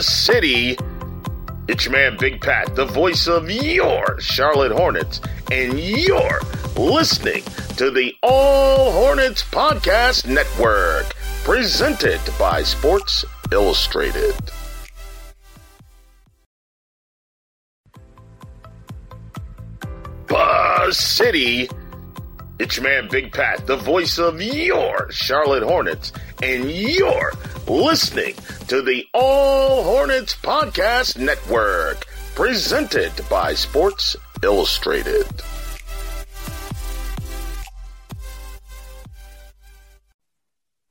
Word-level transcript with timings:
City. 0.00 0.76
It's 1.68 1.84
your 1.84 1.92
man, 1.92 2.16
Big 2.18 2.40
Pat, 2.40 2.74
the 2.74 2.84
voice 2.84 3.26
of 3.26 3.50
your 3.50 4.20
Charlotte 4.20 4.72
Hornets, 4.72 5.20
and 5.50 5.78
you're 5.78 6.40
listening 6.76 7.42
to 7.76 7.90
the 7.90 8.14
All 8.22 8.92
Hornets 8.92 9.42
Podcast 9.42 10.26
Network, 10.26 11.14
presented 11.44 12.20
by 12.38 12.62
Sports 12.62 13.24
Illustrated. 13.50 14.34
Buzz 20.26 20.96
City. 20.96 21.68
It's 22.58 22.76
your 22.76 22.84
man, 22.84 23.08
Big 23.10 23.32
Pat, 23.32 23.66
the 23.66 23.76
voice 23.76 24.18
of 24.18 24.40
your 24.40 25.10
Charlotte 25.10 25.62
Hornets, 25.62 26.12
and 26.42 26.70
you're 26.70 27.32
listening 27.72 28.34
to 28.68 28.82
the 28.82 29.06
All 29.14 29.82
Hornets 29.82 30.36
Podcast 30.36 31.18
Network, 31.18 32.06
presented 32.34 33.12
by 33.30 33.54
Sports 33.54 34.14
Illustrated. 34.42 35.26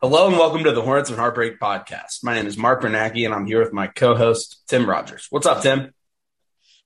Hello 0.02 0.28
and 0.28 0.38
welcome 0.38 0.64
to 0.64 0.72
the 0.72 0.82
Hornets 0.82 1.12
and 1.12 1.20
Heartbreak 1.20 1.60
podcast. 1.60 2.24
My 2.24 2.34
name 2.34 2.48
is 2.48 2.58
Mark 2.58 2.82
Bernacki 2.82 3.26
and 3.26 3.34
I'm 3.36 3.46
here 3.46 3.60
with 3.60 3.72
my 3.72 3.86
co-host 3.86 4.64
Tim 4.68 4.90
Rogers. 4.90 5.28
What's 5.30 5.46
up, 5.46 5.62
Tim? 5.62 5.94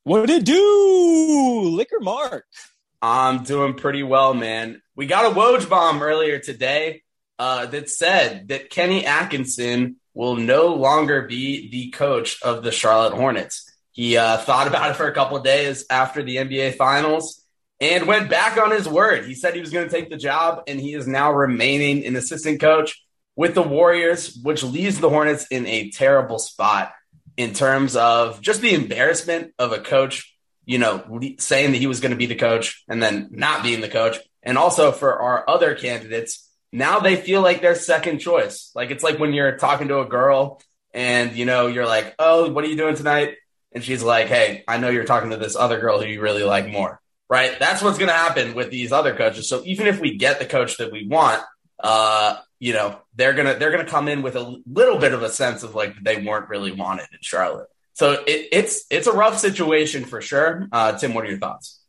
What 0.03 0.29
it 0.29 0.43
do, 0.43 1.69
Liquor 1.73 2.01
Mark? 2.01 2.45
I'm 3.01 3.43
doing 3.43 3.75
pretty 3.75 4.03
well, 4.03 4.33
man. 4.33 4.81
We 4.97 5.05
got 5.05 5.31
a 5.31 5.33
Woj 5.33 5.69
bomb 5.69 6.01
earlier 6.01 6.39
today 6.39 7.03
uh, 7.39 7.65
that 7.67 7.89
said 7.89 8.47
that 8.49 8.69
Kenny 8.69 9.05
Atkinson 9.05 9.97
will 10.13 10.35
no 10.35 10.73
longer 10.75 11.23
be 11.23 11.69
the 11.69 11.91
coach 11.91 12.41
of 12.41 12.63
the 12.63 12.71
Charlotte 12.71 13.13
Hornets. 13.13 13.69
He 13.91 14.17
uh, 14.17 14.37
thought 14.37 14.67
about 14.67 14.91
it 14.91 14.95
for 14.95 15.07
a 15.07 15.13
couple 15.13 15.39
days 15.39 15.85
after 15.89 16.23
the 16.23 16.37
NBA 16.37 16.75
Finals 16.75 17.41
and 17.79 18.07
went 18.07 18.29
back 18.29 18.57
on 18.57 18.71
his 18.71 18.87
word. 18.87 19.25
He 19.25 19.35
said 19.35 19.53
he 19.53 19.59
was 19.59 19.71
going 19.71 19.87
to 19.87 19.93
take 19.93 20.09
the 20.09 20.17
job, 20.17 20.63
and 20.67 20.79
he 20.79 20.93
is 20.93 21.07
now 21.07 21.33
remaining 21.33 22.05
an 22.05 22.15
assistant 22.15 22.61
coach 22.61 23.01
with 23.35 23.53
the 23.53 23.63
Warriors, 23.63 24.37
which 24.41 24.63
leaves 24.63 24.99
the 24.99 25.09
Hornets 25.09 25.47
in 25.51 25.65
a 25.67 25.91
terrible 25.91 26.39
spot 26.39 26.93
in 27.37 27.53
terms 27.53 27.95
of 27.95 28.41
just 28.41 28.61
the 28.61 28.73
embarrassment 28.73 29.53
of 29.59 29.73
a 29.73 29.79
coach, 29.79 30.33
you 30.65 30.77
know, 30.77 31.19
saying 31.37 31.73
that 31.73 31.77
he 31.77 31.87
was 31.87 31.99
going 31.99 32.11
to 32.11 32.17
be 32.17 32.27
the 32.27 32.35
coach 32.35 32.83
and 32.87 33.03
then 33.03 33.27
not 33.31 33.63
being 33.63 33.81
the 33.81 33.89
coach. 33.89 34.17
And 34.41 34.57
also 34.57 34.91
for 34.91 35.21
our 35.21 35.49
other 35.49 35.75
candidates, 35.75 36.49
now 36.75 36.99
they 36.99 37.15
feel 37.15 37.41
like 37.41 37.61
they're 37.61 37.75
second 37.75 38.19
choice. 38.19 38.71
Like 38.75 38.91
it's 38.91 39.03
like 39.03 39.17
when 39.17 39.33
you're 39.33 39.57
talking 39.57 39.87
to 39.87 39.99
a 39.99 40.05
girl 40.05 40.61
and, 40.93 41.35
you 41.35 41.45
know, 41.45 41.67
you're 41.67 41.85
like, 41.85 42.13
oh, 42.19 42.51
what 42.51 42.63
are 42.65 42.67
you 42.67 42.75
doing 42.75 42.95
tonight? 42.95 43.35
And 43.71 43.83
she's 43.83 44.03
like, 44.03 44.27
hey, 44.27 44.63
I 44.67 44.77
know 44.77 44.89
you're 44.89 45.05
talking 45.05 45.29
to 45.29 45.37
this 45.37 45.55
other 45.55 45.79
girl 45.79 45.99
who 45.99 46.07
you 46.07 46.21
really 46.21 46.43
like 46.43 46.67
more. 46.67 47.01
Right. 47.29 47.57
That's 47.57 47.81
what's 47.81 47.97
going 47.97 48.09
to 48.09 48.13
happen 48.13 48.55
with 48.55 48.71
these 48.71 48.91
other 48.91 49.15
coaches. 49.15 49.47
So 49.49 49.63
even 49.65 49.87
if 49.87 49.99
we 49.99 50.17
get 50.17 50.39
the 50.39 50.45
coach 50.45 50.77
that 50.77 50.91
we 50.91 51.07
want, 51.07 51.41
uh, 51.79 52.37
you 52.59 52.73
know, 52.73 52.99
they're 53.15 53.33
gonna 53.33 53.55
they're 53.55 53.71
gonna 53.71 53.85
come 53.85 54.07
in 54.07 54.21
with 54.21 54.35
a 54.35 54.61
little 54.65 54.97
bit 54.97 55.13
of 55.13 55.23
a 55.23 55.29
sense 55.29 55.63
of 55.63 55.75
like 55.75 55.93
they 56.01 56.21
weren't 56.21 56.49
really 56.49 56.71
wanted 56.71 57.07
in 57.11 57.19
Charlotte. 57.21 57.67
So 57.93 58.13
it, 58.25 58.47
it's 58.51 58.85
it's 58.89 59.07
a 59.07 59.11
rough 59.11 59.37
situation 59.37 60.05
for 60.05 60.21
sure. 60.21 60.67
Uh, 60.71 60.97
Tim, 60.97 61.13
what 61.13 61.25
are 61.25 61.29
your 61.29 61.39
thoughts? 61.39 61.81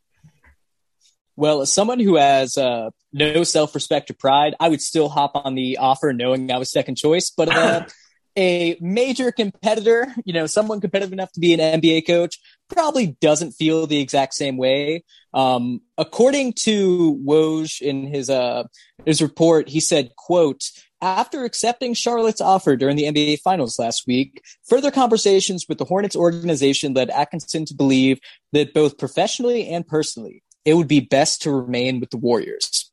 Well, 1.37 1.61
as 1.61 1.73
someone 1.73 2.01
who 2.01 2.17
has 2.17 2.59
uh, 2.59 2.91
no 3.13 3.45
self 3.45 3.75
respect 3.75 4.11
or 4.11 4.15
pride, 4.15 4.55
I 4.61 4.69
would 4.69 4.83
still 4.83 5.09
hop 5.09 5.33
on 5.35 5.55
the 5.55 5.79
offer 5.79 6.13
knowing 6.13 6.51
I 6.51 6.59
was 6.59 6.71
second 6.71 6.97
choice. 6.97 7.31
But 7.31 7.55
uh, 7.55 7.87
a 8.37 8.77
major 8.81 9.33
competitor, 9.33 10.15
you 10.25 10.33
know, 10.33 10.47
someone 10.47 10.81
competitive 10.81 11.13
enough 11.13 11.33
to 11.33 11.41
be 11.41 11.55
an 11.55 11.81
NBA 11.81 12.07
coach, 12.07 12.39
probably 12.69 13.17
doesn't 13.21 13.53
feel 13.53 13.87
the 13.87 14.01
exact 14.01 14.35
same 14.35 14.57
way. 14.57 15.05
Um, 15.33 15.81
according 15.97 16.55
to 16.65 17.21
Woj 17.25 17.81
in 17.81 18.07
his 18.07 18.31
uh, 18.31 18.65
his 19.05 19.23
report, 19.23 19.69
he 19.69 19.81
said, 19.81 20.15
"quote." 20.17 20.71
After 21.03 21.45
accepting 21.45 21.93
Charlotte's 21.93 22.41
offer 22.41 22.75
during 22.75 22.97
the 22.97 23.05
NBA 23.05 23.41
Finals 23.41 23.79
last 23.79 24.07
week, 24.07 24.43
further 24.67 24.91
conversations 24.91 25.67
with 25.69 25.77
the 25.77 25.85
Hornets 25.85 26.17
organization 26.17 26.95
led 26.95 27.11
Atkinson 27.11 27.67
to 27.67 27.75
believe 27.75 28.19
that 28.53 28.73
both 28.73 28.97
professionally 28.97 29.69
and 29.69 29.87
personally, 29.87 30.43
it 30.65 30.73
would 30.75 30.89
be 30.89 31.01
best 31.01 31.43
to 31.43 31.51
remain 31.51 32.01
with 32.01 32.09
the 32.11 32.17
Warriors. 32.17 32.86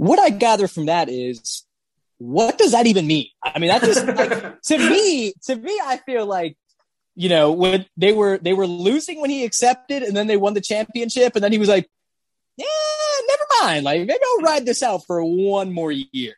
What 0.00 0.18
I 0.18 0.30
gather 0.30 0.66
from 0.66 0.86
that 0.86 1.10
is 1.10 1.66
what 2.16 2.56
does 2.56 2.72
that 2.72 2.86
even 2.86 3.06
mean? 3.06 3.26
I 3.42 3.58
mean, 3.58 3.68
that 3.68 3.82
just 3.82 4.06
like 4.06 4.62
to 4.62 4.78
me, 4.78 5.34
to 5.44 5.56
me, 5.56 5.78
I 5.84 5.98
feel 5.98 6.24
like 6.24 6.56
you 7.14 7.28
know 7.28 7.52
when 7.52 7.84
they 7.98 8.14
were 8.14 8.38
they 8.38 8.54
were 8.54 8.66
losing 8.66 9.20
when 9.20 9.28
he 9.28 9.44
accepted, 9.44 10.02
and 10.02 10.16
then 10.16 10.26
they 10.26 10.38
won 10.38 10.54
the 10.54 10.62
championship, 10.62 11.34
and 11.34 11.44
then 11.44 11.52
he 11.52 11.58
was 11.58 11.68
like, 11.68 11.86
"Yeah, 12.56 12.64
never 13.28 13.44
mind. 13.62 13.84
Like 13.84 14.00
maybe 14.06 14.20
I'll 14.24 14.42
ride 14.42 14.64
this 14.64 14.82
out 14.82 15.02
for 15.06 15.22
one 15.22 15.70
more 15.70 15.92
year." 15.92 16.32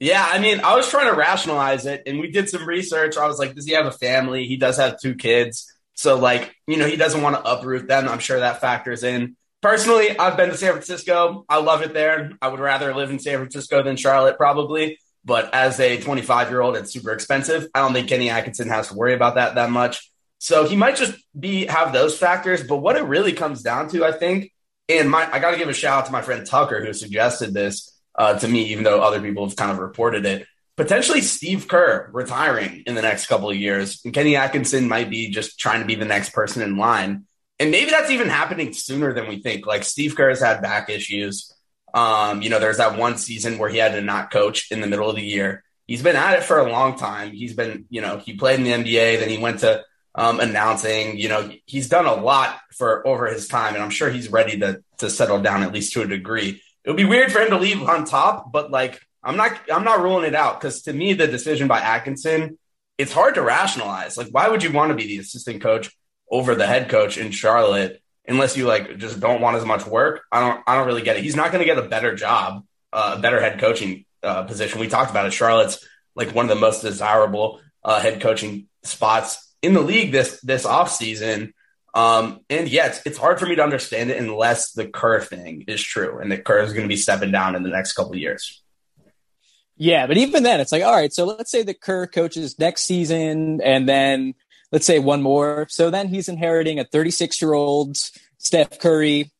Yeah, 0.00 0.26
I 0.28 0.40
mean, 0.40 0.58
I 0.58 0.74
was 0.74 0.90
trying 0.90 1.08
to 1.08 1.16
rationalize 1.16 1.86
it, 1.86 2.02
and 2.04 2.18
we 2.18 2.32
did 2.32 2.48
some 2.48 2.66
research. 2.66 3.16
I 3.16 3.28
was 3.28 3.38
like, 3.38 3.54
"Does 3.54 3.66
he 3.66 3.74
have 3.74 3.86
a 3.86 3.92
family? 3.92 4.48
He 4.48 4.56
does 4.56 4.76
have 4.76 4.98
two 4.98 5.14
kids, 5.14 5.72
so 5.94 6.18
like, 6.18 6.52
you 6.66 6.76
know, 6.76 6.86
he 6.88 6.96
doesn't 6.96 7.22
want 7.22 7.36
to 7.36 7.48
uproot 7.48 7.86
them. 7.86 8.08
I'm 8.08 8.18
sure 8.18 8.40
that 8.40 8.60
factors 8.60 9.04
in." 9.04 9.36
Personally, 9.60 10.16
I've 10.16 10.36
been 10.36 10.50
to 10.50 10.56
San 10.56 10.72
Francisco. 10.72 11.44
I 11.48 11.58
love 11.58 11.82
it 11.82 11.92
there. 11.92 12.32
I 12.40 12.48
would 12.48 12.60
rather 12.60 12.94
live 12.94 13.10
in 13.10 13.18
San 13.18 13.38
Francisco 13.38 13.82
than 13.82 13.96
Charlotte, 13.96 14.36
probably. 14.36 14.98
But 15.24 15.52
as 15.52 15.80
a 15.80 16.00
25 16.00 16.50
year 16.50 16.60
old, 16.60 16.76
it's 16.76 16.92
super 16.92 17.12
expensive. 17.12 17.66
I 17.74 17.80
don't 17.80 17.92
think 17.92 18.08
Kenny 18.08 18.30
Atkinson 18.30 18.68
has 18.68 18.88
to 18.88 18.94
worry 18.94 19.14
about 19.14 19.34
that 19.34 19.56
that 19.56 19.70
much. 19.70 20.10
So 20.38 20.66
he 20.66 20.76
might 20.76 20.96
just 20.96 21.14
be 21.38 21.66
have 21.66 21.92
those 21.92 22.16
factors. 22.16 22.62
But 22.66 22.76
what 22.76 22.96
it 22.96 23.02
really 23.02 23.32
comes 23.32 23.62
down 23.62 23.88
to, 23.90 24.04
I 24.04 24.12
think, 24.12 24.52
and 24.88 25.10
my 25.10 25.28
I 25.30 25.40
got 25.40 25.50
to 25.50 25.58
give 25.58 25.68
a 25.68 25.74
shout 25.74 25.98
out 25.98 26.06
to 26.06 26.12
my 26.12 26.22
friend 26.22 26.46
Tucker 26.46 26.84
who 26.84 26.92
suggested 26.92 27.52
this 27.52 27.98
uh, 28.14 28.38
to 28.38 28.48
me, 28.48 28.66
even 28.66 28.84
though 28.84 29.00
other 29.00 29.20
people 29.20 29.46
have 29.46 29.56
kind 29.56 29.70
of 29.70 29.78
reported 29.78 30.24
it. 30.24 30.46
Potentially 30.76 31.20
Steve 31.20 31.66
Kerr 31.66 32.08
retiring 32.12 32.84
in 32.86 32.94
the 32.94 33.02
next 33.02 33.26
couple 33.26 33.50
of 33.50 33.56
years, 33.56 34.00
and 34.04 34.14
Kenny 34.14 34.36
Atkinson 34.36 34.88
might 34.88 35.10
be 35.10 35.30
just 35.30 35.58
trying 35.58 35.80
to 35.80 35.86
be 35.86 35.96
the 35.96 36.04
next 36.04 36.30
person 36.30 36.62
in 36.62 36.76
line. 36.76 37.26
And 37.60 37.70
maybe 37.70 37.90
that's 37.90 38.10
even 38.10 38.28
happening 38.28 38.72
sooner 38.72 39.12
than 39.12 39.28
we 39.28 39.40
think. 39.40 39.66
Like 39.66 39.84
Steve 39.84 40.14
Kerr 40.14 40.28
has 40.28 40.40
had 40.40 40.62
back 40.62 40.90
issues. 40.90 41.52
Um, 41.92 42.42
you 42.42 42.50
know, 42.50 42.60
there's 42.60 42.76
that 42.76 42.98
one 42.98 43.16
season 43.16 43.58
where 43.58 43.68
he 43.68 43.78
had 43.78 43.92
to 43.92 44.02
not 44.02 44.30
coach 44.30 44.70
in 44.70 44.80
the 44.80 44.86
middle 44.86 45.08
of 45.08 45.16
the 45.16 45.22
year. 45.22 45.64
He's 45.86 46.02
been 46.02 46.16
at 46.16 46.38
it 46.38 46.44
for 46.44 46.58
a 46.58 46.70
long 46.70 46.98
time. 46.98 47.32
He's 47.32 47.54
been, 47.54 47.86
you 47.88 48.00
know, 48.00 48.18
he 48.18 48.36
played 48.36 48.60
in 48.60 48.64
the 48.64 48.72
NBA, 48.72 49.20
then 49.20 49.28
he 49.30 49.38
went 49.38 49.60
to 49.60 49.84
um, 50.14 50.40
announcing. 50.40 51.18
You 51.18 51.30
know, 51.30 51.50
he's 51.64 51.88
done 51.88 52.06
a 52.06 52.14
lot 52.14 52.60
for 52.76 53.06
over 53.06 53.26
his 53.26 53.48
time, 53.48 53.74
and 53.74 53.82
I'm 53.82 53.90
sure 53.90 54.10
he's 54.10 54.30
ready 54.30 54.58
to 54.58 54.82
to 54.98 55.08
settle 55.08 55.40
down 55.40 55.62
at 55.62 55.72
least 55.72 55.94
to 55.94 56.02
a 56.02 56.06
degree. 56.06 56.60
It 56.84 56.90
would 56.90 56.96
be 56.96 57.04
weird 57.04 57.32
for 57.32 57.40
him 57.40 57.50
to 57.50 57.58
leave 57.58 57.82
on 57.82 58.04
top, 58.04 58.52
but 58.52 58.70
like 58.70 59.00
I'm 59.22 59.36
not 59.36 59.58
I'm 59.72 59.84
not 59.84 60.00
ruling 60.00 60.26
it 60.26 60.34
out 60.34 60.60
because 60.60 60.82
to 60.82 60.92
me 60.92 61.14
the 61.14 61.26
decision 61.26 61.68
by 61.68 61.80
Atkinson, 61.80 62.58
it's 62.98 63.12
hard 63.12 63.36
to 63.36 63.42
rationalize. 63.42 64.16
Like, 64.16 64.28
why 64.30 64.48
would 64.48 64.62
you 64.62 64.72
want 64.72 64.90
to 64.90 64.96
be 64.96 65.06
the 65.06 65.18
assistant 65.18 65.62
coach 65.62 65.90
over 66.30 66.54
the 66.54 66.66
head 66.66 66.88
coach 66.88 67.18
in 67.18 67.30
Charlotte? 67.30 68.02
unless 68.28 68.56
you 68.56 68.66
like 68.66 68.98
just 68.98 69.18
don't 69.18 69.40
want 69.40 69.56
as 69.56 69.64
much 69.64 69.86
work. 69.86 70.22
I 70.30 70.40
don't 70.40 70.62
I 70.66 70.76
don't 70.76 70.86
really 70.86 71.02
get 71.02 71.16
it. 71.16 71.24
He's 71.24 71.34
not 71.34 71.50
going 71.50 71.60
to 71.60 71.64
get 71.64 71.78
a 71.78 71.88
better 71.88 72.14
job, 72.14 72.64
uh, 72.92 73.14
a 73.16 73.20
better 73.20 73.40
head 73.40 73.58
coaching 73.58 74.04
uh, 74.22 74.44
position. 74.44 74.78
We 74.78 74.88
talked 74.88 75.10
about 75.10 75.26
it. 75.26 75.32
Charlotte's 75.32 75.84
like 76.14 76.34
one 76.34 76.44
of 76.44 76.50
the 76.50 76.60
most 76.60 76.82
desirable 76.82 77.60
uh, 77.82 78.00
head 78.00 78.20
coaching 78.20 78.68
spots 78.82 79.54
in 79.62 79.72
the 79.72 79.80
league 79.80 80.12
this 80.12 80.40
this 80.42 80.66
off 80.66 80.92
season. 80.92 81.54
Um, 81.94 82.40
and 82.50 82.68
yeah, 82.68 82.88
it's, 82.88 83.00
it's 83.06 83.18
hard 83.18 83.40
for 83.40 83.46
me 83.46 83.56
to 83.56 83.62
understand 83.62 84.10
it 84.10 84.18
unless 84.18 84.72
the 84.72 84.86
Kerr 84.86 85.20
thing 85.20 85.64
is 85.66 85.82
true 85.82 86.18
and 86.18 86.30
the 86.30 86.38
Kerr 86.38 86.60
is 86.60 86.72
going 86.72 86.84
to 86.84 86.88
be 86.88 86.96
stepping 86.96 87.32
down 87.32 87.56
in 87.56 87.62
the 87.62 87.70
next 87.70 87.94
couple 87.94 88.14
years. 88.14 88.62
Yeah, 89.80 90.06
but 90.06 90.16
even 90.16 90.42
then, 90.42 90.60
it's 90.60 90.72
like, 90.72 90.82
all 90.82 90.94
right, 90.94 91.12
so 91.12 91.24
let's 91.24 91.50
say 91.50 91.62
the 91.62 91.72
Kerr 91.72 92.08
coaches 92.08 92.58
next 92.58 92.82
season, 92.82 93.60
and 93.62 93.88
then 93.88 94.34
let's 94.72 94.86
say 94.86 94.98
one 94.98 95.22
more. 95.22 95.66
So 95.70 95.90
then 95.90 96.08
he's 96.08 96.28
inheriting 96.28 96.78
a 96.78 96.84
36 96.84 97.40
year 97.40 97.52
old 97.52 97.96
Steph 98.38 98.78
Curry, 98.78 99.30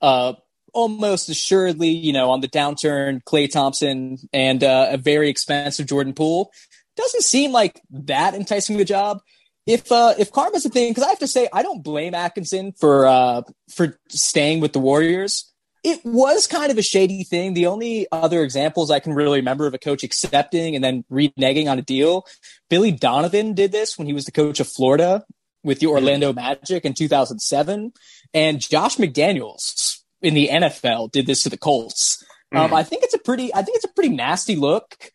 uh, 0.00 0.34
almost 0.72 1.28
assuredly, 1.28 1.88
you 1.88 2.12
know, 2.12 2.30
on 2.30 2.40
the 2.40 2.48
downturn, 2.48 3.22
Klay 3.24 3.50
Thompson, 3.50 4.18
and 4.32 4.62
uh, 4.62 4.88
a 4.90 4.96
very 4.96 5.28
expensive 5.28 5.86
Jordan 5.86 6.12
Poole. 6.12 6.50
Doesn't 6.96 7.22
seem 7.22 7.52
like 7.52 7.80
that 7.90 8.34
enticing 8.34 8.76
the 8.76 8.84
job. 8.84 9.20
If 9.66 9.90
uh, 9.90 10.14
if 10.18 10.30
karma's 10.30 10.66
a 10.66 10.68
thing, 10.68 10.90
because 10.90 11.04
I 11.04 11.08
have 11.08 11.20
to 11.20 11.26
say 11.26 11.48
I 11.52 11.62
don't 11.62 11.82
blame 11.82 12.14
Atkinson 12.14 12.72
for 12.72 13.06
uh, 13.06 13.42
for 13.70 13.98
staying 14.10 14.60
with 14.60 14.74
the 14.74 14.78
Warriors 14.78 15.53
it 15.84 16.00
was 16.02 16.46
kind 16.46 16.72
of 16.72 16.78
a 16.78 16.82
shady 16.82 17.24
thing. 17.24 17.52
The 17.52 17.66
only 17.66 18.06
other 18.10 18.42
examples 18.42 18.90
I 18.90 19.00
can 19.00 19.12
really 19.12 19.38
remember 19.38 19.66
of 19.66 19.74
a 19.74 19.78
coach 19.78 20.02
accepting 20.02 20.74
and 20.74 20.82
then 20.82 21.04
reneging 21.12 21.70
on 21.70 21.78
a 21.78 21.82
deal, 21.82 22.26
Billy 22.70 22.90
Donovan 22.90 23.52
did 23.52 23.70
this 23.70 23.98
when 23.98 24.06
he 24.06 24.14
was 24.14 24.24
the 24.24 24.32
coach 24.32 24.60
of 24.60 24.66
Florida 24.66 25.24
with 25.62 25.80
the 25.80 25.86
Orlando 25.86 26.32
Magic 26.32 26.84
in 26.84 26.94
2007, 26.94 27.92
and 28.32 28.60
Josh 28.60 28.96
McDaniels 28.96 30.00
in 30.22 30.34
the 30.34 30.48
NFL 30.48 31.12
did 31.12 31.26
this 31.26 31.42
to 31.42 31.50
the 31.50 31.58
Colts. 31.58 32.24
Mm. 32.52 32.58
Um, 32.58 32.74
I 32.74 32.82
think 32.82 33.02
it's 33.02 33.14
a 33.14 33.18
pretty, 33.18 33.54
I 33.54 33.62
think 33.62 33.76
it's 33.76 33.84
a 33.84 33.92
pretty 33.92 34.14
nasty 34.14 34.56
look. 34.56 35.10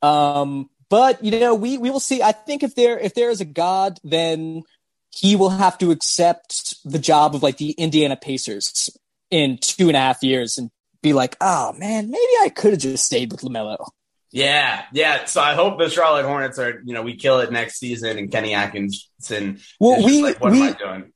Um, 0.00 0.70
but 0.88 1.24
you 1.24 1.38
know, 1.40 1.54
we 1.54 1.78
we 1.78 1.90
will 1.90 2.00
see. 2.00 2.22
I 2.22 2.32
think 2.32 2.62
if 2.62 2.74
there 2.74 2.98
if 2.98 3.14
there 3.14 3.30
is 3.30 3.40
a 3.40 3.44
God, 3.44 3.98
then 4.04 4.62
he 5.10 5.34
will 5.34 5.50
have 5.50 5.78
to 5.78 5.90
accept 5.90 6.76
the 6.84 6.98
job 6.98 7.34
of 7.34 7.42
like 7.42 7.56
the 7.56 7.70
Indiana 7.70 8.16
Pacers 8.16 8.90
in 9.34 9.58
two 9.58 9.88
and 9.88 9.96
a 9.96 10.00
half 10.00 10.22
years 10.22 10.58
and 10.58 10.70
be 11.02 11.12
like, 11.12 11.36
oh 11.40 11.72
man, 11.72 12.08
maybe 12.08 12.32
I 12.42 12.50
could 12.54 12.70
have 12.70 12.80
just 12.80 13.04
stayed 13.04 13.32
with 13.32 13.40
LaMelo. 13.40 13.88
Yeah, 14.30 14.84
yeah. 14.92 15.24
So 15.24 15.40
I 15.40 15.54
hope 15.54 15.80
the 15.80 15.90
Charlotte 15.90 16.24
Hornets 16.24 16.56
are, 16.60 16.80
you 16.84 16.94
know, 16.94 17.02
we 17.02 17.16
kill 17.16 17.40
it 17.40 17.50
next 17.50 17.80
season 17.80 18.16
and 18.16 18.30
Kenny 18.30 18.54
Atkinson. 18.54 19.58
Well, 19.80 20.04
we 20.04 20.22
like, 20.22 20.40
what 20.40 20.52
we, 20.52 20.62
am 20.62 20.68
I 20.68 20.72
doing? 20.72 21.12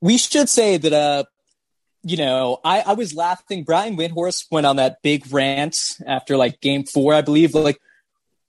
We 0.00 0.16
should 0.16 0.48
say 0.48 0.78
that, 0.78 0.92
uh, 0.94 1.24
you 2.02 2.16
know, 2.16 2.60
I, 2.64 2.80
I 2.80 2.92
was 2.94 3.12
laughing. 3.14 3.64
Brian 3.64 3.98
Windhorst 3.98 4.46
went 4.50 4.64
on 4.64 4.76
that 4.76 5.02
big 5.02 5.30
rant 5.30 5.78
after 6.06 6.38
like 6.38 6.62
game 6.62 6.84
four, 6.84 7.12
I 7.12 7.20
believe, 7.20 7.54
like, 7.54 7.78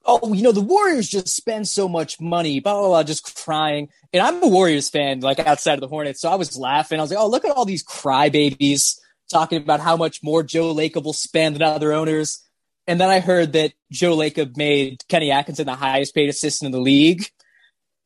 oh, 0.06 0.34
you 0.34 0.44
know, 0.44 0.51
the 0.51 0.62
Warriors 0.62 1.07
just 1.07 1.28
spend 1.28 1.68
so 1.68 1.88
much 1.88 2.19
money, 2.19 2.60
blah, 2.60 2.74
blah, 2.74 2.88
blah, 2.88 3.04
just 3.04 3.36
crying. 3.36 3.90
And 4.13 4.22
I'm 4.22 4.42
a 4.42 4.48
Warriors 4.48 4.90
fan, 4.90 5.19
like 5.19 5.40
outside 5.40 5.75
of 5.75 5.81
the 5.81 5.88
Hornets. 5.88 6.22
So 6.22 6.30
I 6.30 6.36
was 6.36 6.57
laughing. 6.57 7.00
I 7.00 7.04
was 7.04 7.12
like, 7.12 7.19
oh, 7.19 7.28
look 7.28 7.46
at 7.46 7.51
all 7.51 7.66
these 7.66 7.84
crybabies 7.84 9.00
talking 9.30 9.62
about 9.62 9.80
how 9.80 9.96
much 9.96 10.24
more 10.24 10.44
Joe 10.44 10.74
Lacob 10.74 11.04
will 11.04 11.13
spend 11.13 11.56
than 11.56 11.63
other 11.63 11.94
owners. 11.94 12.44
And 12.88 13.00
then 13.00 13.10
I 13.10 13.19
heard 13.19 13.54
that 13.54 13.74
Joe 13.92 14.18
Lacob 14.18 14.57
made 14.57 15.04
Kenny 15.07 15.31
Atkinson 15.31 15.68
the 15.68 15.75
highest 15.75 16.16
paid 16.16 16.30
assistant 16.30 16.68
in 16.68 16.72
the 16.72 16.81
league. 16.81 17.28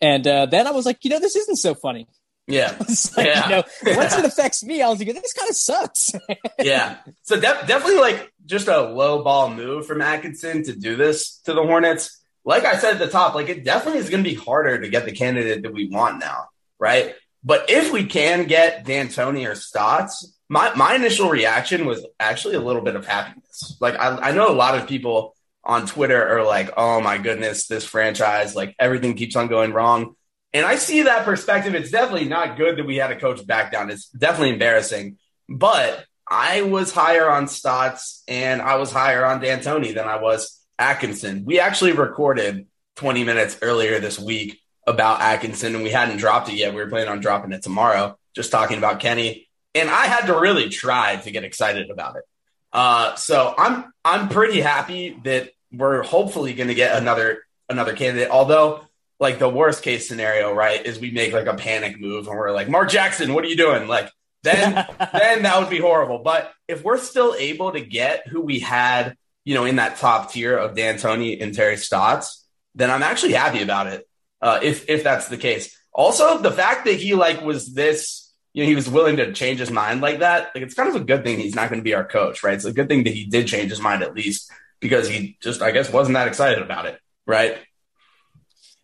And 0.01 0.28
uh, 0.28 0.46
then 0.48 0.68
I 0.68 0.72
was 0.72 0.86
like, 0.86 1.06
you 1.06 1.10
know, 1.10 1.19
this 1.19 1.38
isn't 1.38 1.56
so 1.56 1.74
funny. 1.74 2.07
Yeah. 2.48 2.75
like, 3.18 3.25
yeah. 3.25 3.44
You 3.44 3.56
know, 3.56 3.63
once 3.98 4.18
it 4.18 4.25
affects 4.25 4.63
me, 4.63 4.81
I 4.81 4.90
was 4.90 5.00
like, 5.00 5.13
this 5.13 5.34
kind 5.34 5.50
of 5.50 5.56
sucks. 5.56 6.12
yeah. 6.60 6.98
So 7.24 7.36
de- 7.36 7.42
definitely 7.42 8.00
like 8.00 8.31
just 8.45 8.68
a 8.68 8.81
low 8.81 9.24
ball 9.24 9.50
move 9.50 9.88
from 9.88 10.01
Atkinson 10.01 10.63
to 10.63 10.75
do 10.75 10.95
this 10.95 11.38
to 11.45 11.54
the 11.54 11.63
Hornets. 11.63 12.19
Like 12.45 12.66
I 12.66 12.78
said 12.78 12.94
at 12.94 13.00
the 13.00 13.07
top, 13.07 13.36
like 13.36 13.50
it 13.50 13.63
definitely 13.63 14.00
is 14.00 14.10
going 14.10 14.24
to 14.24 14.30
be 14.30 14.36
harder 14.36 14.81
to 14.81 14.90
get 14.90 15.06
the 15.06 15.13
candidate 15.13 15.63
that 15.63 15.74
we 15.74 15.88
want 15.88 16.19
now, 16.19 16.48
right? 16.78 17.16
But 17.44 17.69
if 17.69 17.92
we 17.92 18.06
can 18.06 18.46
get 18.46 18.86
D'Antoni 18.86 19.50
or 19.50 19.56
Stotts, 19.56 20.38
my, 20.50 20.74
my 20.75 20.96
initial 20.96 21.30
reaction 21.30 21.86
was 21.86 22.06
actually 22.19 22.56
a 22.56 22.62
little 22.62 22.81
bit 22.81 22.96
of 22.96 23.07
happiness. 23.07 23.78
Like 23.80 23.96
I, 23.96 24.30
I 24.30 24.31
know 24.31 24.50
a 24.50 24.56
lot 24.56 24.78
of 24.78 24.88
people 24.88 25.36
on 25.63 25.86
Twitter 25.86 26.38
are 26.38 26.44
like, 26.46 26.72
oh 26.75 27.00
my 27.00 27.18
goodness, 27.18 27.68
this 27.68 27.86
franchise, 27.86 28.56
like 28.56 28.75
everything 28.78 29.16
keeps 29.16 29.36
on 29.36 29.48
going 29.48 29.72
wrong. 29.72 30.16
And 30.54 30.66
I 30.66 30.76
see 30.76 31.04
that 31.04 31.26
perspective. 31.26 31.74
It's 31.74 31.92
definitely 31.92 32.28
not 32.28 32.58
good 32.58 32.78
that 32.78 32.86
we 32.86 32.98
had 32.98 33.12
a 33.12 33.20
coach 33.20 33.46
back 33.46 33.72
down. 33.72 33.90
It's 33.90 34.10
definitely 34.10 34.52
embarrassing. 34.52 35.18
But 35.50 36.06
I 36.28 36.62
was 36.62 36.92
higher 36.92 37.30
on 37.30 37.48
Stotts 37.48 38.24
and 38.28 38.62
I 38.62 38.76
was 38.76 38.92
higher 38.92 39.26
on 39.26 39.42
D'Antoni 39.42 39.94
than 39.94 40.08
I 40.08 40.22
was 40.22 40.60
Atkinson. 40.78 41.44
We 41.46 41.60
actually 41.60 41.94
recorded 41.94 42.68
20 42.96 43.24
minutes 43.24 43.58
earlier 43.62 44.00
this 44.00 44.20
week 44.20 44.60
about 44.86 45.22
Atkinson 45.22 45.76
and 45.76 45.84
we 45.84 45.90
hadn't 45.90 46.18
dropped 46.18 46.50
it 46.50 46.56
yet. 46.56 46.74
We 46.74 46.82
were 46.82 46.90
planning 46.90 47.10
on 47.10 47.20
dropping 47.20 47.52
it 47.52 47.64
tomorrow, 47.64 48.18
just 48.36 48.52
talking 48.52 48.78
about 48.78 49.00
Kenny. 49.00 49.50
And 49.76 49.90
I 49.90 50.06
had 50.06 50.28
to 50.28 50.40
really 50.40 50.70
try 50.70 51.16
to 51.16 51.32
get 51.32 51.44
excited 51.44 51.90
about 51.90 52.18
it. 52.18 52.24
Uh, 52.72 53.16
so 53.16 53.54
I'm 53.58 53.94
I'm 54.04 54.30
pretty 54.30 54.62
happy 54.62 55.18
that 55.24 55.52
we're 55.72 56.04
hopefully 56.04 56.54
going 56.54 56.70
to 56.70 56.76
get 56.76 56.98
another 56.98 57.44
another 57.70 57.96
candidate. 57.96 58.30
Although, 58.30 58.82
like 59.24 59.40
the 59.40 59.50
worst 59.50 59.81
case 59.84 60.08
scenario, 60.08 60.54
right, 60.54 60.86
is 60.86 61.00
we 61.00 61.10
make 61.10 61.31
like 61.31 61.48
a 61.48 61.56
panic 61.56 62.00
move 62.00 62.28
and 62.28 62.38
we're 62.38 62.52
like, 62.52 62.68
Mark 62.68 62.90
Jackson, 62.90 63.34
what 63.34 63.46
are 63.46 63.48
you 63.48 63.56
doing? 63.56 63.88
Like 63.88 64.12
then 64.44 64.74
then 65.14 65.44
that 65.44 65.60
would 65.60 65.70
be 65.70 65.80
horrible. 65.80 66.20
But 66.20 66.52
if 66.68 66.84
we're 66.84 66.98
still 66.98 67.34
able 67.34 67.72
to 67.72 67.80
get 67.80 68.28
who 68.28 68.42
we 68.42 68.60
had, 68.60 69.16
you 69.46 69.56
know, 69.56 69.64
in 69.64 69.78
that 69.78 69.98
top 69.98 70.31
tier 70.31 70.56
of 70.56 70.75
D'Antoni 70.75 71.42
and 71.42 71.56
Terry 71.56 71.78
Stotts, 71.78 72.46
then 72.75 72.92
I'm 72.92 73.02
actually 73.02 73.34
happy 73.34 73.64
about 73.64 73.88
it. 73.88 74.08
Uh, 74.42 74.60
if 74.62 74.90
if 74.90 75.04
that's 75.04 75.30
the 75.30 75.38
case. 75.38 75.75
Also, 75.94 76.40
the 76.40 76.52
fact 76.52 76.86
that 76.86 76.96
he 76.96 77.14
like 77.14 77.42
was 77.42 77.74
this 77.74 78.31
you 78.54 78.64
know, 78.64 78.70
he 78.70 78.75
was 78.75 78.90
willing 78.90 79.18
to 79.18 79.31
change 79.31 79.60
his 79.60 79.72
mind 79.72 80.02
like 80.02 80.20
that. 80.20 80.52
Like 80.54 80.64
it's 80.64 80.75
kind 80.75 80.90
of 80.90 80.96
a 80.96 81.04
good 81.06 81.24
thing 81.24 81.40
he's 81.40 81.56
not 81.56 81.70
going 81.70 81.80
to 81.80 81.84
be 81.84 81.96
our 81.96 82.06
coach, 82.06 82.44
right? 82.44 82.54
It's 82.54 82.66
a 82.66 82.74
good 82.74 82.90
thing 82.90 83.06
that 83.06 83.14
he 83.14 83.25
did 83.25 83.48
change 83.48 83.70
his 83.70 83.81
mind 83.81 84.04
at 84.04 84.14
least 84.14 84.52
because 84.80 85.08
he 85.08 85.38
just, 85.42 85.62
I 85.62 85.72
guess, 85.72 85.92
wasn't 85.92 86.16
that 86.16 86.28
excited 86.28 86.62
about 86.62 86.86
it, 86.86 87.00
right? 87.25 87.58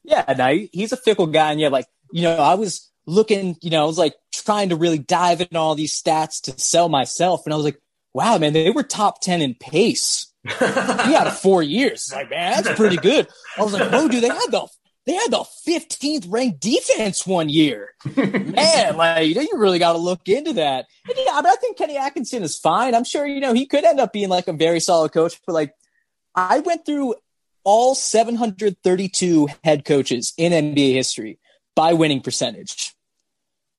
Yeah, 0.10 0.34
no, 0.36 0.68
he's 0.72 0.92
a 0.92 0.98
fickle 0.98 1.28
guy, 1.28 1.52
and 1.52 1.60
yeah, 1.60 1.68
like 1.70 1.86
you 2.12 2.24
know, 2.24 2.38
I 2.38 2.56
was 2.56 2.92
looking, 3.06 3.58
you 3.62 3.70
know, 3.70 3.84
I 3.84 3.86
was 3.86 3.98
like 3.98 4.16
trying 4.34 4.70
to 4.70 4.76
really 4.76 4.98
dive 4.98 5.40
into 5.40 5.58
all 5.58 5.76
these 5.76 6.00
stats 6.00 6.42
to 6.44 6.60
sell 6.60 6.90
myself, 6.90 7.46
and 7.46 7.54
I 7.54 7.56
was 7.56 7.66
like, 7.66 7.80
wow, 8.14 8.38
man, 8.40 8.54
they 8.54 8.72
were 8.72 8.84
top 8.84 9.22
ten 9.22 9.42
in 9.42 9.54
pace. 9.54 10.34
he 10.44 10.54
had 10.54 11.30
four 11.42 11.62
years. 11.62 12.12
Like, 12.12 12.32
man, 12.32 12.64
that's 12.64 12.76
pretty 12.76 12.98
good. 12.98 13.28
I 13.58 13.64
was 13.64 13.74
like, 13.74 13.94
oh, 13.94 14.08
dude, 14.10 14.24
they 14.24 14.30
had 14.30 14.50
the 14.50 14.68
they 15.06 15.14
had 15.14 15.32
the 15.32 15.46
15th 15.68 16.26
ranked 16.28 16.60
defense 16.60 17.26
one 17.26 17.50
year. 17.50 17.90
Man, 18.16 18.98
like 18.98 19.28
you, 19.28 19.36
know, 19.36 19.42
you 19.42 19.54
really 19.56 19.80
got 19.80 19.94
to 19.94 20.00
look 20.00 20.28
into 20.28 20.54
that. 20.54 20.86
And 21.08 21.18
yeah, 21.18 21.42
but 21.42 21.48
I 21.48 21.56
think 21.56 21.78
Kenny 21.78 21.98
Atkinson 21.98 22.44
is 22.44 22.58
fine. 22.58 22.94
I'm 22.96 23.04
sure 23.04 23.26
you 23.26 23.40
know 23.40 23.54
he 23.54 23.66
could 23.66 23.86
end 23.86 24.00
up 24.00 24.12
being 24.12 24.30
like 24.30 24.48
a 24.48 24.54
very 24.54 24.80
solid 24.80 25.12
coach. 25.12 25.40
But 25.46 25.54
like, 25.54 25.74
I 26.36 26.60
went 26.60 26.86
through 26.86 27.16
all 27.64 27.96
732 27.96 29.48
head 29.64 29.86
coaches 29.86 30.34
in 30.38 30.52
NBA 30.52 30.94
history 30.94 31.40
by 31.76 31.94
winning 31.94 32.22
percentage, 32.22 32.94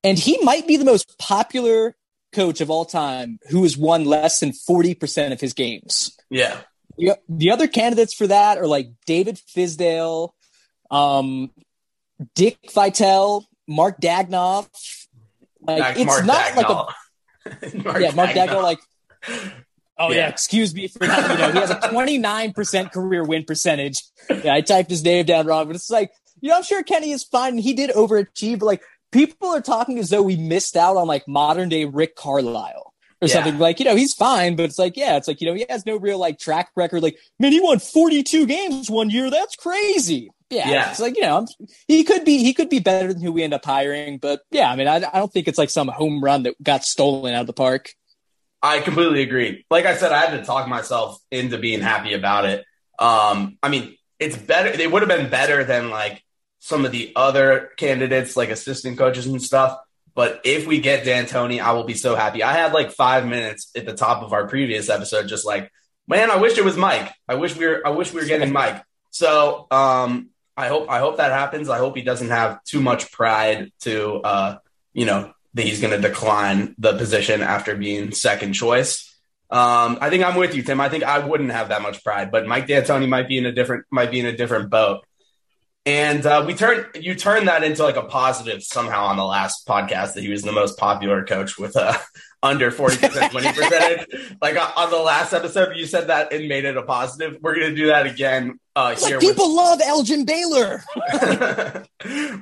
and 0.03 0.19
he 0.19 0.39
might 0.43 0.67
be 0.67 0.77
the 0.77 0.85
most 0.85 1.19
popular 1.19 1.97
coach 2.33 2.61
of 2.61 2.71
all 2.71 2.85
time 2.85 3.39
who 3.51 3.63
has 3.63 3.77
won 3.77 4.05
less 4.05 4.41
than 4.41 4.53
40 4.53 4.95
percent 4.95 5.33
of 5.33 5.41
his 5.41 5.53
games. 5.53 6.17
Yeah. 6.31 6.61
The, 6.97 7.19
the 7.29 7.51
other 7.51 7.67
candidates 7.67 8.15
for 8.15 8.27
that 8.27 8.59
are 8.59 8.67
like 8.67 8.89
David 9.07 9.37
Fizdale, 9.37 10.31
um, 10.91 11.51
Dick 12.35 12.59
Vitale, 12.73 13.47
Mark 13.67 14.01
Daigneault. 14.01 14.69
Like 15.63 15.97
it's 15.97 16.07
Mark 16.07 16.25
not 16.25 16.53
Dagnall. 16.53 16.87
like 16.87 17.73
a 17.73 17.77
Mark 17.85 18.01
yeah, 18.01 18.11
Mark 18.13 18.31
Daigneault. 18.31 18.63
Like, 18.63 18.79
oh 20.01 20.11
yeah. 20.11 20.17
Yeah. 20.17 20.29
excuse 20.29 20.75
me 20.75 20.89
for 20.89 21.01
that. 21.01 21.31
You 21.31 21.39
know, 21.39 21.53
he 21.53 21.59
has 21.61 21.71
a 21.71 21.81
twenty 21.91 22.19
nine 22.19 22.53
percent 22.53 22.93
career 22.93 23.23
win 23.25 23.45
percentage. 23.45 24.03
Yeah, 24.29 24.55
I 24.55 24.61
typed 24.63 24.91
his 24.91 25.05
name 25.05 25.27
down 25.27 25.47
wrong, 25.47 25.67
but 25.67 25.77
it's 25.77 25.91
like 25.91 26.11
you 26.41 26.49
know, 26.49 26.57
I'm 26.57 26.63
sure 26.65 26.83
Kenny 26.83 27.13
is 27.13 27.23
fine. 27.23 27.59
He 27.59 27.73
did 27.75 27.91
overachieve, 27.91 28.59
but 28.61 28.67
like 28.67 28.83
people 29.13 29.49
are 29.49 29.61
talking 29.61 29.99
as 29.99 30.11
though 30.11 30.23
we 30.23 30.37
missed 30.37 30.77
out 30.77 30.97
on 30.97 31.07
like 31.07 31.29
modern 31.29 31.69
day 31.69 31.85
Rick 31.85 32.17
Carlisle. 32.17 32.87
Or 33.23 33.29
Yeah. 33.29 33.35
something 33.35 33.59
like, 33.59 33.79
you 33.79 33.85
know, 33.85 33.97
he's 33.97 34.15
fine, 34.15 34.57
but 34.57 34.65
it's 34.65 34.79
like, 34.79 34.97
yeah, 34.97 35.19
it's 35.19 35.29
like, 35.29 35.43
you 35.43 35.47
know, 35.47 35.53
he 35.53 35.67
has 35.69 35.85
no 35.85 35.97
real 35.99 36.19
like 36.19 36.39
track 36.39 36.71
record. 36.75 37.03
Like, 37.03 37.19
man, 37.39 37.53
he 37.53 37.61
won 37.61 37.79
42 37.79 38.47
games 38.47 38.89
one 38.89 39.11
year. 39.11 39.29
That's 39.29 39.57
crazy. 39.57 40.31
Yeah, 40.49 40.71
Yeah. 40.71 40.91
it's 40.91 41.01
like 41.01 41.17
you 41.17 41.23
know 41.23 41.35
I'm- 41.35 41.47
he 41.87 42.03
could 42.03 42.25
be 42.25 42.39
he 42.39 42.55
could 42.55 42.71
be 42.71 42.79
better 42.79 43.13
than 43.13 43.23
who 43.23 43.31
we 43.33 43.43
end 43.43 43.53
up 43.53 43.65
hiring, 43.65 44.17
but 44.17 44.41
yeah, 44.51 44.71
I 44.71 44.77
mean 44.77 44.89
I, 44.89 44.97
I 44.97 45.19
don't 45.19 45.31
think 45.31 45.47
it's 45.49 45.59
like 45.59 45.69
some 45.71 45.89
home 45.89 46.25
run 46.25 46.45
that 46.45 46.55
got 46.63 46.83
stolen 46.83 47.35
out 47.35 47.43
of 47.43 47.47
the 47.47 47.53
park. 47.53 47.95
I 48.63 48.81
completely 48.81 49.23
agree. 49.23 49.65
Like 49.71 49.87
I 49.87 49.97
said, 49.97 50.13
I 50.13 50.27
had 50.27 50.39
to 50.39 50.45
talk 50.45 50.69
myself 50.69 51.19
into 51.31 51.59
being 51.59 51.81
happy 51.81 52.13
about 52.13 52.45
it. 52.45 52.65
Um, 52.99 53.57
I 53.63 53.69
mean, 53.71 53.97
it's 54.19 54.37
better. 54.37 54.69
It 54.69 54.91
would 54.93 55.03
have 55.03 55.09
been 55.09 55.31
better 55.31 55.65
than 55.65 55.91
like 55.91 56.23
some 56.59 56.85
of 56.85 56.93
the 56.93 57.13
other 57.17 57.71
candidates, 57.77 58.37
like 58.37 58.51
assistant 58.51 58.99
coaches 58.99 59.27
and 59.27 59.43
stuff. 59.43 59.79
But 60.15 60.43
if 60.45 60.67
we 60.67 60.81
get 60.81 61.05
D'Antoni, 61.05 61.61
I 61.61 61.73
will 61.73 61.85
be 61.85 61.95
so 61.95 62.15
happy. 62.15 62.43
I 62.43 62.53
had 62.53 62.73
like 62.75 62.91
five 62.93 63.27
minutes 63.27 63.71
at 63.75 63.87
the 63.87 63.95
top 63.95 64.23
of 64.23 64.33
our 64.33 64.47
previous 64.47 64.91
episode, 64.91 65.29
just 65.29 65.47
like, 65.47 65.71
man, 66.07 66.31
I 66.31 66.37
wish 66.37 66.59
it 66.59 66.65
was 66.65 66.77
Mike. 66.77 67.11
I 67.27 67.37
wish 67.37 67.57
we 67.57 67.67
were. 67.67 67.87
I 67.87 67.91
wish 67.91 68.13
we 68.13 68.21
were 68.21 68.27
getting 68.27 68.53
Mike. 68.53 68.83
So 69.11 69.67
um, 69.71 70.31
I 70.57 70.69
hope. 70.69 70.91
I 70.91 70.99
hope 70.99 71.17
that 71.17 71.33
happens. 71.33 71.71
I 71.71 71.79
hope 71.79 71.97
he 71.97 72.03
doesn't 72.03 72.29
have 72.29 72.63
too 72.65 72.81
much 72.81 73.11
pride 73.11 73.73
to, 73.81 74.17
uh, 74.17 74.59
you 74.93 75.07
know, 75.07 75.33
that 75.55 75.63
he's 75.63 75.81
going 75.81 75.93
to 75.93 76.09
decline 76.09 76.75
the 76.79 76.97
position 76.97 77.43
after 77.43 77.77
being 77.77 78.13
second 78.13 78.53
choice. 78.53 79.07
Um, 79.51 79.99
I 80.01 80.11
think 80.11 80.25
I'm 80.25 80.37
with 80.37 80.55
you, 80.55 80.63
Tim. 80.63 80.81
I 80.81 80.89
think 80.89 81.03
I 81.03 81.19
wouldn't 81.19 81.51
have 81.51 81.71
that 81.71 81.83
much 81.83 82.05
pride, 82.05 82.31
but 82.31 82.47
Mike 82.47 82.69
D'Antoni 82.69 83.09
might 83.09 83.27
be 83.27 83.37
in 83.37 83.47
a 83.47 83.53
different 83.53 83.85
might 83.91 84.11
be 84.11 84.21
in 84.21 84.27
a 84.27 84.37
different 84.37 84.71
boat. 84.71 85.05
And 85.87 86.25
uh, 86.25 86.45
we 86.47 86.55
turn 86.55 86.87
you 86.95 87.17
turn 87.17 87.47
that 87.47 87.65
into 87.65 87.83
like 87.83 87.97
a 87.97 88.05
positive 88.05 88.63
somehow 88.63 89.07
on 89.07 89.17
the 89.17 89.25
last 89.25 89.67
podcast 89.67 90.15
that 90.15 90.21
he 90.23 90.31
was 90.31 90.43
the 90.43 90.53
most 90.53 90.79
popular 90.79 91.25
coach 91.25 91.59
with 91.59 91.75
a 91.75 91.99
under 92.45 92.71
forty 92.71 92.99
percent 92.99 93.35
winning 93.35 93.55
percentage. 93.55 94.07
Like 94.41 94.57
uh, 94.57 94.71
on 94.77 94.91
the 94.91 94.99
last 94.99 95.33
episode, 95.33 95.77
you 95.77 95.85
said 95.85 96.07
that 96.07 96.33
and 96.33 96.49
made 96.49 96.65
it 96.65 96.77
a 96.77 96.83
positive. 96.83 97.39
We're 97.41 97.55
gonna 97.55 97.75
do 97.75 97.89
that 97.89 98.07
again 98.07 98.61
uh, 98.77 98.95
here. 98.95 99.17
like 99.17 99.21
people 99.21 99.55
love 99.55 99.81
Elgin 99.83 100.25
Baylor. 100.25 100.85
we're 101.25 101.85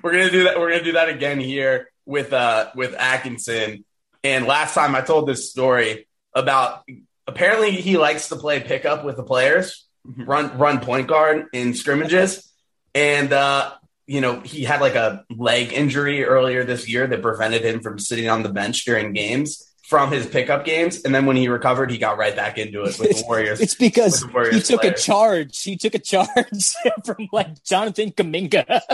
gonna 0.02 0.30
do 0.30 0.44
that. 0.44 0.58
We're 0.58 0.70
gonna 0.72 0.84
do 0.84 0.92
that 0.92 1.08
again 1.08 1.40
here 1.40 1.88
with 2.08 2.32
uh 2.32 2.70
with 2.74 2.94
Atkinson. 2.94 3.84
And 4.24 4.46
last 4.46 4.74
time 4.74 4.96
I 4.96 5.02
told 5.02 5.28
this 5.28 5.50
story 5.50 6.08
about 6.34 6.82
apparently 7.28 7.70
he 7.70 7.96
likes 7.98 8.30
to 8.30 8.36
play 8.36 8.58
pickup 8.60 9.04
with 9.04 9.16
the 9.16 9.22
players, 9.22 9.86
run 10.04 10.58
run 10.58 10.80
point 10.80 11.06
guard 11.06 11.46
in 11.52 11.74
scrimmages, 11.74 12.50
and 12.94 13.32
uh, 13.32 13.72
you 14.06 14.20
know 14.20 14.40
he 14.40 14.64
had 14.64 14.80
like 14.80 14.96
a 14.96 15.24
leg 15.30 15.72
injury 15.72 16.24
earlier 16.24 16.64
this 16.64 16.88
year 16.88 17.06
that 17.06 17.22
prevented 17.22 17.62
him 17.64 17.80
from 17.80 17.98
sitting 17.98 18.28
on 18.28 18.42
the 18.42 18.48
bench 18.48 18.84
during 18.84 19.12
games. 19.12 19.64
from 19.88 20.10
his 20.12 20.26
pickup 20.26 20.64
games, 20.66 21.02
and 21.04 21.14
then 21.14 21.24
when 21.24 21.36
he 21.36 21.48
recovered, 21.48 21.90
he 21.90 21.96
got 21.96 22.18
right 22.18 22.36
back 22.36 22.58
into 22.58 22.82
it 22.82 22.98
with 22.98 23.08
the 23.08 23.24
Warriors. 23.28 23.60
It's 23.60 23.74
because 23.74 24.22
Warriors 24.34 24.54
he 24.56 24.60
took 24.62 24.80
players. 24.82 25.00
a 25.00 25.02
charge. 25.02 25.62
He 25.62 25.76
took 25.76 25.94
a 25.94 25.98
charge 25.98 26.74
from 27.06 27.28
like 27.32 27.62
Jonathan 27.64 28.10
Kuminga. 28.12 28.64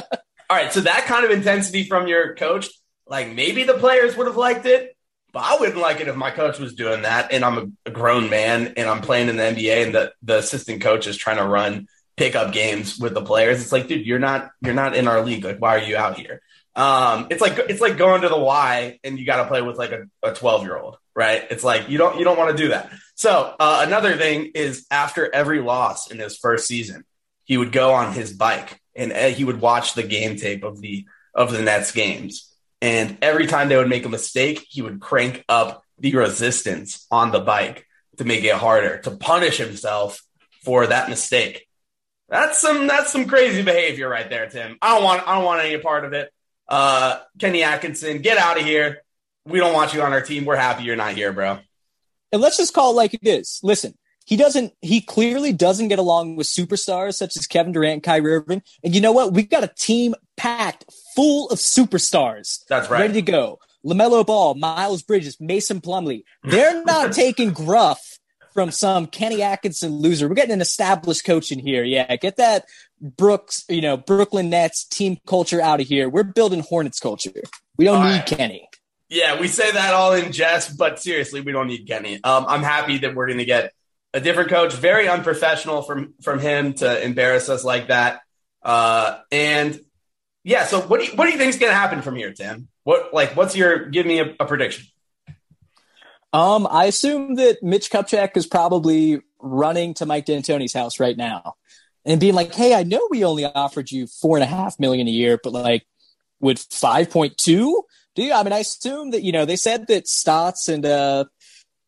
All 0.50 0.56
right, 0.59 0.73
so 0.73 0.80
that 0.83 1.06
kind 1.06 1.25
of 1.25 1.30
intensity 1.33 1.85
from 1.85 2.06
your 2.06 2.35
coach, 2.37 2.68
like 3.14 3.33
maybe 3.33 3.62
the 3.62 3.75
players 3.75 4.16
would 4.16 4.26
have 4.26 4.37
liked 4.37 4.66
it, 4.66 4.97
but 5.33 5.44
I 5.44 5.56
wouldn't 5.61 5.78
like 5.78 6.00
it 6.00 6.09
if 6.09 6.16
my 6.16 6.33
coach 6.33 6.59
was 6.59 6.75
doing 6.75 7.02
that 7.02 7.33
and 7.33 7.44
I'm 7.44 7.73
a, 7.87 7.90
grown 7.92 8.28
man 8.28 8.75
and 8.76 8.88
I'm 8.88 9.02
playing 9.02 9.28
in 9.28 9.37
the 9.37 9.44
NBA 9.44 9.87
and 9.87 9.94
the, 9.94 10.12
the 10.23 10.38
assistant 10.38 10.83
coach 10.83 11.06
is 11.06 11.16
trying 11.16 11.37
to 11.37 11.47
run 11.47 11.87
pickup 12.16 12.52
games 12.52 12.99
with 12.99 13.14
the 13.14 13.23
players. 13.23 13.62
It's 13.62 13.71
like, 13.71 13.87
dude, 13.87 14.04
you're 14.04 14.18
not 14.18 14.50
you're 14.62 14.75
not 14.75 14.97
in 14.97 15.06
our 15.06 15.23
league. 15.23 15.44
Like, 15.44 15.59
why 15.59 15.76
are 15.76 15.85
you 15.85 15.97
out 15.97 16.18
here? 16.18 16.42
Um, 16.75 17.28
it's 17.30 17.40
like 17.40 17.56
it's 17.68 17.80
like 17.80 17.97
going 17.97 18.23
to 18.23 18.28
the 18.28 18.38
Y 18.38 18.99
and 19.04 19.16
you 19.16 19.25
got 19.25 19.42
to 19.42 19.49
play 19.49 19.62
with 19.62 19.78
like 19.78 19.92
a, 19.92 20.06
a 20.25 20.35
12 20.35 20.64
year 20.64 20.76
old, 20.76 20.97
right? 21.14 21.47
It's 21.50 21.62
like 21.62 21.88
you 21.88 21.99
don't 21.99 22.18
you 22.18 22.25
don't 22.25 22.37
want 22.37 22.50
to 22.50 22.61
do 22.61 22.71
that. 22.71 22.90
So 23.14 23.54
uh, 23.61 23.85
another 23.87 24.16
thing 24.16 24.50
is 24.56 24.87
after 24.90 25.33
every 25.33 25.61
loss 25.61 26.11
in 26.11 26.18
his 26.18 26.37
first 26.37 26.66
season, 26.66 27.04
he 27.44 27.59
would 27.59 27.71
go 27.71 27.92
on 27.92 28.12
his 28.12 28.33
bike 28.33 28.80
and 28.97 29.12
uh, 29.12 29.28
he 29.28 29.44
would 29.44 29.61
watch 29.61 29.94
the 29.94 30.02
game 30.02 30.37
tape 30.37 30.64
of 30.64 30.80
the 30.80 31.06
of 31.33 31.52
the 31.52 31.62
Nets 31.62 31.92
games. 31.92 32.53
And 32.81 33.19
every 33.23 33.47
time 33.47 33.69
they 33.69 33.76
would 33.76 33.88
make 33.88 34.04
a 34.04 34.11
mistake, 34.11 34.66
he 34.69 34.83
would 34.83 35.00
crank 35.00 35.45
up 35.49 35.83
the 35.99 36.14
resistance 36.14 37.07
on 37.11 37.31
the 37.31 37.40
bike 37.40 37.87
to 38.19 38.25
make 38.25 38.45
it 38.45 38.54
harder 38.54 38.99
to 38.99 39.11
punish 39.12 39.59
himself 39.59 40.23
for 40.62 40.87
that 40.87 41.09
mistake. 41.09 41.66
That's 42.28 42.61
some 42.61 42.87
that's 42.87 43.12
some 43.12 43.26
crazy 43.26 43.62
behavior 43.62 44.09
right 44.09 44.28
there, 44.28 44.49
Tim. 44.49 44.76
I 44.81 44.95
don't 44.95 45.04
want 45.04 45.26
I 45.26 45.35
don't 45.35 45.45
want 45.45 45.64
any 45.64 45.78
part 45.78 46.04
of 46.04 46.12
it. 46.12 46.33
Uh, 46.69 47.21
Kenny 47.38 47.62
Atkinson, 47.62 48.23
get 48.23 48.38
out 48.38 48.59
of 48.59 48.64
here. 48.64 49.02
We 49.45 49.59
don't 49.59 49.75
want 49.75 49.93
you 49.93 50.02
on 50.02 50.12
our 50.12 50.23
team. 50.23 50.45
We're 50.45 50.57
happy 50.57 50.85
you're 50.85 50.97
not 50.97 51.14
here, 51.14 51.33
bro. 51.33 51.59
And 52.33 52.40
let's 52.40 52.57
just 52.57 52.73
call 52.73 52.93
it 52.93 52.97
like 52.97 53.14
it 53.14 53.21
is. 53.23 53.61
Listen, 53.62 53.95
he 54.25 54.37
doesn't, 54.37 54.73
he 54.81 55.00
clearly 55.00 55.52
doesn't 55.52 55.88
get 55.88 55.99
along 55.99 56.37
with 56.37 56.47
superstars 56.47 57.14
such 57.14 57.37
as 57.37 57.47
Kevin 57.47 57.73
Durant, 57.73 57.93
and 57.93 58.02
Kyrie 58.02 58.35
Irving. 58.35 58.62
And 58.83 58.95
you 58.95 59.00
know 59.00 59.12
what? 59.12 59.33
We've 59.33 59.49
got 59.49 59.64
a 59.64 59.71
team 59.78 60.14
packed 60.37 60.87
full 61.14 61.49
of 61.50 61.59
superstars. 61.59 62.64
That's 62.68 62.90
right. 62.90 63.00
Ready 63.00 63.14
to 63.14 63.23
go. 63.23 63.59
LaMelo 63.85 64.25
Ball, 64.25 64.54
Miles 64.54 65.02
Bridges, 65.02 65.38
Mason 65.40 65.80
Plumlee. 65.80 66.25
They're 66.42 66.83
not 66.87 67.12
taking 67.12 67.52
gruff 67.52 68.18
from 68.54 68.71
some 68.71 69.06
Kenny 69.06 69.42
Atkinson 69.42 69.92
loser. 69.99 70.28
We're 70.28 70.37
getting 70.37 70.52
an 70.52 70.61
established 70.61 71.25
coach 71.25 71.52
in 71.52 71.59
here. 71.59 71.85
Yeah. 71.85 72.14
Get 72.16 72.37
that 72.37 72.64
Brooks, 73.00 73.64
you 73.68 73.80
know, 73.80 73.97
Brooklyn 73.97 74.49
Nets 74.49 74.85
team 74.85 75.18
culture 75.26 75.61
out 75.61 75.80
of 75.80 75.87
here. 75.87 76.09
We're 76.09 76.23
building 76.23 76.61
Hornets 76.61 77.00
culture. 77.00 77.30
We 77.76 77.85
don't 77.85 77.97
All 77.97 78.04
need 78.04 78.18
right. 78.18 78.26
Kenny. 78.26 78.68
Yeah, 79.11 79.38
we 79.38 79.49
say 79.49 79.71
that 79.71 79.92
all 79.94 80.14
in 80.14 80.33
jest, 80.33 80.78
but 80.78 80.99
seriously, 80.99 81.40
we 81.40 81.52
don't 81.52 81.66
need 81.66 81.87
Kenny. 81.87 82.23
Um, 82.25 82.47
I'm 82.49 82.62
happy 82.62 82.99
that 82.99 83.14
we're 83.14 83.26
going 83.26 83.38
to 83.38 83.44
get 83.44 83.73
a 84.14 84.21
different 84.21 84.49
coach. 84.49 84.73
Very 84.73 85.09
unprofessional 85.09 85.83
from 85.83 86.14
from 86.23 86.38
him 86.38 86.73
to 86.75 87.04
embarrass 87.04 87.49
us 87.49 87.64
like 87.64 87.88
that. 87.88 88.21
Uh, 88.62 89.18
and 89.30 89.78
yeah, 90.45 90.67
so 90.67 90.81
what 90.83 91.01
do 91.01 91.07
you, 91.07 91.13
what 91.17 91.25
do 91.25 91.33
you 91.33 91.39
think 91.39 91.49
is 91.51 91.59
going 91.59 91.73
to 91.73 91.77
happen 91.77 92.03
from 92.03 92.17
here, 92.17 92.33
Tim? 92.33 92.69
What 92.85 93.13
like 93.13 93.35
what's 93.37 93.57
your 93.57 93.87
give 93.87 94.07
me 94.07 94.21
a, 94.21 94.35
a 94.39 94.45
prediction? 94.45 94.87
Um, 96.33 96.67
I 96.71 96.87
assume 96.87 97.37
that 97.37 97.63
Mitch 97.63 97.91
Kupchak 97.91 98.37
is 98.37 98.47
probably 98.47 99.21
running 99.39 99.95
to 99.95 100.07
Mike 100.07 100.27
D'Antoni's 100.27 100.73
house 100.73 100.99
right 100.99 101.17
now 101.17 101.55
and 102.05 102.21
being 102.21 102.35
like, 102.35 102.55
"Hey, 102.55 102.75
I 102.75 102.83
know 102.83 103.07
we 103.11 103.25
only 103.25 103.45
offered 103.45 103.91
you 103.91 104.07
four 104.07 104.37
and 104.37 104.45
a 104.45 104.47
half 104.47 104.79
million 104.79 105.09
a 105.09 105.13
year, 105.13 105.41
but 105.43 105.53
like, 105.53 105.87
would 106.41 106.59
five 106.59 107.11
point 107.11 107.39
two 107.39 107.85
do 108.15 108.23
you? 108.23 108.33
I 108.33 108.43
mean, 108.43 108.53
I 108.53 108.59
assume 108.59 109.11
that 109.11 109.23
you 109.23 109.33
know 109.33 109.45
they 109.45 109.57
said 109.57 109.87
that 109.89 110.07
Stotts 110.07 110.69
and 110.69 110.87
uh, 110.87 111.25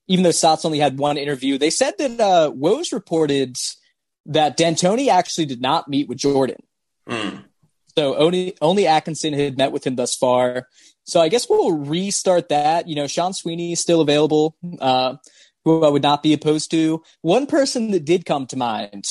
even 0.09 0.25
though 0.25 0.31
Stotts 0.31 0.65
only 0.65 0.79
had 0.79 0.99
one 0.99 1.17
interview, 1.17 1.59
they 1.59 1.71
said 1.71 1.95
that 1.99 2.21
uh, 2.21 2.51
Woj 2.53 2.93
reported 2.93 3.57
that 4.27 4.57
D'Antoni 4.57 5.09
actually 5.09 5.47
did 5.47 5.61
not 5.61 5.89
meet 5.89 6.09
with 6.09 6.19
Jordan. 6.19 6.59
Hmm. 7.07 7.37
So 7.99 8.15
only 8.17 8.57
only 8.61 8.87
Atkinson 8.87 9.33
had 9.33 9.57
met 9.57 9.73
with 9.73 9.87
him 9.87 9.97
thus 9.97 10.15
far. 10.15 10.69
So 11.05 11.21
I 11.21 11.29
guess 11.29 11.49
we'll 11.49 11.73
restart 11.73 12.51
that. 12.51 12.89
You 12.89 12.97
know, 12.97 13.07
Sean 13.07 13.33
Sweeney 13.33 13.73
is 13.73 13.81
still 13.81 14.01
available, 14.01 14.57
uh, 14.81 15.17
who 15.65 15.85
I 15.85 15.89
would 15.89 16.03
not 16.03 16.23
be 16.23 16.33
opposed 16.33 16.71
to. 16.73 17.03
One 17.23 17.47
person 17.47 17.93
that 17.93 18.05
did 18.05 18.27
come 18.27 18.47
to 18.49 18.57
mind 18.57 19.07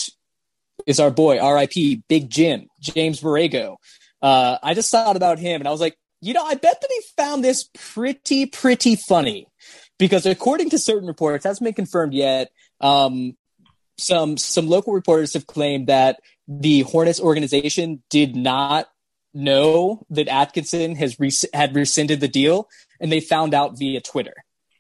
is 0.86 1.00
our 1.00 1.10
boy, 1.10 1.40
R.I.P. 1.40 2.04
Big 2.08 2.30
Jim, 2.30 2.68
James 2.80 3.22
Borrego. 3.22 3.78
Uh, 4.22 4.58
I 4.62 4.74
just 4.74 4.92
thought 4.92 5.16
about 5.16 5.40
him 5.40 5.62
and 5.62 5.68
I 5.68 5.72
was 5.72 5.82
like, 5.82 5.98
you 6.22 6.34
know, 6.34 6.44
I 6.44 6.56
bet 6.56 6.82
that 6.82 6.90
he 6.90 7.02
found 7.18 7.44
this 7.44 7.70
pretty, 7.74 8.46
pretty 8.46 8.96
funny 8.96 9.48
because 9.98 10.26
according 10.26 10.72
to 10.72 10.78
certain 10.78 11.08
reports, 11.08 11.46
hasn't 11.46 11.64
been 11.64 11.74
confirmed 11.74 12.14
yet. 12.14 12.50
Um, 12.82 13.36
some 13.98 14.38
some 14.38 14.68
local 14.68 14.94
reporters 14.94 15.34
have 15.34 15.48
claimed 15.48 15.88
that 15.88 16.20
the 16.48 16.82
Hornets 16.82 17.20
organization 17.20 18.04
did 18.10 18.36
not 18.36 18.88
know 19.34 20.06
that 20.10 20.28
Atkinson 20.28 20.96
has 20.96 21.20
res- 21.20 21.46
had 21.54 21.76
rescinded 21.76 22.20
the 22.20 22.28
deal, 22.28 22.68
and 23.00 23.12
they 23.12 23.20
found 23.20 23.54
out 23.54 23.78
via 23.78 24.02
Twitter. 24.02 24.34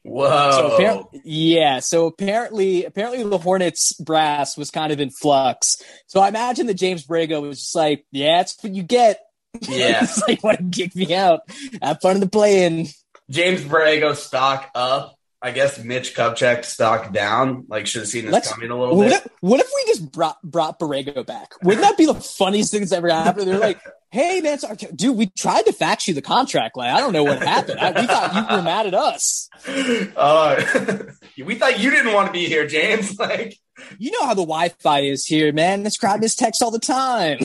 Whoa! 0.03 0.77
So 0.77 1.09
yeah. 1.23 1.79
So 1.79 2.05
apparently, 2.05 2.85
apparently 2.85 3.23
the 3.23 3.37
Hornets 3.39 3.93
brass 3.93 4.55
was 4.55 4.69
kind 4.69 4.91
of 4.91 4.99
in 4.99 5.09
flux. 5.09 5.81
So 6.07 6.19
I 6.19 6.27
imagine 6.27 6.67
that 6.67 6.75
James 6.75 7.05
Borrego 7.05 7.41
was 7.41 7.59
just 7.59 7.75
like, 7.75 8.05
"Yeah, 8.11 8.37
that's 8.37 8.55
what 8.63 8.73
you 8.73 8.83
get." 8.83 9.19
yeah, 9.61 9.99
it's 10.03 10.21
like, 10.27 10.43
"Want 10.43 10.59
to 10.59 10.77
kick 10.77 10.95
me 10.95 11.13
out? 11.15 11.41
Have 11.81 12.01
fun 12.01 12.15
in 12.15 12.21
the 12.21 12.29
play-in." 12.29 12.87
James 13.31 13.61
Borrego 13.61 14.15
stock 14.15 14.69
up. 14.75 15.15
I 15.45 15.51
guess 15.51 15.77
Mitch 15.83 16.15
Kupchak 16.15 16.65
stock 16.65 17.13
down. 17.13 17.65
Like 17.67 17.85
should 17.85 18.01
have 18.01 18.09
seen 18.09 18.25
this 18.25 18.33
Let's- 18.33 18.51
coming 18.51 18.71
a 18.71 18.75
little 18.75 18.97
What 18.97 19.09
bit. 19.09 19.25
if, 19.25 19.31
what 19.41 19.59
if 19.59 19.69
we 19.75 19.85
just 19.91 20.11
brought 20.11 20.41
brought 20.41 20.79
Borrego 20.79 21.23
back? 21.23 21.53
Wouldn't 21.61 21.83
that 21.83 21.97
be 21.97 22.07
the 22.07 22.15
funniest 22.15 22.71
thing 22.71 22.79
that's 22.81 22.91
ever 22.91 23.09
happened? 23.09 23.47
They're 23.47 23.59
like, 23.59 23.79
"Hey, 24.11 24.41
man, 24.41 24.57
dude, 24.95 25.15
we 25.15 25.27
tried 25.27 25.65
to 25.67 25.71
fax 25.71 26.07
you 26.07 26.15
the 26.15 26.23
contract. 26.23 26.75
Like, 26.75 26.91
I 26.91 26.99
don't 26.99 27.13
know 27.13 27.23
what 27.23 27.43
happened. 27.43 27.79
I, 27.79 27.91
we 27.91 28.07
thought 28.07 28.33
you 28.33 28.55
were 28.57 28.63
mad 28.63 28.87
at 28.87 28.95
us. 28.95 29.47
Uh, 30.15 30.63
we 31.45 31.53
thought 31.55 31.79
you 31.79 31.91
didn't 31.91 32.11
want 32.13 32.25
to 32.25 32.33
be 32.33 32.45
here, 32.47 32.65
James. 32.65 33.19
Like, 33.19 33.55
You 33.99 34.09
know 34.11 34.25
how 34.25 34.33
the 34.33 34.41
Wi-Fi 34.41 35.01
is 35.01 35.27
here, 35.27 35.53
man. 35.53 35.83
This 35.83 35.95
crowd 35.97 36.21
miss 36.21 36.33
text 36.33 36.63
all 36.63 36.71
the 36.71 36.79
time. 36.79 37.37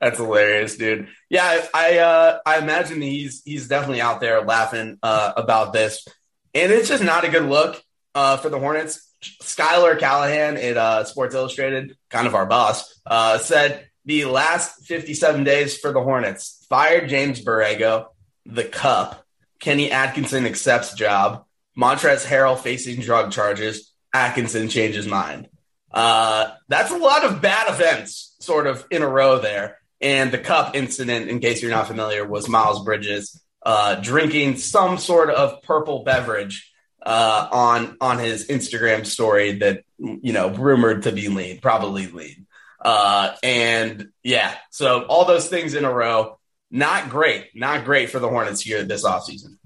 that's 0.00 0.18
hilarious, 0.18 0.76
dude. 0.76 1.06
Yeah, 1.28 1.44
I 1.44 1.68
I, 1.94 1.98
uh, 1.98 2.38
I 2.44 2.58
imagine 2.58 3.00
he's 3.00 3.42
he's 3.44 3.68
definitely 3.68 4.00
out 4.00 4.20
there 4.20 4.42
laughing 4.42 4.98
uh, 5.02 5.32
about 5.36 5.72
this, 5.72 6.06
and 6.54 6.72
it's 6.72 6.88
just 6.88 7.02
not 7.02 7.24
a 7.24 7.28
good 7.28 7.44
look 7.44 7.82
uh, 8.14 8.36
for 8.36 8.48
the 8.48 8.58
Hornets. 8.58 9.06
Schuyler 9.42 9.96
Callihan 9.96 10.62
at 10.62 10.76
uh, 10.76 11.04
Sports 11.04 11.34
Illustrated, 11.34 11.96
kind 12.08 12.26
of 12.26 12.34
our 12.34 12.46
boss, 12.46 13.00
uh, 13.06 13.38
said 13.38 13.86
the 14.04 14.24
last 14.24 14.86
57 14.86 15.44
days 15.44 15.76
for 15.76 15.92
the 15.92 16.00
Hornets 16.00 16.64
fired 16.68 17.08
James 17.08 17.44
Borrego, 17.44 18.06
the 18.46 18.64
Cup, 18.64 19.24
Kenny 19.58 19.90
Atkinson 19.90 20.46
accepts 20.46 20.94
job, 20.94 21.44
Montrezl 21.76 22.26
Harrell 22.26 22.58
facing 22.58 23.00
drug 23.00 23.30
charges, 23.30 23.92
Atkinson 24.14 24.68
changes 24.68 25.06
mind. 25.06 25.48
Uh, 25.90 26.50
that's 26.68 26.90
a 26.90 26.96
lot 26.96 27.24
of 27.24 27.42
bad 27.42 27.72
events 27.72 28.36
sort 28.40 28.66
of 28.66 28.84
in 28.90 29.02
a 29.02 29.08
row 29.08 29.38
there. 29.38 29.78
And 30.00 30.32
the 30.32 30.38
cup 30.38 30.74
incident, 30.74 31.28
in 31.28 31.40
case 31.40 31.60
you're 31.60 31.70
not 31.70 31.86
familiar, 31.86 32.26
was 32.26 32.48
Miles 32.48 32.82
Bridges 32.84 33.38
uh, 33.62 33.96
drinking 33.96 34.56
some 34.56 34.98
sort 34.98 35.30
of 35.30 35.62
purple 35.62 36.02
beverage 36.04 36.72
uh, 37.02 37.48
on 37.50 37.96
on 38.00 38.18
his 38.18 38.48
Instagram 38.48 39.06
story 39.06 39.58
that 39.58 39.84
you 39.98 40.32
know 40.32 40.50
rumored 40.50 41.04
to 41.04 41.12
be 41.12 41.28
lean, 41.28 41.60
probably 41.60 42.06
lean. 42.06 42.46
Uh, 42.80 43.34
and 43.42 44.08
yeah, 44.22 44.54
so 44.70 45.02
all 45.02 45.26
those 45.26 45.48
things 45.48 45.74
in 45.74 45.84
a 45.84 45.92
row, 45.92 46.38
not 46.70 47.10
great, 47.10 47.48
not 47.54 47.84
great 47.84 48.10
for 48.10 48.18
the 48.18 48.28
Hornets 48.28 48.62
here 48.62 48.82
this 48.82 49.04
offseason. 49.04 49.58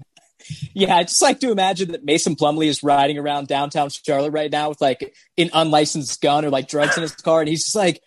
yeah, 0.73 0.97
I 0.97 1.03
just 1.03 1.21
like 1.21 1.39
to 1.39 1.51
imagine 1.51 1.91
that 1.91 2.03
Mason 2.03 2.35
Plumlee 2.35 2.67
is 2.67 2.83
riding 2.83 3.17
around 3.17 3.47
downtown 3.47 3.89
Charlotte 3.89 4.31
right 4.31 4.51
now 4.51 4.69
with 4.69 4.81
like 4.81 5.15
an 5.37 5.49
unlicensed 5.53 6.21
gun 6.21 6.45
or 6.45 6.49
like 6.49 6.67
drugs 6.67 6.97
in 6.97 7.03
his 7.03 7.15
car, 7.15 7.39
and 7.39 7.49
he's 7.49 7.63
just 7.63 7.75
like, 7.75 8.01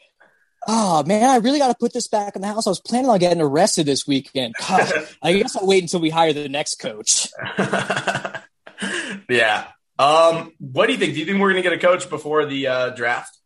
"Oh 0.66 1.04
man, 1.04 1.28
I 1.28 1.36
really 1.36 1.58
got 1.58 1.68
to 1.68 1.76
put 1.78 1.92
this 1.92 2.08
back 2.08 2.36
in 2.36 2.42
the 2.42 2.48
house. 2.48 2.66
I 2.66 2.70
was 2.70 2.80
planning 2.80 3.10
on 3.10 3.18
getting 3.18 3.40
arrested 3.40 3.86
this 3.86 4.06
weekend. 4.06 4.54
God, 4.68 4.90
I 5.22 5.32
guess 5.34 5.56
I'll 5.56 5.66
wait 5.66 5.82
until 5.82 6.00
we 6.00 6.10
hire 6.10 6.32
the 6.32 6.48
next 6.48 6.76
coach." 6.76 7.28
yeah. 9.28 9.68
Um, 9.98 10.52
what 10.58 10.86
do 10.86 10.92
you 10.92 10.98
think? 10.98 11.14
Do 11.14 11.20
you 11.20 11.26
think 11.26 11.40
we're 11.40 11.52
going 11.52 11.62
to 11.62 11.68
get 11.68 11.72
a 11.72 11.78
coach 11.78 12.08
before 12.08 12.46
the 12.46 12.66
uh, 12.68 12.90
draft? 12.90 13.36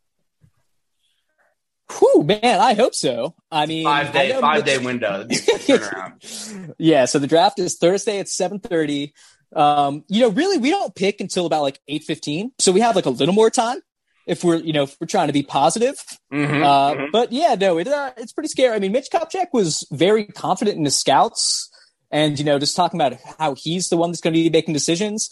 Whew, 1.98 2.22
man, 2.24 2.60
I 2.60 2.74
hope 2.74 2.94
so. 2.94 3.34
I 3.50 3.66
mean, 3.66 3.84
Five 3.84 4.12
day, 4.12 4.38
five 4.40 4.64
day 4.64 4.78
window. 4.78 5.24
That'd 5.24 5.28
be 5.28 5.36
a 5.36 5.40
quick 5.40 5.60
turnaround. 5.82 6.74
yeah, 6.78 7.04
so 7.04 7.18
the 7.18 7.26
draft 7.26 7.58
is 7.58 7.76
Thursday 7.76 8.18
at 8.18 8.28
seven 8.28 8.60
thirty. 8.60 9.12
Um, 9.54 10.04
you 10.08 10.22
know, 10.22 10.30
really, 10.30 10.58
we 10.58 10.70
don't 10.70 10.94
pick 10.94 11.20
until 11.20 11.44
about 11.46 11.62
like 11.62 11.80
eight 11.88 12.04
fifteen, 12.04 12.52
so 12.58 12.72
we 12.72 12.80
have 12.80 12.96
like 12.96 13.06
a 13.06 13.10
little 13.10 13.34
more 13.34 13.50
time 13.50 13.80
if 14.26 14.44
we're 14.44 14.56
you 14.56 14.72
know 14.72 14.84
if 14.84 14.96
we're 15.00 15.06
trying 15.06 15.28
to 15.28 15.32
be 15.32 15.42
positive. 15.42 15.96
Mhm, 16.32 16.62
Uh, 16.62 16.94
mhm. 16.94 17.12
But 17.12 17.32
yeah, 17.32 17.54
no, 17.58 17.78
it, 17.78 17.88
uh, 17.88 18.12
it's 18.16 18.32
pretty 18.32 18.48
scary. 18.48 18.74
I 18.74 18.78
mean, 18.78 18.92
Mitch 18.92 19.08
Kupchak 19.12 19.48
was 19.52 19.86
very 19.90 20.24
confident 20.24 20.76
in 20.76 20.84
his 20.84 20.98
scouts, 20.98 21.70
and 22.10 22.38
you 22.38 22.44
know 22.44 22.58
just 22.58 22.76
talking 22.76 23.00
about 23.00 23.18
how 23.38 23.54
he's 23.54 23.88
the 23.88 23.96
one 23.96 24.10
that's 24.10 24.20
going 24.20 24.34
to 24.34 24.40
be 24.40 24.50
making 24.50 24.74
decisions. 24.74 25.30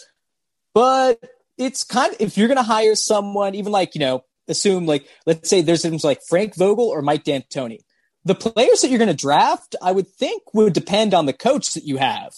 But 0.75 1.21
it's 1.59 1.85
kind 1.85 2.13
of 2.13 2.21
if 2.21 2.37
you're 2.37 2.49
going 2.49 2.57
to 2.57 2.63
hire 2.63 2.95
someone, 2.95 3.55
even 3.55 3.73
like 3.73 3.95
you 3.95 4.01
know, 4.01 4.25
assume 4.49 4.87
like 4.87 5.07
let's 5.27 5.49
say 5.49 5.61
there's 5.61 5.83
things 5.83 6.05
like 6.05 6.21
Frank 6.29 6.57
Vogel 6.57 6.89
or 6.89 7.03
Mike 7.03 7.25
D'Antoni. 7.25 7.79
The 8.25 8.35
players 8.35 8.83
that 8.83 8.91
you're 8.91 8.99
going 8.99 9.09
to 9.09 9.15
draft, 9.15 9.77
I 9.81 9.93
would 9.93 10.07
think, 10.07 10.43
would 10.53 10.75
depend 10.75 11.15
on 11.15 11.25
the 11.25 11.33
coach 11.33 11.73
that 11.73 11.85
you 11.85 11.97
have 11.97 12.35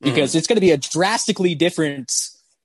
because 0.00 0.30
mm-hmm. 0.30 0.38
it's 0.38 0.46
going 0.48 0.56
to 0.56 0.60
be 0.60 0.72
a 0.72 0.76
drastically 0.76 1.54
different 1.54 2.12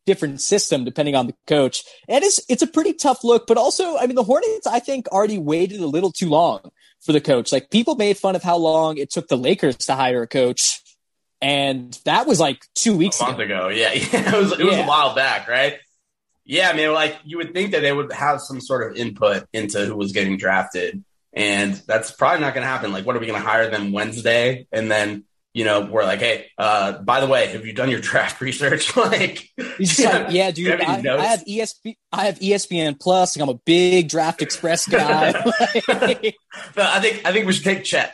different 0.05 0.41
system 0.41 0.83
depending 0.83 1.15
on 1.15 1.27
the 1.27 1.35
coach. 1.47 1.83
And 2.07 2.23
it's 2.23 2.39
it's 2.49 2.61
a 2.61 2.67
pretty 2.67 2.93
tough 2.93 3.23
look, 3.23 3.47
but 3.47 3.57
also, 3.57 3.97
I 3.97 4.07
mean, 4.07 4.15
the 4.15 4.23
Hornets, 4.23 4.67
I 4.67 4.79
think, 4.79 5.07
already 5.09 5.37
waited 5.37 5.81
a 5.81 5.87
little 5.87 6.11
too 6.11 6.29
long 6.29 6.71
for 7.01 7.11
the 7.11 7.21
coach. 7.21 7.51
Like 7.51 7.69
people 7.69 7.95
made 7.95 8.17
fun 8.17 8.35
of 8.35 8.43
how 8.43 8.57
long 8.57 8.97
it 8.97 9.11
took 9.11 9.27
the 9.27 9.37
Lakers 9.37 9.77
to 9.77 9.95
hire 9.95 10.23
a 10.23 10.27
coach, 10.27 10.81
and 11.41 11.97
that 12.05 12.27
was 12.27 12.39
like 12.39 12.65
two 12.73 12.97
weeks 12.97 13.19
a 13.21 13.25
month 13.25 13.39
ago. 13.39 13.67
ago. 13.67 13.69
Yeah, 13.69 13.89
it 13.93 14.33
was 14.33 14.51
it 14.59 14.65
was 14.65 14.75
yeah. 14.75 14.85
a 14.85 14.87
while 14.87 15.15
back, 15.15 15.47
right? 15.47 15.77
Yeah, 16.45 16.69
I 16.69 16.73
mean, 16.73 16.93
like 16.93 17.17
you 17.23 17.37
would 17.37 17.53
think 17.53 17.71
that 17.71 17.81
they 17.81 17.91
would 17.91 18.11
have 18.11 18.39
some 18.41 18.61
sort 18.61 18.89
of 18.89 18.97
input 18.97 19.47
into 19.51 19.85
who 19.85 19.95
was 19.95 20.11
getting 20.11 20.37
drafted, 20.37 21.03
and 21.33 21.73
that's 21.87 22.11
probably 22.11 22.41
not 22.41 22.53
going 22.53 22.63
to 22.63 22.69
happen. 22.69 22.91
Like, 22.91 23.05
what 23.05 23.15
are 23.15 23.19
we 23.19 23.27
going 23.27 23.41
to 23.41 23.47
hire 23.47 23.69
them 23.69 23.91
Wednesday, 23.91 24.67
and 24.71 24.91
then 24.91 25.23
you 25.55 25.63
know, 25.63 25.85
we're 25.85 26.03
like, 26.03 26.19
hey, 26.19 26.47
uh, 26.57 26.97
by 27.01 27.21
the 27.21 27.27
way, 27.27 27.47
have 27.47 27.65
you 27.65 27.71
done 27.71 27.89
your 27.89 28.01
draft 28.01 28.41
research? 28.47 28.95
like, 28.97 29.49
like, 29.57 29.79
yeah, 30.29 30.51
dude, 30.55 30.81
I, 30.81 30.95
I, 30.95 31.25
have 31.27 31.45
ESP, 31.45 31.95
I 32.11 32.25
have 32.25 32.37
ESPN 32.39 32.99
Plus. 32.99 33.37
Like, 33.37 33.43
I'm 33.43 33.55
a 33.55 33.59
big 33.65 34.09
Draft 34.09 34.41
Express 34.41 34.85
guy. 34.85 35.29
I 35.33 36.99
think 36.99 37.25
I 37.25 37.31
think 37.31 37.47
we 37.47 37.53
should 37.53 37.63
take 37.63 37.85
Chet. 37.85 38.13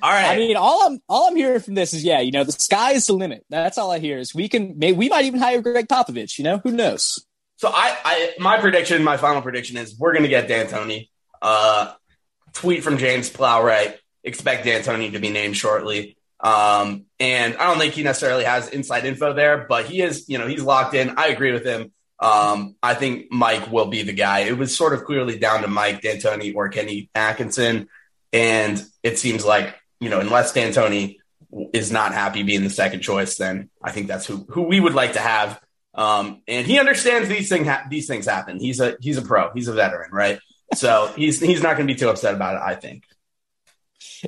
all 0.00 0.12
right. 0.12 0.30
I 0.30 0.36
mean, 0.36 0.56
all 0.56 0.86
I'm 0.86 1.00
all 1.08 1.26
I'm 1.28 1.34
hearing 1.34 1.58
from 1.58 1.74
this 1.74 1.92
is, 1.92 2.04
yeah, 2.04 2.20
you 2.20 2.30
know, 2.30 2.44
the 2.44 2.52
sky 2.52 2.92
is 2.92 3.04
the 3.08 3.14
limit. 3.14 3.44
That's 3.50 3.78
all 3.78 3.90
I 3.90 3.98
hear. 3.98 4.18
Is 4.18 4.32
we 4.32 4.48
can, 4.48 4.78
maybe 4.78 4.96
we 4.96 5.08
might 5.08 5.24
even 5.24 5.40
hire 5.40 5.60
Gregg 5.60 5.88
Popovich. 5.88 6.38
You 6.38 6.44
know, 6.44 6.58
who 6.58 6.70
knows? 6.70 7.26
So 7.56 7.68
I, 7.68 7.96
I 8.04 8.34
my 8.38 8.60
prediction, 8.60 9.02
my 9.02 9.16
final 9.16 9.42
prediction 9.42 9.76
is 9.76 9.98
we're 9.98 10.12
going 10.12 10.22
to 10.22 10.28
get 10.28 10.46
D'Antoni. 10.46 11.08
Uh, 11.42 11.94
tweet 12.52 12.82
from 12.82 12.98
James 12.98 13.30
Plowright. 13.30 13.96
Expect 14.22 14.66
D'Antoni 14.66 15.12
to 15.12 15.18
be 15.18 15.30
named 15.30 15.56
shortly. 15.56 16.16
Um, 16.40 17.04
and 17.18 17.56
I 17.56 17.66
don't 17.66 17.78
think 17.78 17.94
he 17.94 18.02
necessarily 18.02 18.44
has 18.44 18.68
inside 18.68 19.04
info 19.04 19.34
there, 19.34 19.66
but 19.68 19.86
he 19.86 20.00
is, 20.00 20.28
you 20.28 20.38
know, 20.38 20.46
he's 20.46 20.62
locked 20.62 20.94
in. 20.94 21.14
I 21.16 21.28
agree 21.28 21.52
with 21.52 21.64
him. 21.64 21.92
Um, 22.18 22.76
I 22.82 22.94
think 22.94 23.30
Mike 23.30 23.70
will 23.70 23.86
be 23.86 24.02
the 24.02 24.12
guy. 24.12 24.40
It 24.40 24.56
was 24.58 24.76
sort 24.76 24.92
of 24.92 25.04
clearly 25.04 25.38
down 25.38 25.62
to 25.62 25.68
Mike 25.68 26.02
D'Antoni 26.02 26.54
or 26.54 26.68
Kenny 26.68 27.08
Atkinson. 27.14 27.88
And 28.32 28.82
it 29.02 29.18
seems 29.18 29.44
like, 29.44 29.74
you 30.00 30.10
know, 30.10 30.20
unless 30.20 30.52
D'Antoni 30.52 31.16
is 31.72 31.90
not 31.90 32.12
happy 32.12 32.42
being 32.42 32.62
the 32.62 32.70
second 32.70 33.00
choice, 33.00 33.36
then 33.36 33.70
I 33.82 33.90
think 33.90 34.06
that's 34.06 34.26
who, 34.26 34.46
who 34.50 34.62
we 34.62 34.80
would 34.80 34.94
like 34.94 35.14
to 35.14 35.20
have. 35.20 35.60
Um, 35.94 36.42
and 36.46 36.66
he 36.66 36.78
understands 36.78 37.28
these 37.28 37.48
things, 37.48 37.66
ha- 37.66 37.86
these 37.90 38.06
things 38.06 38.26
happen. 38.26 38.60
He's 38.60 38.80
a, 38.80 38.96
he's 39.00 39.18
a 39.18 39.22
pro, 39.22 39.50
he's 39.52 39.68
a 39.68 39.72
veteran, 39.72 40.10
right? 40.12 40.38
So 40.74 41.12
he's 41.16 41.40
he's 41.40 41.62
not 41.62 41.76
going 41.76 41.86
to 41.86 41.92
be 41.92 41.98
too 41.98 42.08
upset 42.08 42.34
about 42.34 42.56
it. 42.56 42.62
I 42.62 42.74
think. 42.74 43.04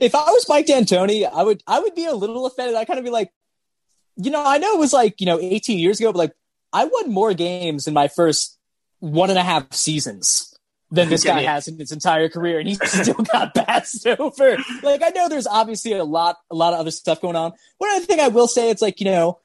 If 0.01 0.15
I 0.15 0.25
was 0.25 0.47
Mike 0.49 0.67
D'Antoni, 0.67 1.29
I 1.31 1.43
would 1.43 1.63
I 1.67 1.81
would 1.81 1.95
be 1.95 2.07
a 2.07 2.15
little 2.15 2.47
offended. 2.47 2.77
I 2.77 2.85
kind 2.85 2.99
of 2.99 3.05
be 3.05 3.11
like, 3.11 3.31
you 4.17 4.31
know, 4.31 4.43
I 4.45 4.59
know 4.59 4.75
it 4.75 4.79
was 4.79 4.93
like 4.93 5.21
you 5.21 5.27
know 5.27 5.39
18 5.41 5.79
years 5.79 6.01
ago, 6.01 6.13
but 6.13 6.19
like 6.19 6.33
I 6.73 6.85
won 6.85 7.11
more 7.11 7.35
games 7.35 7.87
in 7.87 7.95
my 7.95 8.09
first 8.09 8.59
one 9.01 9.31
and 9.31 9.39
a 9.39 9.43
half 9.43 9.73
seasons 9.73 10.57
than 10.91 11.09
this 11.09 11.25
guy 11.33 11.43
has 11.43 11.69
in 11.69 11.79
his 11.79 11.93
entire 11.93 12.29
career, 12.29 12.59
and 12.59 12.69
he 12.69 12.75
still 12.85 13.15
got 13.15 13.55
passed 13.55 14.07
over. 14.07 14.57
Like 14.83 15.03
I 15.03 15.11
know 15.15 15.29
there's 15.29 15.47
obviously 15.47 15.93
a 15.93 16.05
lot 16.05 16.37
a 16.51 16.55
lot 16.55 16.73
of 16.73 16.81
other 16.81 16.91
stuff 16.91 17.21
going 17.21 17.37
on. 17.37 17.53
One 17.79 17.91
other 17.91 18.05
thing 18.05 18.21
I 18.21 18.29
will 18.29 18.49
say, 18.49 18.71
it's 18.71 18.83
like 18.83 19.01
you 19.01 19.07
know, 19.07 19.41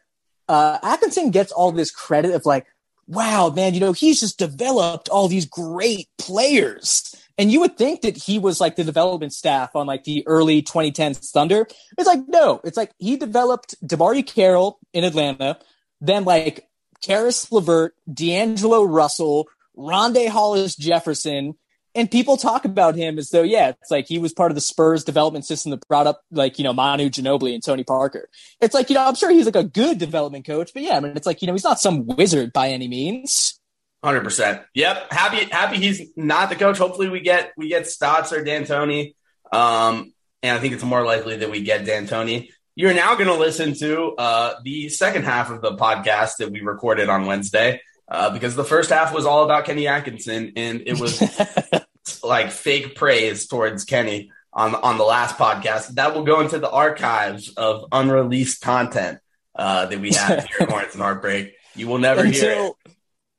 uh, 0.48 0.78
Atkinson 0.84 1.32
gets 1.32 1.52
all 1.52 1.72
this 1.72 1.92
credit 1.92 2.34
of 2.34 2.46
like, 2.46 2.68
wow, 3.08 3.50
man, 3.50 3.74
you 3.74 3.80
know, 3.80 3.94
he's 3.94 4.20
just 4.20 4.38
developed 4.38 5.10
all 5.10 5.28
these 5.28 5.46
great 5.46 6.08
players. 6.18 7.16
And 7.38 7.52
you 7.52 7.60
would 7.62 7.78
think 7.78 8.02
that 8.02 8.18
he 8.18 8.40
was 8.40 8.60
like 8.60 8.76
the 8.76 8.84
development 8.84 9.32
staff 9.34 9.76
on 9.76 9.88
like 9.88 10.04
the 10.04 10.24
early 10.28 10.62
2010s 10.62 11.32
Thunder. 11.32 11.68
It's 11.98 12.08
like, 12.08 12.28
no, 12.28 12.60
it's 12.64 12.78
like 12.78 12.92
he 12.98 13.16
developed 13.16 13.76
DeMarre 13.86 14.26
Carroll 14.26 14.80
in 14.94 15.04
Atlanta, 15.04 15.58
then 16.02 16.26
like 16.26 16.68
Caris 17.02 17.52
LeVert, 17.52 17.94
D'Angelo 18.12 18.84
Russell, 18.84 19.48
Rondae 19.78 20.28
Hollis 20.28 20.76
Jefferson, 20.76 21.56
and 21.98 22.10
people 22.10 22.38
talk 22.38 22.64
about 22.64 22.96
him 22.96 23.18
as 23.18 23.32
though, 23.32 23.42
yeah, 23.42 23.70
it's 23.70 23.90
like 23.90 24.08
he 24.08 24.20
was 24.20 24.32
part 24.32 24.52
of 24.52 24.56
the 24.56 24.62
Spurs 24.62 25.04
development 25.04 25.46
system 25.46 25.72
that 25.72 25.86
brought 25.88 26.06
up 26.06 26.22
like, 26.32 26.60
you 26.60 26.64
know, 26.64 26.72
Manu 26.72 27.10
Ginobili 27.10 27.56
and 27.56 27.64
Tony 27.64 27.84
Parker. 27.84 28.30
It's 28.62 28.76
like, 28.76 28.90
you 28.90 28.94
know, 28.94 29.06
I'm 29.06 29.16
sure 29.16 29.32
he's 29.32 29.48
like 29.48 29.56
a 29.56 29.64
good 29.64 29.98
development 29.98 30.46
coach, 30.46 30.72
but 30.74 30.84
yeah, 30.84 30.96
I 30.96 31.00
mean, 31.00 31.18
it's 31.18 31.26
like, 31.26 31.42
you 31.42 31.48
know, 31.48 31.54
he's 31.54 31.64
not 31.64 31.80
some 31.80 32.06
wizard 32.06 32.54
by 32.54 32.70
any 32.70 32.88
means. 32.88 33.60
Hundred 34.04 34.24
percent. 34.24 34.62
Yep. 34.76 35.12
Happy, 35.12 35.46
happy 35.46 35.78
he's 35.78 36.12
not 36.16 36.50
the 36.50 36.56
coach. 36.56 36.78
Hopefully 36.78 37.10
we 37.10 37.20
get, 37.20 37.52
we 37.58 37.68
get 37.68 37.88
Stotts 37.88 38.32
or 38.32 38.44
D'Antoni. 38.44 39.16
Um, 39.52 40.14
and 40.44 40.56
I 40.56 40.62
think 40.62 40.76
it's 40.76 40.84
more 40.84 41.04
likely 41.04 41.38
that 41.38 41.50
we 41.50 41.64
get 41.64 41.84
D'Antoni. 41.84 42.52
You're 42.76 42.94
now 42.94 43.16
going 43.16 43.28
to 43.28 43.34
listen 43.34 43.74
to 43.80 44.14
uh, 44.20 44.60
the 44.64 44.90
second 44.90 45.24
half 45.24 45.50
of 45.50 45.62
the 45.62 45.76
podcast 45.76 46.38
that 46.38 46.52
we 46.52 46.62
recorded 46.62 47.10
on 47.10 47.26
Wednesday. 47.26 47.82
Uh, 48.10 48.30
because 48.30 48.56
the 48.56 48.64
first 48.64 48.90
half 48.90 49.14
was 49.14 49.26
all 49.26 49.44
about 49.44 49.66
Kenny 49.66 49.88
Atkinson, 49.88 50.54
and 50.56 50.84
it 50.86 51.00
was 51.00 51.22
like 52.24 52.52
fake 52.52 52.96
praise 52.96 53.48
towards 53.48 53.84
Kenny 53.84 54.32
on 54.54 54.76
on 54.76 54.98
the 54.98 55.04
last 55.04 55.38
podcast. 55.38 55.96
That 55.96 56.16
will 56.16 56.24
go 56.24 56.40
into 56.42 56.58
the 56.60 56.70
archives 56.70 57.54
of 57.54 57.86
unreleased 57.92 58.62
content 58.62 59.20
uh, 59.56 59.86
that 59.88 60.00
we 60.00 60.14
have 60.14 60.46
here 60.46 60.58
at 60.62 60.70
Hornets 60.70 60.94
and 60.94 61.02
Heartbreak. 61.04 61.56
You 61.76 61.88
will 61.88 62.00
never 62.00 62.22
Until, 62.22 62.40
hear 62.40 62.72
it. 62.86 62.94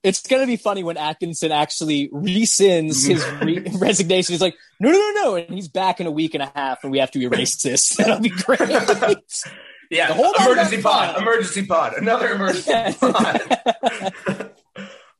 It's 0.05 0.27
going 0.27 0.43
to 0.43 0.47
be 0.47 0.57
funny 0.57 0.85
when 0.85 0.97
Atkinson 0.97 1.51
actually 1.51 2.09
rescinds 2.11 3.07
his 3.07 3.27
re- 3.43 3.67
resignation. 3.79 4.33
He's 4.33 4.41
like, 4.41 4.57
no, 4.79 4.91
no, 4.91 4.99
no, 4.99 5.13
no. 5.23 5.37
And 5.37 5.53
he's 5.53 5.69
back 5.69 6.01
in 6.01 6.07
a 6.07 6.11
week 6.11 6.35
and 6.35 6.43
a 6.43 6.53
half, 6.55 6.85
and 6.85 6.93
we 6.93 6.99
have 6.99 7.11
to 7.13 7.21
erase 7.21 7.61
this. 7.63 7.97
That'll 7.97 8.21
be 8.21 8.29
great. 8.29 8.61
yeah. 9.91 10.15
Emergency 10.41 10.83
pod. 10.83 11.21
Emergency 11.21 11.67
pod. 11.67 11.95
Another 11.95 12.29
emergency 12.29 12.73
pod. 13.01 14.48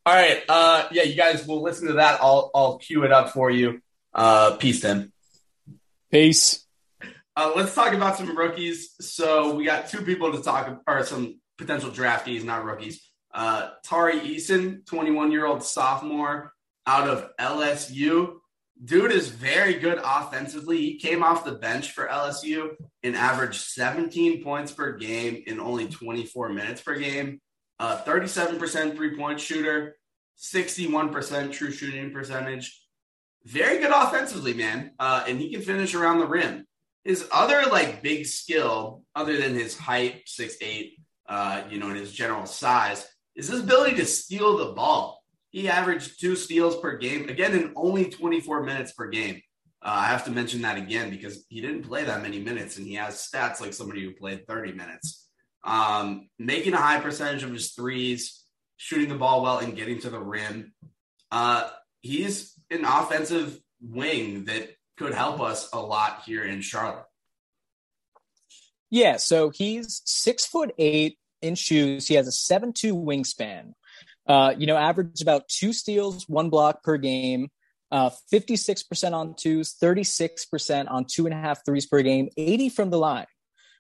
All 0.09 0.15
right. 0.15 0.43
Uh, 0.49 0.89
yeah, 0.91 1.03
you 1.03 1.15
guys 1.15 1.47
will 1.47 1.61
listen 1.61 1.89
to 1.89 1.93
that. 1.95 2.19
I'll 2.23 2.51
I'll 2.55 2.79
cue 2.79 3.05
it 3.05 3.13
up 3.13 3.29
for 3.29 3.51
you. 3.51 3.83
Uh, 4.15 4.57
peace, 4.57 4.81
Tim. 4.81 5.13
Peace. 6.11 6.65
Uh, 7.37 7.53
let's 7.55 7.75
talk 7.75 7.93
about 7.93 8.17
some 8.17 8.35
rookies. 8.35 8.95
So 9.03 9.55
we 9.55 9.67
got 9.67 9.91
two 9.91 10.01
people 10.01 10.33
to 10.33 10.43
talk, 10.43 10.81
or 10.87 11.05
some 11.05 11.39
potential 11.59 11.91
draftees, 11.91 12.43
not 12.43 12.65
rookies. 12.65 13.07
Uh, 13.35 13.73
Tari 13.85 14.19
Eason, 14.21 14.87
21 14.87 15.31
year 15.31 15.45
old 15.45 15.63
sophomore 15.63 16.55
out 16.87 17.07
of 17.07 17.29
LSU. 17.39 18.37
Dude 18.83 19.13
is 19.13 19.29
very 19.29 19.75
good 19.75 20.01
offensively. 20.03 20.79
He 20.79 20.99
came 20.99 21.23
off 21.23 21.45
the 21.45 21.53
bench 21.53 21.91
for 21.93 22.09
LSU 22.09 22.77
and 23.03 23.15
averaged 23.15 23.61
17 23.61 24.43
points 24.43 24.73
per 24.73 24.97
game 24.97 25.43
in 25.47 25.61
only 25.61 25.87
24 25.87 26.49
minutes 26.49 26.81
per 26.81 26.99
game. 26.99 27.43
Uh, 27.81 28.03
37% 28.05 28.97
three 28.97 29.17
point 29.17 29.39
shooter, 29.41 29.98
61% 30.39 31.53
true 31.53 31.71
shooting 31.71 32.13
percentage. 32.13 32.81
Very 33.45 33.79
good 33.79 33.91
offensively, 33.91 34.55
man. 34.55 34.93
Uh, 34.99 35.25
and 35.27 35.41
he 35.41 35.53
can 35.53 35.63
finish 35.63 35.95
around 35.95 36.21
the 36.21 36.27
rim. 36.27 36.67
His 37.05 37.27
other 37.33 37.63
like 37.71 38.03
big 38.03 38.27
skill, 38.27 39.03
other 39.15 39.37
than 39.37 39.55
his 39.55 39.77
height, 39.77 40.23
six 40.27 40.57
eight, 40.61 40.99
uh, 41.29 41.63
you 41.71 41.79
know, 41.79 41.89
and 41.89 41.99
his 41.99 42.13
general 42.13 42.47
size, 42.47 43.07
is 43.35 43.49
his 43.49 43.61
ability 43.61 43.97
to 43.97 44.05
steal 44.05 44.59
the 44.59 44.73
ball. 44.73 45.23
He 45.51 45.69
averaged 45.69 46.21
two 46.21 46.37
steals 46.37 46.79
per 46.81 46.99
game, 46.99 47.29
again, 47.29 47.53
in 47.53 47.73
only 47.75 48.11
24 48.11 48.65
minutes 48.65 48.93
per 48.93 49.09
game. 49.09 49.41
Uh, 49.81 49.95
I 49.97 50.07
have 50.07 50.25
to 50.25 50.31
mention 50.31 50.61
that 50.63 50.77
again 50.77 51.09
because 51.09 51.47
he 51.49 51.61
didn't 51.61 51.85
play 51.85 52.05
that 52.05 52.23
many 52.23 52.41
minutes 52.41 52.77
and 52.77 52.87
he 52.87 52.95
has 52.95 53.29
stats 53.33 53.61
like 53.61 53.73
somebody 53.73 54.05
who 54.05 54.13
played 54.13 54.47
30 54.47 54.73
minutes. 54.73 55.27
Um, 55.65 56.29
making 56.39 56.75
a 56.75 56.79
high 56.79 57.01
percentage 57.01 57.45
of 57.45 57.53
his 57.53 57.73
threes, 57.73 58.45
shooting 58.79 59.11
the 59.11 59.17
ball 59.17 59.43
well 59.43 59.59
and 59.59 59.77
getting 59.77 60.01
to 60.01 60.09
the 60.09 60.19
rim. 60.19 60.73
Uh, 61.31 61.69
he's 62.01 62.55
an 62.71 62.85
offensive 62.87 63.61
wing 63.83 64.47
that 64.47 64.71
could 64.97 65.13
help 65.13 65.41
us 65.41 65.69
a 65.73 65.79
lot 65.79 66.23
here 66.25 66.45
in 66.45 66.63
Charlotte. 66.63 67.05
Yeah, 68.91 69.19
so 69.19 69.51
he's 69.51 70.01
six 70.07 70.47
foot 70.47 70.73
eight 70.79 71.19
in 71.43 71.55
shoes. 71.55 72.09
He 72.09 72.15
has 72.15 72.27
a 72.27 72.33
seven 72.33 72.73
two 72.73 72.97
wingspan. 72.97 73.73
Uh, 74.27 74.55
you 74.57 74.67
know, 74.67 74.77
average 74.77 75.21
about 75.21 75.49
two 75.49 75.73
steals, 75.73 76.27
one 76.29 76.49
block 76.49 76.83
per 76.83 76.97
game. 76.97 77.49
Uh, 77.91 78.11
56% 78.31 79.13
on 79.15 79.35
twos, 79.35 79.75
36% 79.83 80.91
on 80.91 81.07
two 81.07 81.25
and 81.25 81.35
a 81.35 81.39
half 81.39 81.65
threes 81.65 81.87
per 81.87 82.03
game, 82.03 82.29
80 82.37 82.69
from 82.69 82.91
the 82.91 82.99
line 82.99 83.25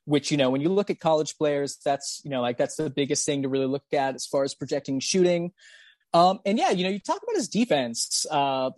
which 0.08 0.30
you 0.30 0.36
know 0.36 0.50
when 0.50 0.60
you 0.60 0.68
look 0.68 0.90
at 0.90 0.98
college 1.00 1.36
players 1.36 1.78
that's 1.84 2.20
you 2.24 2.30
know 2.30 2.40
like 2.40 2.56
that's 2.56 2.76
the 2.76 2.90
biggest 2.90 3.26
thing 3.26 3.42
to 3.42 3.48
really 3.48 3.66
look 3.66 3.84
at 3.92 4.14
as 4.14 4.26
far 4.26 4.42
as 4.42 4.54
projecting 4.54 5.00
shooting 5.00 5.52
um 6.14 6.40
and 6.46 6.58
yeah 6.58 6.70
you 6.70 6.82
know 6.82 6.90
you 6.90 6.98
talk 6.98 7.20
about 7.22 7.36
his 7.36 7.48
defense 7.48 8.24
uh 8.30 8.70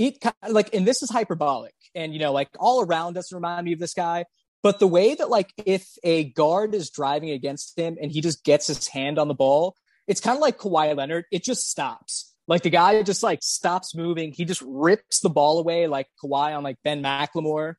it 0.00 0.24
like, 0.48 0.74
and 0.74 0.86
this 0.86 1.02
is 1.02 1.10
hyperbolic, 1.10 1.74
and 1.94 2.12
you 2.12 2.18
know, 2.18 2.32
like 2.32 2.48
all 2.58 2.82
around 2.82 3.14
doesn't 3.14 3.34
remind 3.34 3.64
me 3.64 3.74
of 3.74 3.78
this 3.78 3.94
guy. 3.94 4.24
But 4.62 4.78
the 4.78 4.86
way 4.86 5.14
that 5.14 5.30
like 5.30 5.52
if 5.64 5.86
a 6.02 6.24
guard 6.24 6.74
is 6.74 6.90
driving 6.90 7.30
against 7.30 7.78
him 7.78 7.96
and 8.00 8.10
he 8.10 8.20
just 8.20 8.44
gets 8.44 8.66
his 8.66 8.88
hand 8.88 9.18
on 9.18 9.28
the 9.28 9.34
ball, 9.34 9.76
it's 10.06 10.20
kind 10.20 10.36
of 10.36 10.42
like 10.42 10.58
Kawhi 10.58 10.96
Leonard. 10.96 11.24
It 11.30 11.44
just 11.44 11.68
stops. 11.68 12.34
Like 12.46 12.62
the 12.62 12.70
guy 12.70 13.02
just 13.02 13.22
like 13.22 13.40
stops 13.42 13.94
moving. 13.94 14.32
He 14.32 14.44
just 14.44 14.62
rips 14.66 15.20
the 15.20 15.30
ball 15.30 15.58
away 15.58 15.86
like 15.86 16.08
Kawhi 16.22 16.56
on 16.56 16.62
like 16.62 16.76
Ben 16.82 17.02
McLemore 17.02 17.74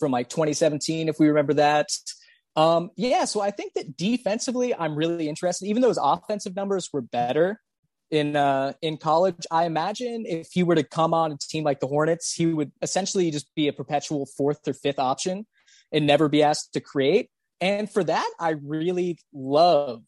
from 0.00 0.10
like 0.10 0.28
2017, 0.28 1.08
if 1.08 1.20
we 1.20 1.28
remember 1.28 1.54
that. 1.54 1.88
Um, 2.56 2.90
yeah, 2.96 3.26
so 3.26 3.40
I 3.40 3.52
think 3.52 3.74
that 3.74 3.96
defensively, 3.96 4.74
I'm 4.74 4.96
really 4.96 5.28
interested. 5.28 5.66
Even 5.66 5.82
though 5.82 5.88
his 5.88 6.00
offensive 6.02 6.56
numbers 6.56 6.88
were 6.92 7.02
better 7.02 7.60
in 8.10 8.34
uh, 8.34 8.72
in 8.82 8.96
college, 8.96 9.46
I 9.50 9.66
imagine 9.66 10.24
if 10.26 10.48
he 10.52 10.64
were 10.64 10.74
to 10.74 10.82
come 10.82 11.14
on 11.14 11.30
a 11.30 11.38
team 11.38 11.62
like 11.62 11.78
the 11.78 11.86
Hornets, 11.86 12.32
he 12.32 12.46
would 12.46 12.72
essentially 12.82 13.30
just 13.30 13.54
be 13.54 13.68
a 13.68 13.72
perpetual 13.72 14.26
fourth 14.36 14.66
or 14.66 14.72
fifth 14.72 14.98
option 14.98 15.46
and 15.92 16.06
never 16.06 16.28
be 16.28 16.42
asked 16.42 16.72
to 16.72 16.80
create. 16.80 17.30
And 17.60 17.90
for 17.90 18.02
that, 18.02 18.28
I 18.40 18.54
really 18.62 19.18
love 19.32 20.02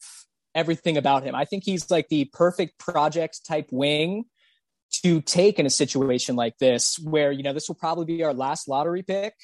everything 0.55 0.97
about 0.97 1.23
him. 1.23 1.35
I 1.35 1.45
think 1.45 1.65
he's 1.65 1.91
like 1.91 2.09
the 2.09 2.25
perfect 2.33 2.79
project 2.79 3.47
type 3.47 3.69
wing 3.71 4.25
to 5.05 5.21
take 5.21 5.59
in 5.59 5.67
a 5.67 5.71
situation 5.71 6.37
like 6.37 6.59
this, 6.59 6.99
where 6.99 7.33
you 7.33 7.43
know 7.43 7.53
this 7.53 7.69
will 7.69 7.77
probably 7.77 8.05
be 8.05 8.25
our 8.25 8.35
last 8.35 8.69
lottery 8.69 9.03
pick. 9.03 9.35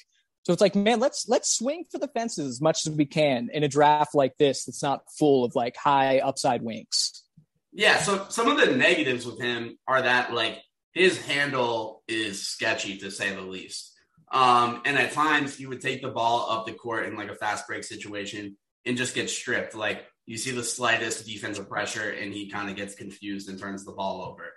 So 0.43 0.53
it's 0.53 0.61
like, 0.61 0.75
man, 0.75 0.99
let's 0.99 1.27
let's 1.27 1.55
swing 1.55 1.85
for 1.91 1.99
the 1.99 2.07
fences 2.07 2.47
as 2.47 2.61
much 2.61 2.85
as 2.87 2.93
we 2.93 3.05
can 3.05 3.49
in 3.53 3.63
a 3.63 3.67
draft 3.67 4.15
like 4.15 4.37
this 4.37 4.65
that's 4.65 4.81
not 4.81 5.01
full 5.17 5.43
of 5.43 5.55
like 5.55 5.75
high 5.75 6.19
upside 6.19 6.61
wings. 6.61 7.23
Yeah, 7.71 7.97
so 7.97 8.25
some 8.29 8.47
of 8.47 8.57
the 8.57 8.75
negatives 8.75 9.25
with 9.25 9.39
him 9.39 9.77
are 9.87 10.01
that 10.01 10.33
like 10.33 10.61
his 10.93 11.21
handle 11.21 12.03
is 12.07 12.47
sketchy 12.47 12.97
to 12.97 13.11
say 13.11 13.33
the 13.33 13.41
least. 13.41 13.93
Um, 14.31 14.81
and 14.85 14.97
at 14.97 15.11
times 15.11 15.55
he 15.55 15.65
would 15.65 15.81
take 15.81 16.01
the 16.01 16.09
ball 16.09 16.49
up 16.51 16.65
the 16.65 16.73
court 16.73 17.05
in 17.05 17.15
like 17.15 17.29
a 17.29 17.35
fast 17.35 17.67
break 17.67 17.83
situation 17.83 18.57
and 18.85 18.97
just 18.97 19.15
get 19.15 19.29
stripped. 19.29 19.75
Like 19.75 20.05
you 20.25 20.37
see 20.37 20.51
the 20.51 20.63
slightest 20.63 21.25
defensive 21.25 21.69
pressure 21.69 22.09
and 22.09 22.33
he 22.33 22.49
kind 22.49 22.69
of 22.69 22.75
gets 22.75 22.95
confused 22.95 23.49
and 23.49 23.59
turns 23.59 23.85
the 23.85 23.91
ball 23.91 24.21
over. 24.23 24.53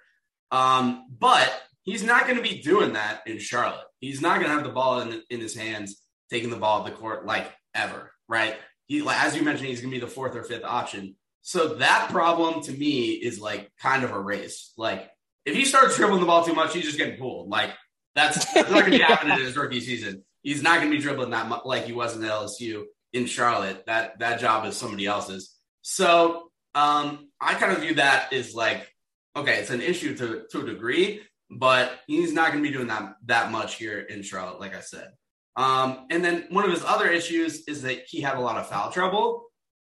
Um, 0.51 1.07
but 1.19 1.51
he's 1.85 2.03
not 2.03 2.25
going 2.25 2.37
to 2.37 2.43
be 2.43 2.61
doing 2.61 2.95
that 2.95 3.23
in 3.27 3.39
Charlotte. 3.39 3.87
He's 4.01 4.21
not 4.21 4.37
going 4.37 4.49
to 4.49 4.55
have 4.55 4.65
the 4.65 4.71
ball 4.71 5.01
in, 5.01 5.23
in 5.31 5.41
his 5.41 5.55
hands, 5.55 6.03
taking 6.31 6.51
the 6.51 6.57
ball 6.57 6.81
up 6.81 6.87
the 6.87 6.93
court 6.93 7.27
like 7.27 7.51
ever, 7.75 8.13
right? 8.29 8.57
He, 8.87 9.07
as 9.09 9.37
you 9.37 9.43
mentioned, 9.43 9.69
he's 9.69 9.81
going 9.81 9.93
to 9.93 10.01
be 10.01 10.05
the 10.05 10.11
fourth 10.11 10.37
or 10.37 10.43
fifth 10.43 10.65
option. 10.65 11.17
So 11.43 11.75
that 11.75 12.09
problem 12.11 12.63
to 12.65 12.73
me 12.73 13.11
is 13.11 13.41
like 13.41 13.71
kind 13.81 14.05
of 14.05 14.13
a 14.13 14.21
race. 14.21 14.73
Like 14.77 15.09
if 15.45 15.55
he 15.55 15.65
starts 15.65 15.97
dribbling 15.97 16.21
the 16.21 16.27
ball 16.27 16.45
too 16.45 16.55
much, 16.55 16.73
he's 16.73 16.85
just 16.85 16.99
getting 16.99 17.19
pulled. 17.19 17.49
Like 17.49 17.71
that's, 18.15 18.45
that's 18.53 18.71
not 18.71 18.81
going 18.81 18.93
to 18.93 18.99
be 18.99 18.99
happening 19.05 19.39
in 19.39 19.45
his 19.45 19.57
rookie 19.57 19.81
season. 19.81 20.25
He's 20.43 20.63
not 20.63 20.81
going 20.81 20.91
to 20.91 20.97
be 20.97 21.03
dribbling 21.03 21.31
that 21.31 21.49
much 21.49 21.63
like 21.65 21.85
he 21.85 21.93
was 21.93 22.17
in 22.17 22.23
LSU 22.23 22.85
in 23.13 23.27
Charlotte. 23.27 23.85
That 23.87 24.19
that 24.19 24.41
job 24.41 24.67
is 24.67 24.77
somebody 24.77 25.07
else's. 25.07 25.57
So 25.83 26.51
um, 26.75 27.29
I 27.41 27.55
kind 27.55 27.73
of 27.73 27.81
view 27.81 27.95
that 27.95 28.33
as 28.33 28.55
like, 28.55 28.89
okay, 29.37 29.61
it's 29.61 29.71
an 29.71 29.81
issue 29.81 30.17
to 30.17 30.45
to 30.51 30.61
a 30.61 30.67
degree, 30.67 31.23
but 31.59 31.93
he's 32.07 32.33
not 32.33 32.53
going 32.53 32.63
to 32.63 32.69
be 32.69 32.75
doing 32.75 32.89
that 32.89 33.15
that 33.27 33.51
much 33.51 33.77
here 33.77 34.01
in 34.01 34.23
Charlotte, 34.23 34.61
like 34.61 34.75
I 34.75 34.81
said. 34.81 35.09
Um, 35.57 36.07
and 36.11 36.25
then 36.25 36.47
one 36.51 36.65
of 36.65 36.71
his 36.71 36.85
other 36.85 37.09
issues 37.09 37.65
is 37.69 37.83
that 37.83 38.05
he 38.09 38.21
had 38.21 38.37
a 38.37 38.41
lot 38.41 38.57
of 38.57 38.69
foul 38.69 38.91
trouble. 38.91 39.45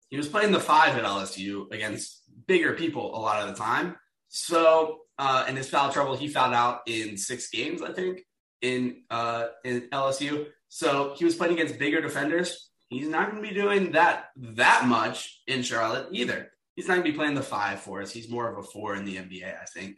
He 0.10 0.18
was 0.18 0.28
playing 0.28 0.52
the 0.52 0.60
five 0.60 0.96
at 0.96 1.04
LSU 1.04 1.72
against 1.72 2.22
bigger 2.46 2.74
people 2.74 3.18
a 3.18 3.20
lot 3.20 3.42
of 3.42 3.50
the 3.50 3.62
time. 3.62 3.96
So 4.30 5.00
uh, 5.18 5.46
in 5.50 5.56
his 5.56 5.70
foul 5.70 5.92
trouble, 5.92 6.16
he 6.16 6.28
fouled 6.28 6.54
out 6.54 6.82
in 6.86 7.18
six 7.18 7.50
games, 7.50 7.82
I 7.82 7.92
think, 7.92 8.22
in 8.62 9.04
uh, 9.10 9.48
in 9.64 9.90
LSU. 9.92 10.48
So 10.70 11.16
he 11.18 11.26
was 11.26 11.36
playing 11.36 11.54
against 11.54 11.80
bigger 11.80 12.02
defenders. 12.02 12.70
He's 12.90 13.08
not 13.08 13.32
going 13.32 13.42
to 13.42 13.48
be 13.48 13.56
doing 13.56 13.94
that 13.94 14.26
that 14.38 14.86
much 14.86 15.42
in 15.48 15.64
Charlotte 15.64 16.10
either. 16.12 16.52
He's 16.76 16.88
not 16.88 16.96
going 16.96 17.06
to 17.06 17.12
be 17.12 17.18
playing 17.18 17.34
the 17.34 17.42
five 17.42 17.80
for 17.80 18.02
us. 18.02 18.12
He's 18.12 18.30
more 18.30 18.48
of 18.48 18.60
a 18.60 18.64
four 18.64 18.96
in 18.96 19.06
the 19.06 19.18
NBA, 19.18 19.60
I 19.60 19.66
think. 19.66 19.98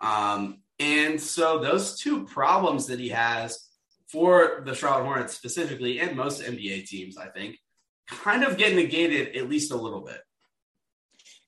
Um, 0.00 0.62
and 0.78 1.20
so 1.20 1.58
those 1.58 1.98
two 1.98 2.24
problems 2.26 2.86
that 2.86 3.00
he 3.00 3.10
has 3.10 3.68
for 4.10 4.62
the 4.64 4.74
Charlotte 4.74 5.04
Hornets 5.04 5.34
specifically, 5.34 6.00
and 6.00 6.16
most 6.16 6.42
NBA 6.42 6.86
teams, 6.86 7.16
I 7.18 7.26
think, 7.28 7.58
kind 8.08 8.44
of 8.44 8.56
get 8.56 8.74
negated 8.74 9.36
at 9.36 9.48
least 9.48 9.72
a 9.72 9.76
little 9.76 10.00
bit. 10.00 10.20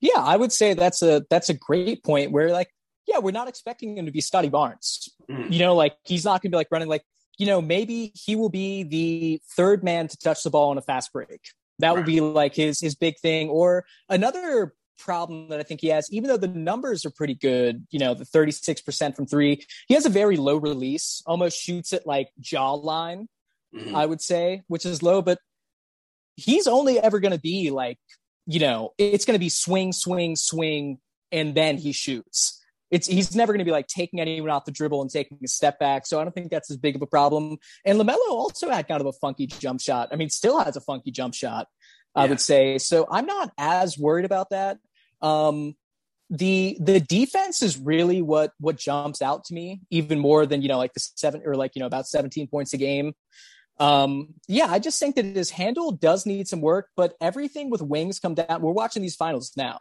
Yeah, 0.01 0.19
I 0.19 0.37
would 0.37 0.53
say 0.53 0.75
that's 0.75 1.03
a 1.03 1.25
that's 1.31 1.49
a 1.49 1.55
great 1.55 2.05
point 2.05 2.31
where 2.31 2.53
like 2.53 2.69
yeah, 3.09 3.19
we're 3.19 3.33
not 3.33 3.49
expecting 3.49 3.97
him 3.97 4.07
to 4.07 4.13
be 4.13 4.21
Scottie 4.21 4.51
Barnes. 4.51 5.09
Mm. 5.31 5.51
You 5.51 5.61
know, 5.61 5.75
like 5.75 5.97
he's 6.05 6.25
not 6.25 6.43
going 6.43 6.51
to 6.51 6.55
be 6.55 6.59
like 6.59 6.69
running 6.71 6.89
like, 6.89 7.03
you 7.39 7.47
know, 7.47 7.63
maybe 7.63 8.13
he 8.15 8.37
will 8.37 8.51
be 8.51 8.83
the 8.83 9.41
third 9.57 9.83
man 9.83 10.09
to 10.09 10.17
touch 10.19 10.43
the 10.43 10.51
ball 10.51 10.71
on 10.71 10.79
a 10.79 10.83
fast 10.83 11.13
break. 11.13 11.41
That 11.79 11.89
right. 11.89 11.97
would 11.97 12.07
be 12.07 12.21
like 12.21 12.55
his 12.55 12.81
his 12.81 12.95
big 12.95 13.19
thing. 13.19 13.49
Or 13.49 13.85
another 14.09 14.75
problem 14.99 15.49
that 15.49 15.61
I 15.61 15.63
think 15.63 15.81
he 15.81 15.89
has, 15.89 16.13
even 16.13 16.29
though 16.29 16.37
the 16.37 16.49
numbers 16.49 17.05
are 17.05 17.11
pretty 17.11 17.35
good, 17.35 17.87
you 17.91 17.99
know, 17.99 18.15
the 18.15 18.25
36% 18.25 19.17
from 19.17 19.27
three, 19.27 19.65
he 19.87 19.95
has 19.95 20.07
a 20.07 20.11
very 20.11 20.37
low 20.37 20.57
release, 20.57 21.23
almost 21.27 21.61
shoots 21.61 21.93
it 21.93 22.07
like 22.07 22.29
jawline, 22.41 23.27
mm-hmm. 23.75 23.95
I 23.95 24.07
would 24.07 24.21
say, 24.21 24.63
which 24.69 24.85
is 24.85 25.03
low, 25.03 25.23
but 25.23 25.39
he's 26.37 26.67
only 26.67 26.99
ever 26.99 27.21
going 27.21 27.35
to 27.35 27.41
be 27.41 27.71
like, 27.71 27.99
you 28.47 28.61
know, 28.61 28.93
it's 28.99 29.25
going 29.25 29.35
to 29.35 29.41
be 29.41 29.51
swing, 29.51 29.93
swing, 29.93 30.37
swing, 30.37 30.99
and 31.31 31.55
then 31.55 31.77
he 31.77 31.93
shoots 31.93 32.59
it's 32.91 33.07
he's 33.07 33.35
never 33.35 33.53
going 33.53 33.59
to 33.59 33.65
be 33.65 33.71
like 33.71 33.87
taking 33.87 34.21
anyone 34.21 34.51
off 34.51 34.65
the 34.65 34.73
dribble 34.73 35.03
and 35.03 35.11
taking 35.11 35.39
a 35.45 35.49
step 35.49 35.79
back. 35.79 36.07
So 36.07 36.21
I 36.21 36.25
don't 36.25 36.33
think 36.33 36.51
that's 36.51 36.71
as 36.71 36.77
big 36.77 36.97
of 36.97 37.03
a 37.03 37.07
problem. 37.07 37.59
And 37.85 38.01
Lamelo 38.01 38.31
also 38.31 38.71
had 38.71 38.89
kind 38.89 39.01
of 39.01 39.07
a 39.07 39.13
funky 39.13 39.47
jump 39.47 39.81
shot. 39.81 40.09
I 40.13 40.17
mean, 40.17 40.31
still 40.31 40.59
has 40.59 40.77
a 40.77 40.81
funky 40.81 41.11
jump 41.11 41.35
shot, 41.35 41.69
I 42.15 42.27
would 42.27 42.41
say. 42.41 42.79
So 42.79 43.07
I'm 43.11 43.27
not 43.27 43.53
as 43.59 43.99
worried 43.99 44.25
about 44.25 44.51
that. 44.51 44.79
Um, 45.21 45.77
the 46.31 46.77
the 46.81 47.01
defense 47.01 47.63
is 47.63 47.79
really 47.79 48.21
what 48.21 48.53
what 48.61 48.77
jumps 48.77 49.23
out 49.23 49.47
to 49.47 49.55
me 49.55 49.81
even 49.91 50.19
more 50.19 50.45
than 50.45 50.61
you 50.61 50.69
know 50.69 50.77
like 50.77 50.93
the 50.93 51.01
seven 51.01 51.41
or 51.47 51.55
like 51.55 51.75
you 51.75 51.81
know 51.81 51.87
about 51.87 52.07
17 52.07 52.49
points 52.49 52.75
a 52.75 52.77
game 52.77 53.15
um 53.81 54.35
yeah 54.47 54.67
i 54.69 54.79
just 54.79 55.01
think 55.01 55.17
that 55.17 55.25
his 55.25 55.49
handle 55.49 55.91
does 55.91 56.27
need 56.27 56.47
some 56.47 56.61
work 56.61 56.91
but 56.97 57.15
everything 57.19 57.71
with 57.71 57.81
wings 57.81 58.21
come 58.21 58.35
down 58.35 58.61
we're 58.61 58.73
watching 58.73 59.01
these 59.01 59.17
finals 59.17 59.53
now 59.57 59.81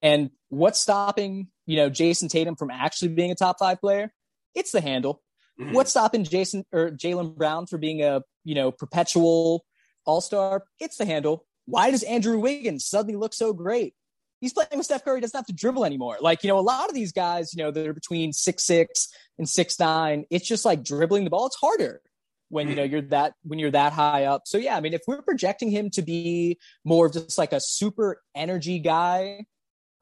and 0.00 0.30
what's 0.48 0.80
stopping, 0.80 1.48
you 1.66 1.76
know, 1.76 1.90
Jayson 1.90 2.28
Tatum 2.28 2.56
from 2.56 2.70
actually 2.70 3.08
being 3.08 3.30
a 3.30 3.34
top 3.34 3.58
five 3.58 3.80
player? 3.80 4.12
It's 4.54 4.72
the 4.72 4.80
handle. 4.80 5.22
Mm-hmm. 5.60 5.74
What's 5.74 5.90
stopping 5.90 6.24
Jason 6.24 6.64
or 6.72 6.90
Jaylen 6.90 7.36
Brown 7.36 7.66
from 7.66 7.80
being 7.80 8.02
a, 8.02 8.22
you 8.44 8.54
know, 8.54 8.70
perpetual 8.70 9.64
all 10.04 10.20
star? 10.20 10.64
It's 10.80 10.96
the 10.96 11.04
handle. 11.04 11.46
Why 11.66 11.90
does 11.90 12.02
Andrew 12.02 12.38
Wiggins 12.38 12.86
suddenly 12.86 13.16
look 13.16 13.34
so 13.34 13.52
great? 13.52 13.94
He's 14.42 14.52
playing 14.52 14.68
with 14.74 14.84
Steph 14.84 15.04
Curry, 15.04 15.20
doesn't 15.20 15.38
have 15.38 15.46
to 15.46 15.54
dribble 15.54 15.86
anymore. 15.86 16.18
Like, 16.20 16.42
you 16.44 16.48
know, 16.48 16.58
a 16.58 16.60
lot 16.60 16.88
of 16.88 16.94
these 16.94 17.12
guys, 17.12 17.54
you 17.54 17.62
know, 17.62 17.70
they're 17.70 17.94
between 17.94 18.34
six 18.34 18.64
six 18.64 19.08
and 19.38 19.48
six 19.48 19.80
nine. 19.80 20.26
It's 20.30 20.46
just 20.46 20.64
like 20.64 20.82
dribbling 20.82 21.24
the 21.24 21.30
ball. 21.30 21.46
It's 21.46 21.56
harder 21.56 22.02
when 22.48 22.68
you 22.68 22.74
know 22.74 22.82
you're 22.82 23.00
that 23.00 23.32
when 23.44 23.58
you're 23.58 23.70
that 23.70 23.94
high 23.94 24.24
up. 24.24 24.42
So 24.44 24.58
yeah, 24.58 24.76
I 24.76 24.80
mean, 24.80 24.92
if 24.92 25.00
we're 25.06 25.22
projecting 25.22 25.70
him 25.70 25.88
to 25.90 26.02
be 26.02 26.58
more 26.84 27.06
of 27.06 27.14
just 27.14 27.38
like 27.38 27.52
a 27.52 27.60
super 27.60 28.20
energy 28.34 28.78
guy 28.78 29.46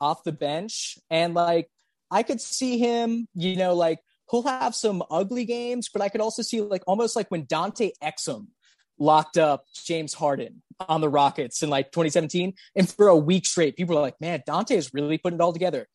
off 0.01 0.25
the 0.25 0.33
bench. 0.33 0.99
And 1.11 1.35
like, 1.35 1.69
I 2.11 2.23
could 2.23 2.41
see 2.41 2.79
him, 2.79 3.29
you 3.35 3.57
know, 3.57 3.75
like 3.75 4.01
he'll 4.31 4.43
have 4.43 4.75
some 4.75 5.03
ugly 5.11 5.45
games, 5.45 5.89
but 5.93 6.03
I 6.03 6.09
could 6.09 6.21
also 6.21 6.43
see 6.43 6.61
like 6.61 6.83
almost 6.87 7.15
like 7.15 7.31
when 7.31 7.45
Dante 7.45 7.93
Exum 8.03 8.47
locked 9.01 9.39
up 9.39 9.65
James 9.85 10.15
Harden 10.15 10.63
on 10.89 11.01
the 11.01 11.09
Rockets 11.09 11.63
in 11.63 11.71
like 11.71 11.91
2017. 11.91 12.55
And 12.77 12.89
for 12.89 13.09
a 13.09 13.17
week 13.17 13.47
straight, 13.47 13.77
people 13.77 13.99
are 13.99 14.03
like, 14.03 14.21
man, 14.21 14.43
Dante 14.47 14.77
is 14.77 14.95
really 14.95 15.19
putting 15.19 15.39
it 15.39 15.43
all 15.43 15.53
together. 15.53 15.89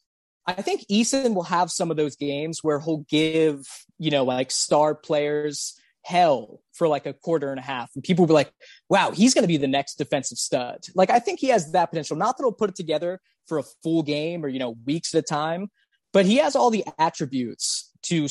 I 0.46 0.62
think 0.62 0.86
Eason 0.92 1.34
will 1.34 1.44
have 1.44 1.72
some 1.72 1.90
of 1.90 1.98
those 1.98 2.16
games 2.16 2.60
where 2.62 2.80
he'll 2.80 3.06
give, 3.10 3.66
you 3.98 4.12
know, 4.12 4.24
like 4.24 4.52
star 4.52 4.94
players 4.94 5.80
hell 6.04 6.62
for 6.74 6.88
like 6.88 7.08
a 7.08 7.14
quarter 7.14 7.50
and 7.50 7.60
a 7.60 7.64
half. 7.64 7.90
And 7.96 8.04
people 8.04 8.24
will 8.24 8.28
be 8.28 8.34
like, 8.34 8.52
wow, 8.90 9.10
he's 9.12 9.34
going 9.34 9.44
to 9.44 9.48
be 9.48 9.58
the 9.58 9.68
next 9.68 9.96
defensive 9.96 10.38
stud. 10.38 10.82
Like, 10.94 11.10
I 11.10 11.18
think 11.18 11.40
he 11.40 11.48
has 11.48 11.72
that 11.72 11.88
potential. 11.88 12.16
Not 12.16 12.38
that 12.38 12.44
he'll 12.44 12.52
put 12.52 12.70
it 12.70 12.76
together 12.76 13.20
for 13.48 13.58
a 13.58 13.64
full 13.82 14.04
game 14.04 14.46
or, 14.46 14.48
you 14.48 14.60
know, 14.60 14.76
weeks 14.86 15.16
at 15.16 15.20
a 15.20 15.24
time, 15.24 15.70
but 16.14 16.28
he 16.28 16.38
has 16.38 16.56
all 16.56 16.70
the 16.70 16.86
attributes 17.00 17.92
to 18.04 18.28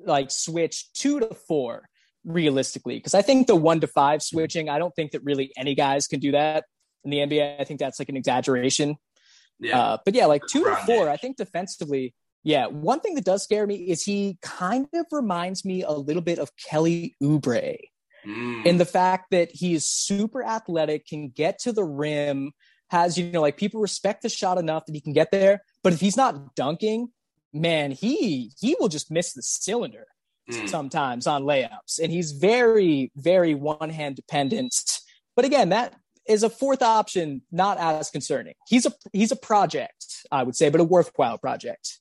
like 0.00 0.30
switch 0.30 0.92
two 0.92 1.20
to 1.20 1.34
four 1.34 1.88
realistically. 2.24 3.00
Cause 3.00 3.14
I 3.14 3.22
think 3.22 3.46
the 3.46 3.56
one 3.56 3.80
to 3.80 3.86
five 3.86 4.22
switching, 4.22 4.68
I 4.68 4.78
don't 4.78 4.94
think 4.94 5.12
that 5.12 5.22
really 5.24 5.52
any 5.56 5.74
guys 5.74 6.06
can 6.06 6.20
do 6.20 6.32
that 6.32 6.64
in 7.04 7.10
the 7.10 7.18
NBA. 7.18 7.60
I 7.60 7.64
think 7.64 7.80
that's 7.80 7.98
like 7.98 8.08
an 8.08 8.16
exaggeration. 8.16 8.96
Yeah. 9.60 9.78
Uh, 9.78 9.98
but 10.04 10.14
yeah, 10.14 10.26
like 10.26 10.42
two 10.48 10.64
to 10.64 10.76
four, 10.86 11.08
I 11.08 11.16
think 11.16 11.36
defensively, 11.36 12.14
yeah, 12.42 12.66
one 12.66 13.00
thing 13.00 13.14
that 13.14 13.24
does 13.24 13.42
scare 13.42 13.66
me 13.66 13.76
is 13.76 14.04
he 14.04 14.38
kind 14.42 14.86
of 14.92 15.06
reminds 15.10 15.64
me 15.64 15.82
a 15.82 15.92
little 15.92 16.22
bit 16.22 16.38
of 16.38 16.50
Kelly 16.56 17.16
Oubre 17.22 17.76
mm. 18.26 18.66
in 18.66 18.76
the 18.78 18.84
fact 18.84 19.30
that 19.30 19.50
he 19.52 19.74
is 19.74 19.88
super 19.88 20.42
athletic, 20.44 21.06
can 21.06 21.28
get 21.28 21.58
to 21.60 21.72
the 21.72 21.84
rim, 21.84 22.52
has, 22.90 23.16
you 23.16 23.30
know, 23.30 23.40
like 23.40 23.56
people 23.56 23.80
respect 23.80 24.22
the 24.22 24.28
shot 24.28 24.58
enough 24.58 24.84
that 24.86 24.94
he 24.94 25.00
can 25.00 25.12
get 25.12 25.30
there. 25.30 25.62
But 25.82 25.92
if 25.92 26.00
he's 26.00 26.16
not 26.16 26.54
dunking, 26.54 27.08
man, 27.52 27.92
he 27.92 28.52
he 28.60 28.76
will 28.78 28.88
just 28.88 29.10
miss 29.10 29.32
the 29.32 29.42
cylinder. 29.42 30.06
Mm. 30.50 30.68
sometimes 30.68 31.26
on 31.26 31.44
layups, 31.44 31.98
and 32.02 32.12
he's 32.12 32.32
very, 32.32 33.10
very 33.16 33.54
one 33.54 33.88
hand 33.88 34.16
dependent. 34.16 34.74
But 35.36 35.46
again, 35.46 35.70
that 35.70 35.94
is 36.26 36.42
a 36.42 36.50
fourth 36.50 36.82
option, 36.82 37.40
not 37.50 37.78
as 37.78 38.10
concerning. 38.10 38.54
He's 38.68 38.84
a 38.84 38.92
he's 39.12 39.32
a 39.32 39.36
project, 39.36 40.26
I 40.30 40.42
would 40.42 40.54
say, 40.54 40.68
but 40.68 40.82
a 40.82 40.84
worthwhile 40.84 41.38
project. 41.38 41.98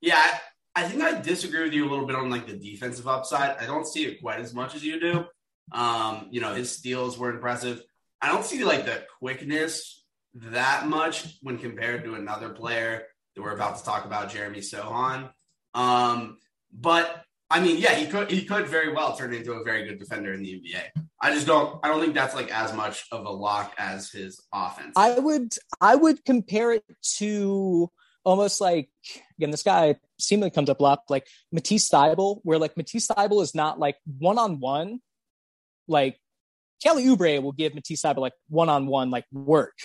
Yeah, 0.00 0.38
I 0.74 0.82
think 0.84 1.02
I 1.02 1.20
disagree 1.20 1.62
with 1.62 1.72
you 1.72 1.88
a 1.88 1.90
little 1.90 2.06
bit 2.06 2.16
on 2.16 2.28
like 2.28 2.46
the 2.46 2.56
defensive 2.56 3.06
upside. 3.06 3.56
I 3.58 3.66
don't 3.66 3.86
see 3.86 4.04
it 4.04 4.20
quite 4.20 4.40
as 4.40 4.52
much 4.52 4.74
as 4.74 4.84
you 4.84 4.98
do. 4.98 5.24
Um, 5.72 6.28
you 6.30 6.40
know, 6.40 6.54
his 6.54 6.70
steals 6.70 7.16
were 7.16 7.30
impressive. 7.30 7.82
I 8.20 8.28
don't 8.28 8.44
see 8.44 8.64
like 8.64 8.84
the 8.84 9.04
quickness 9.18 10.04
that 10.34 10.86
much 10.88 11.38
when 11.42 11.58
compared 11.58 12.04
to 12.04 12.14
another 12.14 12.50
player 12.50 13.04
that 13.34 13.42
we're 13.42 13.54
about 13.54 13.78
to 13.78 13.84
talk 13.84 14.04
about, 14.04 14.30
Jeremy 14.30 14.60
Sochan. 14.60 15.30
Um, 15.74 16.38
but 16.72 17.24
I 17.48 17.60
mean, 17.60 17.78
yeah, 17.78 17.94
he 17.94 18.06
could 18.06 18.30
he 18.30 18.44
could 18.44 18.66
very 18.66 18.92
well 18.92 19.16
turn 19.16 19.32
into 19.32 19.52
a 19.52 19.62
very 19.62 19.84
good 19.84 19.98
defender 19.98 20.32
in 20.32 20.42
the 20.42 20.54
NBA. 20.54 21.02
I 21.20 21.32
just 21.32 21.46
don't 21.46 21.78
I 21.84 21.88
don't 21.88 22.00
think 22.00 22.14
that's 22.14 22.34
like 22.34 22.50
as 22.52 22.72
much 22.72 23.04
of 23.12 23.24
a 23.24 23.30
lock 23.30 23.74
as 23.78 24.10
his 24.10 24.42
offense. 24.52 24.94
I 24.96 25.18
would 25.18 25.54
I 25.80 25.94
would 25.94 26.24
compare 26.24 26.72
it 26.72 26.84
to 27.18 27.90
almost 28.24 28.60
like 28.60 28.90
again, 29.38 29.52
this 29.52 29.62
guy 29.62 29.94
seemingly 30.18 30.50
comes 30.50 30.68
up 30.68 30.80
a 30.80 30.82
lot 30.82 31.02
like 31.08 31.26
Matisse 31.52 31.88
Thybulle, 31.88 32.40
where 32.42 32.58
like 32.58 32.76
Matisse 32.76 33.06
Thybulle 33.06 33.42
is 33.42 33.54
not 33.54 33.78
like 33.78 33.96
one 34.18 34.38
on 34.38 34.58
one, 34.58 35.00
like 35.86 36.18
Kelly 36.82 37.04
Oubre 37.06 37.40
will 37.40 37.52
give 37.52 37.74
Matisse 37.74 38.02
Thybulle 38.02 38.20
like 38.20 38.34
one 38.48 38.68
on 38.68 38.86
one 38.86 39.10
like 39.10 39.24
work. 39.32 39.76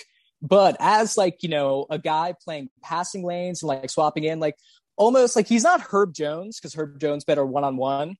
But 0.42 0.76
as 0.80 1.16
like, 1.16 1.44
you 1.44 1.48
know, 1.48 1.86
a 1.88 2.00
guy 2.00 2.34
playing 2.44 2.68
passing 2.82 3.24
lanes 3.24 3.62
and 3.62 3.68
like 3.68 3.88
swapping 3.88 4.24
in, 4.24 4.40
like 4.40 4.56
almost 4.96 5.36
like 5.36 5.46
he's 5.46 5.64
not 5.64 5.80
Herb 5.80 6.14
Jones 6.14 6.58
because 6.58 6.74
Herb 6.74 7.00
Jones 7.00 7.24
better 7.24 7.44
one 7.44 7.64
on 7.64 7.76
one. 7.76 8.16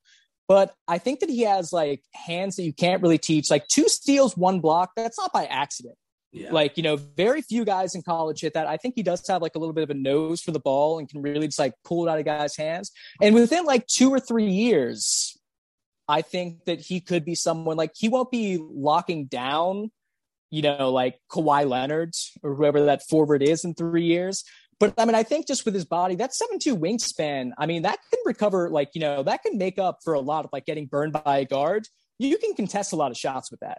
But 0.49 0.75
I 0.89 0.99
think 0.99 1.21
that 1.21 1.31
he 1.31 1.43
has 1.43 1.73
like 1.73 2.03
hands 2.13 2.57
that 2.57 2.65
you 2.65 2.73
can't 2.73 3.01
really 3.01 3.19
teach. 3.19 3.51
Like 3.51 3.69
two 3.69 3.89
steals, 3.89 4.37
one 4.37 4.61
block. 4.61 4.91
That's 4.97 5.19
not 5.19 5.33
by 5.33 5.47
accident. 5.47 5.95
Yeah. 6.33 6.51
Like, 6.51 6.77
you 6.77 6.83
know, 6.83 6.97
very 6.97 7.43
few 7.43 7.65
guys 7.65 7.95
in 7.95 8.03
college 8.03 8.41
hit 8.41 8.55
that. 8.55 8.67
I 8.67 8.79
think 8.79 8.95
he 8.97 9.03
does 9.03 9.27
have 9.29 9.43
like 9.43 9.55
a 9.55 9.59
little 9.59 9.75
bit 9.75 9.85
of 9.85 9.91
a 9.91 9.95
nose 9.95 10.41
for 10.41 10.51
the 10.51 10.61
ball 10.61 10.99
and 10.99 11.09
can 11.09 11.21
really 11.21 11.47
just 11.47 11.59
like 11.59 11.75
pull 11.85 12.07
it 12.07 12.11
out 12.11 12.19
of 12.19 12.25
guys' 12.25 12.57
hands. 12.57 12.91
And 13.21 13.35
within 13.35 13.65
like 13.65 13.87
two 13.87 14.11
or 14.11 14.19
three 14.19 14.51
years, 14.51 15.39
I 16.09 16.23
think 16.23 16.65
that 16.65 16.81
he 16.81 17.01
could 17.01 17.25
be 17.25 17.35
someone 17.35 17.77
like 17.77 17.93
he 17.95 18.09
won't 18.09 18.31
be 18.31 18.59
locking 18.61 19.27
down, 19.27 19.91
you 20.51 20.63
know, 20.63 20.91
like 20.91 21.19
Kawhi 21.31 21.69
Leonard 21.69 22.15
or 22.43 22.55
whoever 22.55 22.87
that 22.87 23.07
forward 23.09 23.43
is 23.43 23.65
in 23.65 23.75
three 23.75 24.05
years. 24.05 24.45
But 24.83 24.95
I 24.99 25.05
mean, 25.05 25.15
I 25.15 25.23
think 25.23 25.47
just 25.47 25.65
with 25.65 25.75
his 25.75 25.85
body, 25.85 26.17
that 26.17 26.35
seven 26.35 26.59
two 26.59 26.77
wingspan, 26.77 27.53
I 27.57 27.67
mean, 27.67 27.83
that 27.83 28.01
can 28.11 28.19
recover, 28.27 28.69
like, 28.69 28.91
you 28.95 29.01
know, 29.01 29.23
that 29.23 29.45
can 29.45 29.57
make 29.57 29.79
up 29.79 30.01
for 30.03 30.15
a 30.15 30.21
lot 30.21 30.45
of 30.45 30.51
like 30.53 30.67
getting 30.67 30.87
burned 30.87 31.13
by 31.13 31.39
a 31.39 31.45
guard. 31.45 31.87
You 32.19 32.37
can 32.37 32.53
contest 32.55 32.93
a 32.93 32.97
lot 32.97 33.13
of 33.13 33.17
shots 33.17 33.53
with 33.53 33.61
that. 33.61 33.79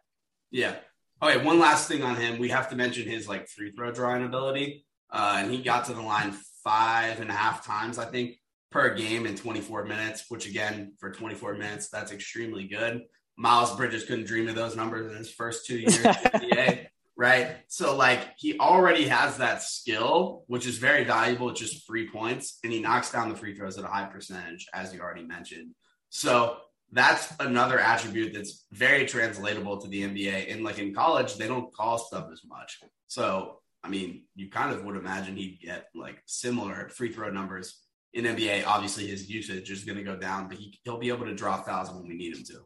Yeah. 0.49 0.75
Okay, 1.21 1.43
one 1.43 1.59
last 1.59 1.89
thing 1.89 2.03
on 2.03 2.15
him. 2.15 2.39
We 2.39 2.47
have 2.49 2.69
to 2.69 2.77
mention 2.77 3.05
his 3.05 3.27
like 3.27 3.49
free 3.49 3.73
throw 3.73 3.91
drawing 3.91 4.23
ability. 4.23 4.85
Uh, 5.11 5.39
and 5.39 5.51
he 5.51 5.61
got 5.61 5.83
to 5.87 5.93
the 5.93 6.01
line 6.01 6.37
five 6.63 7.19
and 7.19 7.29
a 7.29 7.33
half 7.33 7.65
times, 7.65 7.97
I 7.97 8.05
think, 8.05 8.39
per 8.71 8.95
game 8.95 9.25
in 9.25 9.35
24 9.35 9.83
minutes, 9.83 10.23
which 10.29 10.47
again, 10.47 10.93
for 11.01 11.11
24 11.11 11.55
minutes, 11.55 11.89
that's 11.89 12.13
extremely 12.13 12.65
good. 12.69 13.01
Miles 13.35 13.75
Bridges 13.75 14.05
couldn't 14.05 14.25
dream 14.25 14.47
of 14.47 14.55
those 14.55 14.77
numbers 14.77 15.11
in 15.11 15.17
his 15.17 15.29
first 15.29 15.65
two 15.65 15.79
years 15.79 15.97
in 15.97 16.03
the 16.03 16.09
NBA, 16.09 16.87
right? 17.15 17.57
So, 17.67 17.95
like, 17.95 18.29
he 18.37 18.57
already 18.59 19.07
has 19.07 19.37
that 19.37 19.61
skill, 19.61 20.43
which 20.47 20.65
is 20.65 20.77
very 20.77 21.03
valuable. 21.03 21.49
It's 21.49 21.59
just 21.59 21.85
free 21.85 22.09
points, 22.09 22.59
and 22.63 22.73
he 22.73 22.79
knocks 22.79 23.11
down 23.11 23.29
the 23.29 23.35
free 23.35 23.55
throws 23.55 23.77
at 23.77 23.85
a 23.85 23.87
high 23.87 24.05
percentage, 24.05 24.67
as 24.73 24.93
you 24.93 25.01
already 25.01 25.23
mentioned. 25.23 25.71
So, 26.09 26.57
that's 26.93 27.33
another 27.39 27.79
attribute 27.79 28.33
that's 28.33 28.65
very 28.71 29.05
translatable 29.05 29.81
to 29.81 29.87
the 29.87 30.03
NBA. 30.03 30.53
And 30.53 30.63
like 30.63 30.77
in 30.77 30.93
college, 30.93 31.35
they 31.35 31.47
don't 31.47 31.73
call 31.73 31.97
stuff 31.97 32.27
as 32.31 32.41
much. 32.47 32.79
So, 33.07 33.59
I 33.83 33.89
mean, 33.89 34.25
you 34.35 34.49
kind 34.49 34.73
of 34.73 34.85
would 34.85 34.95
imagine 34.95 35.35
he'd 35.35 35.59
get 35.59 35.87
like 35.95 36.21
similar 36.27 36.89
free 36.89 37.11
throw 37.11 37.31
numbers 37.31 37.81
in 38.13 38.25
NBA. 38.25 38.65
Obviously, 38.65 39.07
his 39.07 39.29
usage 39.29 39.71
is 39.71 39.83
going 39.83 39.97
to 39.97 40.03
go 40.03 40.15
down, 40.15 40.47
but 40.47 40.57
he, 40.57 40.79
he'll 40.83 40.99
be 40.99 41.09
able 41.09 41.25
to 41.25 41.33
draw 41.33 41.61
fouls 41.61 41.91
when 41.91 42.07
we 42.07 42.13
need 42.13 42.37
him 42.37 42.43
to. 42.45 42.59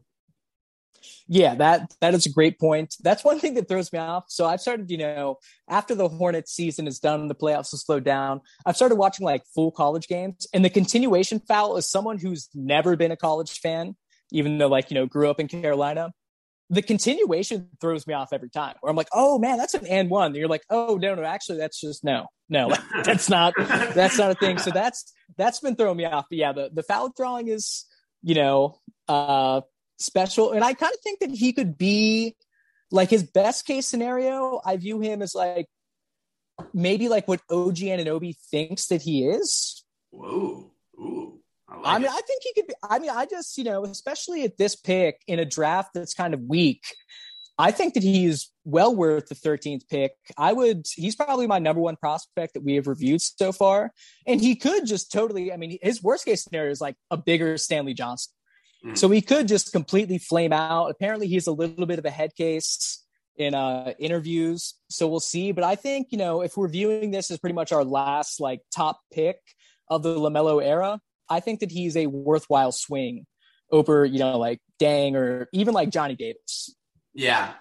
Yeah, 1.27 1.55
that 1.55 1.93
that 2.01 2.13
is 2.13 2.25
a 2.25 2.31
great 2.31 2.59
point. 2.59 2.95
That's 3.01 3.23
one 3.23 3.39
thing 3.39 3.53
that 3.55 3.67
throws 3.67 3.91
me 3.91 3.99
off. 3.99 4.25
So 4.29 4.45
I've 4.45 4.61
started, 4.61 4.89
you 4.89 4.97
know, 4.97 5.37
after 5.67 5.95
the 5.95 6.07
Hornets 6.07 6.53
season 6.53 6.87
is 6.87 6.99
done, 6.99 7.27
the 7.27 7.35
playoffs 7.35 7.71
will 7.71 7.79
slow 7.79 7.99
down. 7.99 8.41
I've 8.65 8.75
started 8.75 8.95
watching 8.95 9.25
like 9.25 9.43
full 9.53 9.71
college 9.71 10.07
games, 10.07 10.47
and 10.53 10.63
the 10.63 10.69
continuation 10.69 11.39
foul 11.39 11.77
is 11.77 11.89
someone 11.89 12.17
who's 12.17 12.49
never 12.53 12.95
been 12.95 13.11
a 13.11 13.17
college 13.17 13.59
fan 13.59 13.95
even 14.31 14.57
though 14.57 14.67
like, 14.67 14.91
you 14.91 14.95
know, 14.95 15.05
grew 15.05 15.29
up 15.29 15.39
in 15.39 15.47
Carolina. 15.47 16.11
The 16.69 16.81
continuation 16.81 17.69
throws 17.79 18.05
me 18.05 18.13
off 18.13 18.33
every 18.33 18.49
time 18.49 18.75
where 18.81 18.89
I'm 18.89 18.97
like, 18.97 19.07
oh 19.13 19.39
man, 19.39 19.57
that's 19.57 19.73
an 19.73 19.87
and 19.87 20.09
one. 20.09 20.27
And 20.27 20.35
you're 20.35 20.49
like, 20.49 20.65
oh 20.69 20.97
no, 21.01 21.15
no, 21.15 21.23
actually 21.23 21.59
that's 21.59 21.79
just 21.79 22.03
no, 22.03 22.27
no, 22.49 22.73
that's 23.03 23.29
not, 23.29 23.53
that's 23.57 24.17
not 24.17 24.31
a 24.31 24.35
thing. 24.35 24.57
So 24.57 24.71
that's, 24.71 25.13
that's 25.37 25.61
been 25.61 25.77
throwing 25.77 25.97
me 25.97 26.05
off. 26.05 26.25
But 26.29 26.37
yeah, 26.37 26.51
the, 26.51 26.69
the 26.73 26.83
foul 26.83 27.13
drawing 27.15 27.47
is, 27.47 27.85
you 28.21 28.35
know, 28.35 28.79
uh, 29.07 29.61
special. 29.97 30.51
And 30.51 30.63
I 30.63 30.73
kind 30.73 30.93
of 30.93 30.99
think 31.01 31.19
that 31.19 31.31
he 31.31 31.53
could 31.53 31.77
be 31.77 32.35
like 32.91 33.09
his 33.09 33.23
best 33.23 33.65
case 33.65 33.87
scenario. 33.87 34.61
I 34.65 34.77
view 34.77 34.99
him 34.99 35.21
as 35.21 35.35
like 35.35 35.67
maybe 36.73 37.09
like 37.09 37.27
what 37.27 37.41
OG 37.49 37.77
Anunoby 37.77 38.35
thinks 38.51 38.87
that 38.87 39.01
he 39.01 39.25
is. 39.25 39.83
Whoa. 40.11 40.71
Ooh. 40.99 41.39
I, 41.69 41.75
like 41.75 41.85
I 41.85 41.97
mean, 41.97 42.05
it. 42.05 42.11
I 42.11 42.21
think 42.21 42.43
he 42.43 42.53
could 42.53 42.67
be. 42.67 42.73
I 42.81 42.99
mean, 42.99 43.09
I 43.09 43.25
just, 43.25 43.57
you 43.57 43.63
know, 43.63 43.83
especially 43.85 44.43
at 44.43 44.57
this 44.57 44.75
pick 44.75 45.21
in 45.27 45.39
a 45.39 45.45
draft 45.45 45.93
that's 45.93 46.13
kind 46.13 46.33
of 46.33 46.41
weak, 46.41 46.83
I 47.59 47.71
think 47.71 47.95
that 47.95 48.03
he's 48.03 48.51
well 48.65 48.95
worth 48.95 49.27
the 49.27 49.35
13th 49.35 49.87
pick. 49.89 50.13
I 50.37 50.53
would, 50.53 50.85
he's 50.95 51.15
probably 51.15 51.47
my 51.47 51.59
number 51.59 51.81
one 51.81 51.95
prospect 51.95 52.53
that 52.53 52.63
we 52.63 52.75
have 52.75 52.87
reviewed 52.87 53.21
so 53.21 53.51
far. 53.51 53.91
And 54.27 54.39
he 54.39 54.55
could 54.55 54.85
just 54.85 55.11
totally, 55.11 55.51
I 55.51 55.57
mean, 55.57 55.77
his 55.81 56.03
worst 56.03 56.25
case 56.25 56.43
scenario 56.43 56.71
is 56.71 56.81
like 56.81 56.95
a 57.09 57.17
bigger 57.17 57.57
Stanley 57.57 57.93
Johnson. 57.93 58.31
Mm. 58.85 58.97
So 58.97 59.09
he 59.09 59.21
could 59.21 59.47
just 59.47 59.71
completely 59.71 60.17
flame 60.17 60.53
out. 60.53 60.87
Apparently, 60.87 61.27
he's 61.27 61.47
a 61.47 61.51
little 61.51 61.85
bit 61.85 61.99
of 61.99 62.05
a 62.05 62.09
head 62.09 62.35
case 62.35 63.03
in 63.37 63.53
uh, 63.53 63.93
interviews. 63.99 64.75
So 64.89 65.07
we'll 65.07 65.19
see. 65.19 65.51
But 65.51 65.63
I 65.63 65.75
think, 65.75 66.07
you 66.11 66.17
know, 66.17 66.41
if 66.41 66.57
we're 66.57 66.67
viewing 66.67 67.11
this 67.11 67.31
as 67.31 67.37
pretty 67.37 67.53
much 67.53 67.71
our 67.71 67.83
last 67.83 68.39
like 68.39 68.61
top 68.75 68.99
pick 69.13 69.37
of 69.89 70.03
the 70.03 70.15
LaMelo 70.17 70.63
era, 70.63 70.99
I 71.29 71.39
think 71.39 71.59
that 71.59 71.71
he's 71.71 71.95
a 71.95 72.07
worthwhile 72.07 72.71
swing 72.71 73.25
over, 73.71 74.05
you 74.05 74.19
know, 74.19 74.37
like 74.37 74.59
Dang 74.79 75.15
or 75.15 75.47
even 75.51 75.73
like 75.73 75.89
Johnny 75.89 76.15
Davis. 76.15 76.75
Yeah. 77.13 77.53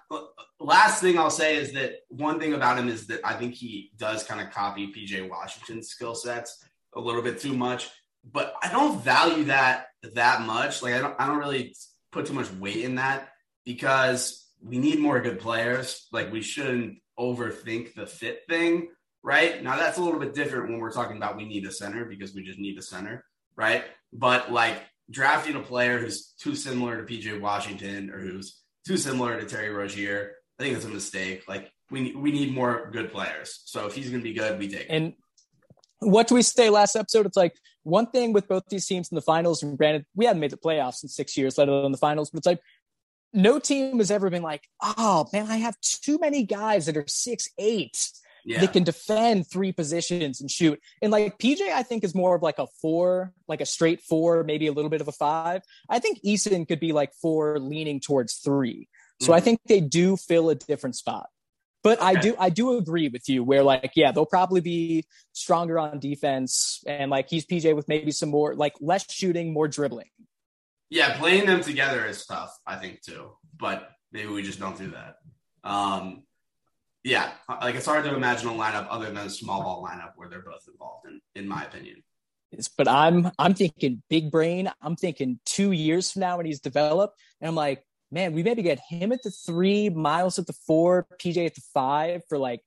Last 0.60 1.00
thing 1.00 1.18
I'll 1.18 1.30
say 1.30 1.56
is 1.56 1.72
that 1.72 2.00
one 2.08 2.38
thing 2.38 2.54
about 2.54 2.78
him 2.78 2.88
is 2.88 3.06
that 3.08 3.20
I 3.24 3.34
think 3.34 3.54
he 3.54 3.90
does 3.96 4.22
kind 4.22 4.40
of 4.40 4.52
copy 4.52 4.92
PJ 4.92 5.28
Washington's 5.28 5.88
skill 5.88 6.14
sets 6.14 6.62
a 6.94 7.00
little 7.00 7.22
bit 7.22 7.40
too 7.40 7.54
much, 7.54 7.88
but 8.30 8.54
I 8.62 8.70
don't 8.70 9.02
value 9.02 9.44
that 9.44 9.86
that 10.14 10.42
much. 10.42 10.82
Like 10.82 10.94
I 10.94 10.98
don't 10.98 11.14
I 11.18 11.26
don't 11.26 11.38
really 11.38 11.74
put 12.12 12.26
too 12.26 12.34
much 12.34 12.50
weight 12.52 12.84
in 12.84 12.96
that 12.96 13.28
because 13.64 14.46
we 14.62 14.78
need 14.78 14.98
more 14.98 15.20
good 15.20 15.40
players. 15.40 16.06
Like 16.12 16.32
we 16.32 16.42
shouldn't 16.42 16.98
overthink 17.18 17.94
the 17.94 18.06
fit 18.06 18.42
thing, 18.48 18.88
right? 19.22 19.62
Now 19.62 19.76
that's 19.76 19.98
a 19.98 20.02
little 20.02 20.20
bit 20.20 20.34
different 20.34 20.70
when 20.70 20.78
we're 20.78 20.92
talking 20.92 21.16
about 21.16 21.36
we 21.36 21.44
need 21.44 21.66
a 21.66 21.72
center 21.72 22.04
because 22.04 22.34
we 22.34 22.42
just 22.42 22.58
need 22.58 22.78
a 22.78 22.82
center 22.82 23.24
right? 23.56 23.84
But 24.12 24.52
like 24.52 24.76
drafting 25.10 25.56
a 25.56 25.60
player 25.60 25.98
who's 25.98 26.34
too 26.38 26.54
similar 26.54 27.02
to 27.02 27.12
PJ 27.12 27.40
Washington 27.40 28.10
or 28.10 28.20
who's 28.20 28.60
too 28.86 28.96
similar 28.96 29.40
to 29.40 29.46
Terry 29.46 29.70
Rozier, 29.70 30.34
I 30.58 30.62
think 30.62 30.74
that's 30.74 30.86
a 30.86 30.90
mistake. 30.90 31.44
Like 31.48 31.70
we 31.90 32.14
we 32.14 32.30
need 32.30 32.54
more 32.54 32.90
good 32.92 33.10
players. 33.10 33.62
So 33.64 33.86
if 33.86 33.94
he's 33.94 34.10
going 34.10 34.20
to 34.22 34.24
be 34.24 34.34
good, 34.34 34.58
we 34.58 34.68
take. 34.68 34.86
And 34.88 35.14
what 36.00 36.28
do 36.28 36.34
we 36.34 36.42
say 36.42 36.70
last 36.70 36.94
episode? 36.94 37.26
It's 37.26 37.36
like 37.36 37.54
one 37.86 38.06
thing 38.06 38.32
with 38.32 38.48
both 38.48 38.64
these 38.68 38.86
teams 38.86 39.10
in 39.10 39.14
the 39.14 39.22
finals. 39.22 39.62
And 39.62 39.78
granted, 39.78 40.06
we 40.14 40.26
haven't 40.26 40.40
made 40.40 40.50
the 40.50 40.56
playoffs 40.56 41.02
in 41.02 41.08
six 41.08 41.36
years, 41.36 41.56
let 41.56 41.68
alone 41.68 41.92
the 41.92 41.98
finals. 41.98 42.30
But 42.30 42.38
it's 42.38 42.46
like 42.46 42.60
no 43.32 43.58
team 43.58 43.98
has 43.98 44.10
ever 44.10 44.28
been 44.28 44.42
like, 44.42 44.68
oh 44.82 45.28
man, 45.32 45.46
I 45.46 45.56
have 45.58 45.80
too 45.80 46.18
many 46.18 46.42
guys 46.42 46.86
that 46.86 46.96
are 46.96 47.04
six 47.06 47.48
eight 47.58 48.10
yeah. 48.44 48.60
that 48.60 48.72
can 48.72 48.82
defend 48.82 49.46
three 49.46 49.72
positions 49.72 50.40
and 50.40 50.50
shoot. 50.50 50.80
And 51.00 51.12
like 51.12 51.38
PJ, 51.38 51.60
I 51.60 51.82
think 51.82 52.02
is 52.02 52.14
more 52.14 52.34
of 52.34 52.42
like 52.42 52.58
a 52.58 52.66
four, 52.80 53.32
like 53.46 53.60
a 53.60 53.66
straight 53.66 54.02
four, 54.02 54.42
maybe 54.42 54.66
a 54.66 54.72
little 54.72 54.90
bit 54.90 55.00
of 55.00 55.08
a 55.08 55.12
five. 55.12 55.62
I 55.88 56.00
think 56.00 56.20
Eason 56.24 56.66
could 56.66 56.80
be 56.80 56.92
like 56.92 57.12
four 57.14 57.58
leaning 57.60 58.00
towards 58.00 58.34
three. 58.34 58.88
So 59.20 59.32
mm. 59.32 59.36
I 59.36 59.40
think 59.40 59.60
they 59.66 59.80
do 59.80 60.16
fill 60.16 60.50
a 60.50 60.54
different 60.54 60.96
spot. 60.96 61.28
But. 61.86 62.02
I 62.02 62.14
do 62.14 62.34
I 62.38 62.50
do 62.50 62.76
agree 62.78 63.08
with 63.08 63.28
you 63.28 63.44
where 63.44 63.62
like 63.62 63.92
yeah 63.94 64.12
they'll 64.12 64.26
probably 64.26 64.60
be 64.60 65.04
stronger 65.32 65.78
on 65.78 65.98
defense 65.98 66.82
and 66.86 67.10
like 67.10 67.28
he's 67.30 67.46
PJ 67.46 67.74
with 67.74 67.88
maybe 67.88 68.10
some 68.10 68.30
more 68.30 68.54
like 68.54 68.74
less 68.80 69.10
shooting 69.12 69.52
more 69.52 69.68
dribbling. 69.68 70.10
Yeah, 70.90 71.16
playing 71.18 71.46
them 71.46 71.62
together 71.62 72.06
is 72.06 72.24
tough 72.26 72.56
I 72.66 72.76
think 72.76 73.02
too, 73.02 73.32
but 73.58 73.90
maybe 74.12 74.28
we 74.28 74.42
just 74.42 74.58
don't 74.58 74.76
do 74.76 74.92
that. 74.92 75.16
Um, 75.64 76.22
yeah, 77.06 77.30
like 77.48 77.76
it's 77.76 77.86
hard 77.86 78.04
to 78.04 78.14
imagine 78.14 78.48
a 78.48 78.52
lineup 78.52 78.88
other 78.90 79.06
than 79.06 79.18
a 79.18 79.30
small 79.30 79.62
ball 79.62 79.84
lineup 79.84 80.12
where 80.16 80.28
they're 80.28 80.42
both 80.42 80.64
involved 80.68 81.06
in, 81.06 81.20
in 81.34 81.48
my 81.48 81.62
opinion. 81.62 82.02
but 82.76 82.88
I'm 82.88 83.30
I'm 83.38 83.54
thinking 83.54 84.02
big 84.10 84.30
brain. 84.30 84.70
I'm 84.82 84.96
thinking 84.96 85.38
two 85.44 85.70
years 85.70 86.10
from 86.10 86.20
now 86.20 86.36
when 86.36 86.46
he's 86.46 86.60
developed, 86.60 87.18
and 87.40 87.48
I'm 87.48 87.54
like, 87.54 87.84
man, 88.10 88.32
we 88.32 88.42
maybe 88.42 88.62
get 88.62 88.80
him 88.88 89.12
at 89.12 89.22
the 89.22 89.30
three, 89.30 89.90
Miles 89.90 90.38
at 90.38 90.46
the 90.46 90.52
four, 90.52 91.06
PJ 91.18 91.46
at 91.46 91.54
the 91.54 91.62
five 91.72 92.22
for 92.28 92.38
like 92.38 92.62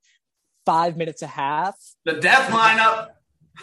five 0.65 0.97
minutes 0.97 1.21
a 1.21 1.28
half. 1.28 1.75
The 2.06 2.13
death 2.13 2.49
lineup. 2.52 3.10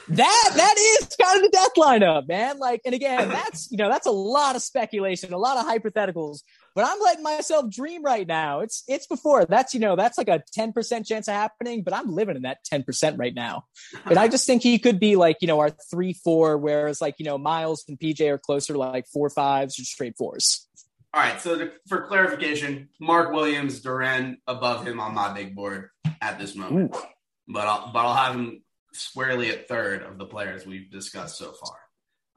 That 0.08 0.50
that 0.54 0.74
is 0.76 1.16
kind 1.20 1.38
of 1.38 1.42
the 1.42 1.56
death 1.56 1.74
lineup, 1.76 2.28
man. 2.28 2.58
Like, 2.58 2.82
and 2.84 2.94
again, 2.94 3.28
that's 3.30 3.70
you 3.70 3.78
know, 3.78 3.88
that's 3.88 4.06
a 4.06 4.10
lot 4.10 4.56
of 4.56 4.62
speculation, 4.62 5.32
a 5.32 5.38
lot 5.38 5.56
of 5.56 5.66
hypotheticals. 5.66 6.40
But 6.74 6.86
I'm 6.86 7.00
letting 7.00 7.22
myself 7.22 7.70
dream 7.70 8.02
right 8.02 8.26
now. 8.26 8.60
It's 8.60 8.84
it's 8.86 9.06
before 9.06 9.46
that's 9.46 9.72
you 9.72 9.80
know 9.80 9.96
that's 9.96 10.18
like 10.18 10.28
a 10.28 10.42
ten 10.52 10.72
percent 10.72 11.06
chance 11.06 11.28
of 11.28 11.34
happening, 11.34 11.82
but 11.82 11.94
I'm 11.94 12.14
living 12.14 12.36
in 12.36 12.42
that 12.42 12.64
ten 12.64 12.82
percent 12.82 13.18
right 13.18 13.34
now. 13.34 13.64
And 14.04 14.18
I 14.18 14.28
just 14.28 14.46
think 14.46 14.62
he 14.62 14.78
could 14.78 15.00
be 15.00 15.16
like 15.16 15.38
you 15.40 15.48
know 15.48 15.60
our 15.60 15.70
three 15.70 16.12
four, 16.12 16.58
whereas 16.58 17.00
like 17.00 17.14
you 17.18 17.24
know 17.24 17.38
Miles 17.38 17.84
and 17.88 17.98
PJ 17.98 18.28
are 18.28 18.38
closer 18.38 18.74
to 18.74 18.78
like 18.78 19.06
four 19.06 19.30
fives 19.30 19.78
or 19.78 19.84
straight 19.84 20.16
fours. 20.18 20.65
All 21.16 21.22
right. 21.22 21.40
So 21.40 21.56
to, 21.56 21.72
for 21.88 22.06
clarification, 22.08 22.90
Mark 23.00 23.32
Williams, 23.32 23.80
Duren 23.80 24.36
above 24.46 24.86
him 24.86 25.00
on 25.00 25.14
my 25.14 25.32
big 25.32 25.54
board 25.54 25.88
at 26.20 26.38
this 26.38 26.54
moment, 26.54 26.94
Ooh. 26.94 27.00
but 27.48 27.66
I'll, 27.66 27.90
but 27.90 28.00
I'll 28.00 28.14
have 28.14 28.34
him 28.34 28.62
squarely 28.92 29.48
at 29.48 29.66
third 29.66 30.02
of 30.02 30.18
the 30.18 30.26
players 30.26 30.66
we've 30.66 30.90
discussed 30.90 31.38
so 31.38 31.52
far. 31.52 31.78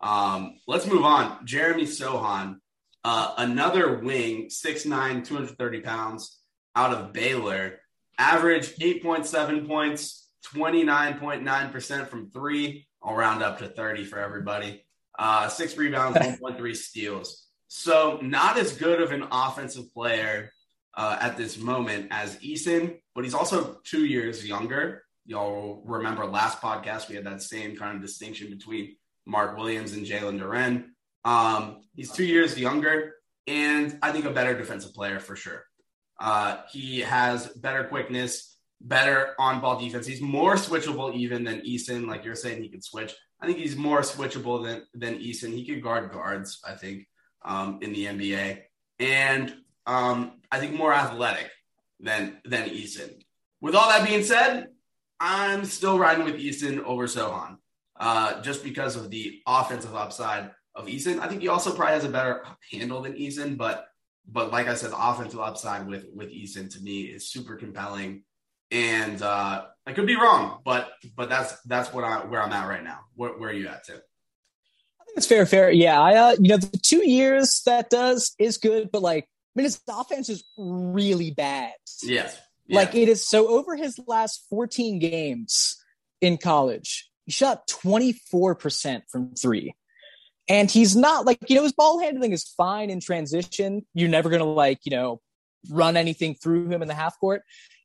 Um, 0.02 0.60
let's 0.66 0.88
move 0.88 1.04
on. 1.04 1.46
Jeremy 1.46 1.84
Sochan, 1.84 2.60
uh, 3.04 3.34
another 3.38 4.00
wing, 4.00 4.48
6'9", 4.48 5.26
230 5.26 5.82
pounds, 5.82 6.40
out 6.74 6.94
of 6.94 7.12
Baylor, 7.12 7.80
average 8.18 8.78
8.7 8.78 9.68
points, 9.68 10.30
29.9% 10.56 12.08
from 12.08 12.32
three. 12.32 12.88
I'll 13.04 13.14
round 13.14 13.44
up 13.44 13.60
to 13.60 13.68
30 13.68 14.06
for 14.06 14.20
everybody. 14.20 14.86
Uh, 15.18 15.50
six 15.50 15.76
rebounds, 15.76 16.18
1.3 16.18 16.76
steals. 16.78 17.49
So 17.70 18.18
not 18.24 18.58
as 18.58 18.74
good 18.74 19.00
of 19.00 19.12
an 19.12 19.28
offensive 19.32 19.94
player 19.94 20.52
uh, 20.98 21.18
at 21.22 21.38
this 21.38 21.60
moment 21.60 22.08
as 22.10 22.36
Eason, 22.38 22.98
but 23.14 23.24
he's 23.24 23.36
also 23.36 23.78
two 23.84 24.06
years 24.06 24.46
younger. 24.46 25.04
Y'all 25.28 25.84
remember 25.86 26.26
last 26.26 26.60
podcast 26.60 27.08
we 27.08 27.16
had 27.16 27.26
that 27.26 27.44
same 27.44 27.78
kind 27.78 27.96
of 27.96 28.02
distinction 28.02 28.50
between 28.50 28.96
Mark 29.28 29.56
Williams 29.56 29.94
and 29.94 30.04
Jalen 30.04 30.40
Duren. 30.42 30.86
Um, 31.24 31.82
he's 31.96 32.12
two 32.12 32.26
years 32.26 32.58
younger, 32.58 33.14
and 33.46 34.00
I 34.02 34.12
think 34.12 34.26
a 34.26 34.32
better 34.32 34.58
defensive 34.58 34.96
player 34.96 35.20
for 35.20 35.36
sure. 35.36 35.64
Uh, 36.20 36.62
he 36.72 37.02
has 37.02 37.50
better 37.50 37.84
quickness, 37.84 38.58
better 38.82 39.36
on 39.38 39.62
ball 39.62 39.80
defense. 39.80 40.08
He's 40.08 40.22
more 40.22 40.56
switchable 40.56 41.14
even 41.14 41.44
than 41.44 41.62
Eason. 41.62 42.08
Like 42.08 42.26
you're 42.26 42.34
saying, 42.34 42.64
he 42.64 42.70
could 42.70 42.84
switch. 42.84 43.14
I 43.40 43.46
think 43.46 43.60
he's 43.60 43.76
more 43.76 44.02
switchable 44.02 44.66
than 44.66 44.88
than 44.96 45.20
Eason. 45.20 45.54
He 45.54 45.68
could 45.68 45.84
guard 45.84 46.12
guards. 46.12 46.60
I 46.68 46.74
think 46.74 47.06
um, 47.44 47.80
in 47.82 47.94
the 47.94 48.06
NBA, 48.06 48.62
and 49.00 49.56
um, 49.86 50.34
I 50.52 50.60
think 50.60 50.74
more 50.74 50.94
athletic 50.94 51.50
than 52.00 52.38
than 52.46 52.70
Eason. 52.70 53.22
With 53.62 53.76
all 53.76 53.90
that 53.90 54.08
being 54.08 54.24
said, 54.24 54.68
I'm 55.20 55.66
still 55.66 56.00
riding 56.00 56.26
with 56.26 56.36
Eason 56.36 56.84
over 56.84 57.08
Sochan, 57.08 57.58
uh, 58.00 58.42
just 58.42 58.64
because 58.64 58.96
of 58.96 59.10
the 59.10 59.42
offensive 59.46 59.96
upside 59.96 60.52
of 60.76 60.88
Eason. 60.88 61.20
I 61.20 61.28
think 61.28 61.42
he 61.42 61.48
also 61.48 61.74
probably 61.74 61.96
has 61.96 62.06
a 62.06 62.10
better 62.10 62.46
handle 62.72 63.02
than 63.02 63.14
Eason, 63.14 63.58
but 63.58 63.88
but 64.32 64.52
like 64.52 64.68
I 64.68 64.76
said, 64.76 64.92
the 64.92 65.10
offensive 65.10 65.40
upside 65.40 65.88
with 65.88 66.06
with 66.14 66.30
Eason 66.30 66.72
to 66.74 66.80
me 66.82 67.02
is 67.02 67.30
super 67.30 67.56
compelling. 67.56 68.24
And 68.72 69.22
uh, 69.24 69.66
I 69.88 69.94
could 69.94 70.06
be 70.06 70.16
wrong, 70.16 70.60
but 70.64 70.92
but 71.16 71.30
that's 71.30 71.60
that's 71.64 71.92
what 71.92 72.04
I 72.04 72.20
where 72.26 72.42
I'm 72.42 72.54
at 72.54 72.68
right 72.68 72.84
now. 72.84 73.00
Where, 73.16 73.32
where 73.32 73.50
are 73.50 73.54
you 73.54 73.68
at, 73.68 73.86
Tim? 73.86 74.00
It's 75.20 75.28
fair, 75.28 75.46
fair. 75.46 75.70
Yeah, 75.70 76.00
I 76.00 76.16
uh, 76.16 76.36
you 76.40 76.48
know 76.48 76.56
the 76.56 76.78
two 76.78 77.06
years 77.06 77.62
that 77.66 77.90
does 77.90 78.34
is 78.40 78.58
good, 78.58 78.90
but 78.90 79.02
like 79.02 79.26
I 79.26 79.28
mean 79.54 79.66
his 79.66 79.82
offense 79.90 80.30
is 80.30 80.46
really 80.58 81.32
bad. 81.32 81.74
Yes. 82.02 82.40
Yeah. 82.68 82.78
Like 82.78 82.96
it 82.96 83.10
is 83.10 83.28
so 83.28 83.50
over 83.50 83.76
his 83.76 84.00
last 84.08 84.46
14 84.50 84.98
games 84.98 85.76
in 86.22 86.38
college, 86.38 87.12
he 87.26 87.34
shot 87.34 87.68
24% 87.68 89.02
from 89.12 89.36
three. 89.36 89.76
And 90.48 90.72
he's 90.72 90.96
not 90.96 91.26
like, 91.26 91.40
you 91.50 91.58
know, 91.58 91.64
his 91.64 91.74
ball 91.74 92.00
handling 92.00 92.32
is 92.32 92.46
fine 92.56 92.90
in 92.90 93.02
transition. 93.02 93.86
You're 93.94 94.08
never 94.08 94.30
gonna 94.30 94.46
like, 94.46 94.86
you 94.86 94.92
know, 94.92 95.20
run 95.70 95.98
anything 95.98 96.36
through 96.36 96.70
him 96.70 96.82
in 96.82 96.88
the 96.88 96.94
half 96.94 97.20
court. 97.20 97.42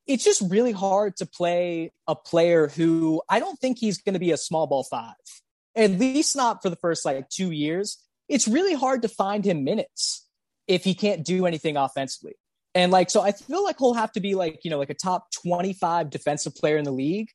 It's 0.07 0.23
just 0.23 0.41
really 0.49 0.71
hard 0.71 1.17
to 1.17 1.27
play 1.27 1.91
a 2.07 2.15
player 2.15 2.69
who 2.69 3.23
I 3.29 3.41
don't 3.41 3.59
think 3.59 3.81
he's 3.81 3.99
gonna 3.99 4.21
be 4.21 4.31
a 4.31 4.37
small 4.37 4.69
ball 4.69 4.85
five 4.85 5.15
at 5.77 5.91
least 5.93 6.37
not 6.37 6.63
for 6.63 6.71
the 6.71 6.77
first 6.77 7.05
like 7.05 7.29
two 7.29 7.51
years. 7.51 8.03
It's 8.29 8.49
really 8.49 8.75
hard 8.75 9.03
to 9.03 9.09
find 9.09 9.45
him 9.45 9.65
minutes 9.65 10.27
if 10.67 10.85
he 10.85 10.95
can't 10.95 11.25
do 11.25 11.47
anything 11.47 11.77
offensively. 11.77 12.35
And 12.75 12.91
like, 12.91 13.11
so 13.11 13.21
I 13.21 13.33
feel 13.33 13.63
like 13.63 13.79
he'll 13.79 13.95
have 13.95 14.13
to 14.13 14.21
be 14.21 14.35
like, 14.35 14.61
you 14.65 14.71
know, 14.71 14.79
like 14.79 14.91
a 14.91 14.95
top 14.95 15.31
25 15.43 16.11
defensive 16.11 16.55
player 16.55 16.77
in 16.77 16.85
the 16.85 16.91
league 16.91 17.29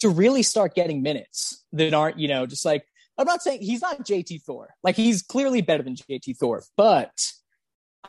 to 0.00 0.08
really 0.08 0.42
start 0.42 0.74
getting 0.74 1.02
minutes 1.02 1.64
that 1.72 1.94
aren't, 1.94 2.18
you 2.18 2.28
know, 2.28 2.46
just 2.46 2.64
like, 2.64 2.84
I'm 3.18 3.26
not 3.26 3.42
saying 3.42 3.62
he's 3.62 3.80
not 3.80 4.04
JT 4.04 4.42
Thor. 4.42 4.74
Like 4.82 4.94
he's 4.94 5.22
clearly 5.22 5.62
better 5.62 5.82
than 5.82 5.96
JT 5.96 6.36
Thor, 6.36 6.62
but 6.76 7.32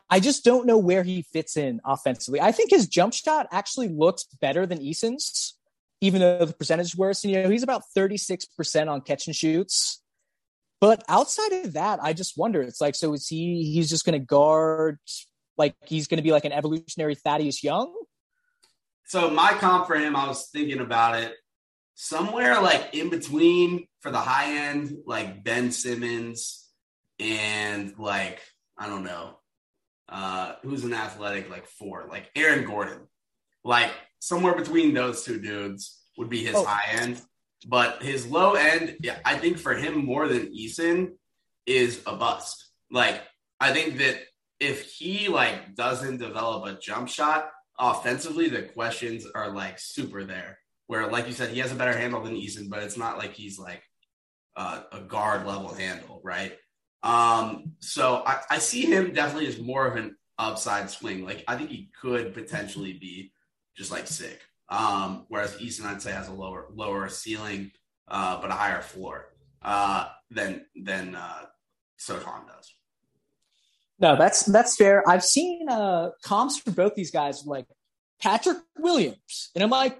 I 0.09 0.19
just 0.19 0.43
don't 0.43 0.67
know 0.67 0.77
where 0.77 1.03
he 1.03 1.21
fits 1.21 1.57
in 1.57 1.79
offensively. 1.85 2.41
I 2.41 2.51
think 2.51 2.69
his 2.69 2.87
jump 2.87 3.13
shot 3.13 3.47
actually 3.51 3.87
looks 3.87 4.25
better 4.41 4.65
than 4.65 4.81
Eason's 4.81 5.56
even 6.01 6.21
though 6.21 6.45
the 6.45 6.53
percentage 6.53 6.87
is 6.87 6.97
worse. 6.97 7.23
And, 7.23 7.33
you 7.33 7.43
know, 7.43 7.49
he's 7.49 7.63
about 7.63 7.83
36% 7.95 8.87
on 8.87 9.01
catch 9.01 9.27
and 9.27 9.35
shoots. 9.35 10.01
But 10.79 11.03
outside 11.07 11.53
of 11.53 11.73
that, 11.73 11.99
I 12.01 12.13
just 12.13 12.37
wonder. 12.37 12.61
It's 12.61 12.81
like, 12.81 12.95
so 12.95 13.13
is 13.13 13.27
he, 13.27 13.71
he's 13.73 13.89
just 13.89 14.05
going 14.05 14.19
to 14.19 14.25
guard, 14.25 14.99
like, 15.57 15.75
he's 15.85 16.07
going 16.07 16.17
to 16.17 16.23
be 16.23 16.31
like 16.31 16.45
an 16.45 16.51
evolutionary 16.51 17.15
Thaddeus 17.15 17.63
Young? 17.63 17.93
So, 19.05 19.29
my 19.29 19.53
comp 19.53 19.87
for 19.87 19.95
him, 19.95 20.15
I 20.15 20.27
was 20.27 20.49
thinking 20.51 20.79
about 20.79 21.17
it 21.17 21.33
somewhere 21.99 22.61
like 22.61 22.93
in 22.93 23.09
between 23.09 23.87
for 24.01 24.11
the 24.11 24.19
high 24.19 24.69
end, 24.69 24.97
like 25.07 25.43
Ben 25.43 25.71
Simmons 25.71 26.69
and 27.19 27.97
like, 27.97 28.39
I 28.77 28.87
don't 28.87 29.03
know, 29.03 29.39
uh, 30.07 30.53
who's 30.61 30.83
an 30.83 30.93
athletic 30.93 31.49
like 31.49 31.65
four, 31.65 32.07
like 32.09 32.29
Aaron 32.35 32.65
Gordon. 32.65 32.99
Like, 33.63 33.91
somewhere 34.19 34.55
between 34.55 34.93
those 34.93 35.23
two 35.23 35.39
dudes 35.39 36.01
would 36.17 36.29
be 36.29 36.43
his 36.43 36.55
oh. 36.55 36.65
high 36.65 36.91
end. 36.91 37.21
But 37.67 38.03
his 38.03 38.27
low 38.27 38.53
end, 38.53 38.97
yeah, 39.01 39.17
I 39.25 39.35
think 39.35 39.57
for 39.57 39.73
him 39.73 40.05
more 40.05 40.27
than 40.27 40.55
Eason 40.55 41.13
is 41.65 42.01
a 42.05 42.15
bust. 42.15 42.69
Like 42.91 43.21
I 43.59 43.73
think 43.73 43.97
that 43.97 44.19
if 44.59 44.91
he 44.91 45.27
like 45.27 45.75
doesn't 45.75 46.17
develop 46.17 46.65
a 46.65 46.79
jump 46.79 47.09
shot 47.09 47.49
offensively, 47.79 48.47
the 48.49 48.63
questions 48.63 49.25
are 49.33 49.51
like 49.51 49.79
super 49.79 50.23
there. 50.23 50.59
Where 50.87 51.07
like 51.07 51.27
you 51.27 51.33
said, 51.33 51.49
he 51.49 51.59
has 51.59 51.71
a 51.71 51.75
better 51.75 51.97
handle 51.97 52.21
than 52.21 52.35
Eason, 52.35 52.69
but 52.69 52.83
it's 52.83 52.97
not 52.97 53.17
like 53.17 53.33
he's 53.33 53.59
like 53.59 53.83
uh, 54.55 54.81
a 54.91 55.01
guard 55.01 55.45
level 55.45 55.73
handle, 55.73 56.21
right? 56.23 56.55
Um, 57.03 57.73
so 57.79 58.23
I, 58.25 58.39
I 58.51 58.57
see 58.59 58.85
him 58.85 59.13
definitely 59.13 59.47
as 59.47 59.59
more 59.59 59.85
of 59.85 59.95
an 59.97 60.15
upside 60.37 60.89
swing. 60.89 61.25
Like 61.25 61.43
I 61.47 61.55
think 61.55 61.69
he 61.69 61.89
could 62.01 62.33
potentially 62.33 62.93
be 62.93 63.31
just 63.77 63.91
like 63.91 64.07
sick. 64.07 64.41
Um, 64.69 65.25
whereas 65.29 65.55
Eason, 65.57 65.85
I'd 65.85 66.01
say, 66.01 66.11
has 66.11 66.27
a 66.27 66.33
lower 66.33 66.65
lower 66.73 67.07
ceiling, 67.09 67.71
uh, 68.07 68.41
but 68.41 68.49
a 68.49 68.53
higher 68.53 68.81
floor 68.81 69.29
uh, 69.61 70.09
than 70.29 70.65
than 70.75 71.15
uh, 71.15 71.45
Sochan 71.99 72.47
does. 72.47 72.73
No, 73.99 74.15
that's 74.15 74.43
that's 74.43 74.75
fair. 74.75 75.07
I've 75.07 75.23
seen 75.23 75.69
uh, 75.69 76.11
comps 76.23 76.59
for 76.59 76.71
both 76.71 76.95
these 76.95 77.11
guys, 77.11 77.45
like 77.45 77.65
Patrick 78.21 78.57
Williams, 78.77 79.51
and 79.55 79.63
I'm 79.63 79.69
like, 79.69 79.99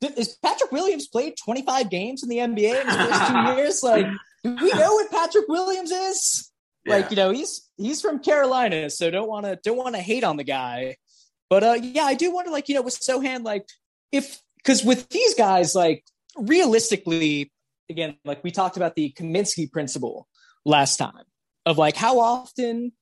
is 0.00 0.36
Patrick 0.42 0.72
Williams 0.72 1.06
played 1.06 1.34
25 1.44 1.90
games 1.90 2.22
in 2.22 2.28
the 2.28 2.38
NBA 2.38 2.80
in 2.80 2.86
his 2.86 2.96
first 2.96 3.28
two 3.28 3.38
years? 3.56 3.82
Like, 3.82 4.06
do 4.42 4.56
we 4.56 4.72
know 4.72 4.94
what 4.94 5.10
Patrick 5.10 5.46
Williams 5.48 5.90
is? 5.90 6.50
Yeah. 6.86 6.96
Like, 6.96 7.10
you 7.10 7.16
know, 7.16 7.30
he's 7.30 7.68
he's 7.76 8.00
from 8.00 8.20
Carolina, 8.20 8.88
so 8.88 9.10
don't 9.10 9.28
want 9.28 9.44
to 9.44 9.58
don't 9.62 9.76
want 9.76 9.94
to 9.94 10.00
hate 10.00 10.24
on 10.24 10.36
the 10.36 10.44
guy. 10.44 10.96
But 11.50 11.64
uh, 11.64 11.76
yeah, 11.82 12.04
I 12.04 12.14
do 12.14 12.32
wonder, 12.32 12.50
like, 12.50 12.68
you 12.68 12.76
know, 12.76 12.82
with 12.82 12.98
Sochan, 12.98 13.44
like, 13.44 13.66
if 14.12 14.40
because 14.56 14.84
with 14.84 15.08
these 15.10 15.34
guys, 15.34 15.74
like, 15.74 16.04
realistically, 16.36 17.52
again, 17.88 18.16
like 18.24 18.42
we 18.42 18.50
talked 18.50 18.76
about 18.76 18.94
the 18.94 19.12
Kaminsky 19.12 19.70
principle 19.70 20.28
last 20.64 20.96
time 20.96 21.24
of 21.66 21.76
like 21.78 21.96
how 21.96 22.20
often 22.20 22.92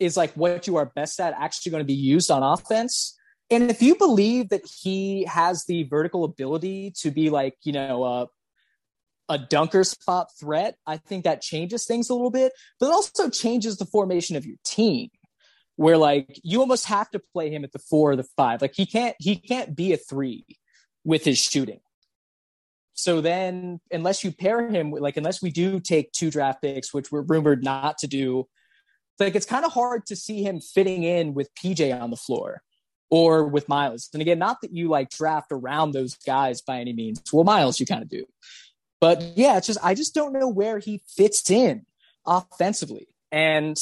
is 0.00 0.16
like 0.16 0.32
what 0.32 0.66
you 0.66 0.76
are 0.76 0.86
best 0.86 1.20
at 1.20 1.34
actually 1.38 1.70
going 1.70 1.82
to 1.82 1.86
be 1.86 1.94
used 1.94 2.30
on 2.30 2.42
offense. 2.42 3.16
And 3.50 3.70
if 3.70 3.82
you 3.82 3.96
believe 3.96 4.48
that 4.48 4.62
he 4.66 5.24
has 5.24 5.64
the 5.66 5.84
vertical 5.84 6.24
ability 6.24 6.92
to 7.00 7.10
be 7.10 7.28
like, 7.28 7.54
you 7.62 7.72
know, 7.72 8.02
uh, 8.02 8.26
a 9.28 9.38
dunker 9.38 9.84
spot 9.84 10.28
threat, 10.40 10.76
I 10.86 10.96
think 10.96 11.24
that 11.24 11.42
changes 11.42 11.84
things 11.84 12.08
a 12.08 12.14
little 12.14 12.30
bit, 12.30 12.52
but 12.80 12.86
it 12.86 12.92
also 12.92 13.28
changes 13.28 13.76
the 13.76 13.84
formation 13.84 14.36
of 14.36 14.46
your 14.46 14.56
team 14.64 15.10
where 15.76 15.96
like 15.96 16.40
you 16.42 16.60
almost 16.60 16.86
have 16.86 17.10
to 17.10 17.18
play 17.18 17.50
him 17.50 17.64
at 17.64 17.72
the 17.72 17.78
four 17.78 18.12
or 18.12 18.16
the 18.16 18.26
five. 18.36 18.60
Like 18.60 18.74
he 18.74 18.86
can't 18.86 19.16
he 19.18 19.36
can't 19.36 19.74
be 19.74 19.92
a 19.92 19.96
three 19.96 20.44
with 21.04 21.24
his 21.24 21.38
shooting. 21.38 21.80
So 22.94 23.20
then, 23.20 23.80
unless 23.90 24.22
you 24.22 24.32
pair 24.32 24.68
him 24.68 24.90
like, 24.90 25.16
unless 25.16 25.42
we 25.42 25.50
do 25.50 25.80
take 25.80 26.12
two 26.12 26.30
draft 26.30 26.62
picks, 26.62 26.92
which 26.92 27.10
we're 27.10 27.22
rumored 27.22 27.64
not 27.64 27.98
to 27.98 28.06
do, 28.06 28.46
like, 29.18 29.34
it's 29.34 29.46
kind 29.46 29.64
of 29.64 29.72
hard 29.72 30.06
to 30.06 30.16
see 30.16 30.42
him 30.42 30.60
fitting 30.60 31.04
in 31.04 31.34
with 31.34 31.54
PJ 31.54 32.00
on 32.00 32.10
the 32.10 32.16
floor 32.16 32.62
or 33.10 33.46
with 33.46 33.68
Miles. 33.68 34.08
And 34.12 34.22
again, 34.22 34.38
not 34.38 34.60
that 34.62 34.72
you 34.72 34.88
like 34.88 35.10
draft 35.10 35.52
around 35.52 35.92
those 35.92 36.16
guys 36.16 36.60
by 36.60 36.80
any 36.80 36.92
means. 36.92 37.22
Well, 37.32 37.44
Miles, 37.44 37.78
you 37.78 37.86
kind 37.86 38.02
of 38.02 38.08
do. 38.08 38.26
But 39.00 39.22
yeah, 39.36 39.56
it's 39.58 39.66
just, 39.66 39.78
I 39.82 39.94
just 39.94 40.14
don't 40.14 40.32
know 40.32 40.48
where 40.48 40.78
he 40.78 41.02
fits 41.08 41.50
in 41.50 41.86
offensively. 42.26 43.08
And 43.30 43.76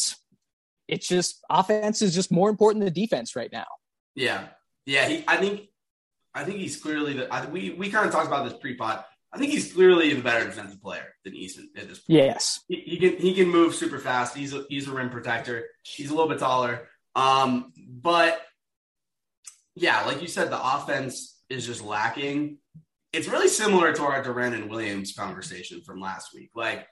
it's 0.90 1.08
just, 1.08 1.44
offense 1.48 2.02
is 2.02 2.14
just 2.14 2.30
more 2.30 2.50
important 2.50 2.84
than 2.84 2.92
defense 2.92 3.36
right 3.36 3.50
now. 3.52 3.66
Yeah. 4.14 4.48
Yeah. 4.86 5.08
He, 5.08 5.24
I 5.26 5.36
think 5.36 5.70
I 6.34 6.44
think 6.44 6.58
he's 6.58 6.76
clearly 6.76 7.14
the. 7.14 7.32
I, 7.32 7.46
we 7.46 7.70
we 7.70 7.90
kind 7.90 8.06
of 8.06 8.12
talked 8.12 8.26
about 8.26 8.48
this 8.48 8.58
pre-pod. 8.58 9.04
I 9.32 9.38
think 9.38 9.52
he's 9.52 9.72
clearly 9.72 10.12
the 10.14 10.22
better 10.22 10.44
defensive 10.44 10.82
player 10.82 11.14
than 11.24 11.34
Eason 11.34 11.64
at 11.76 11.88
this 11.88 12.00
point. 12.00 12.18
Yes, 12.18 12.60
he, 12.68 12.76
he, 12.86 12.96
can 12.98 13.16
he 13.18 13.34
can 13.34 13.48
move 13.48 13.74
super 13.74 13.98
fast. 13.98 14.36
He's 14.36 14.54
a 14.54 14.64
he's 14.68 14.88
a 14.88 14.92
rim 14.92 15.10
protector. 15.10 15.66
He's 15.82 16.10
a 16.10 16.14
little 16.14 16.28
bit 16.28 16.38
taller. 16.38 16.88
Um, 17.14 17.72
but 17.88 18.40
yeah, 19.74 20.04
like 20.04 20.22
you 20.22 20.28
said, 20.28 20.50
the 20.50 20.76
offense 20.76 21.40
is 21.48 21.66
just 21.66 21.82
lacking. 21.82 22.58
It's 23.12 23.28
really 23.28 23.48
similar 23.48 23.92
to 23.92 24.02
our 24.02 24.22
Duren 24.22 24.54
and 24.54 24.70
Williams 24.70 25.12
conversation 25.12 25.82
from 25.82 26.00
last 26.00 26.32
week. 26.32 26.50
Like, 26.54 26.86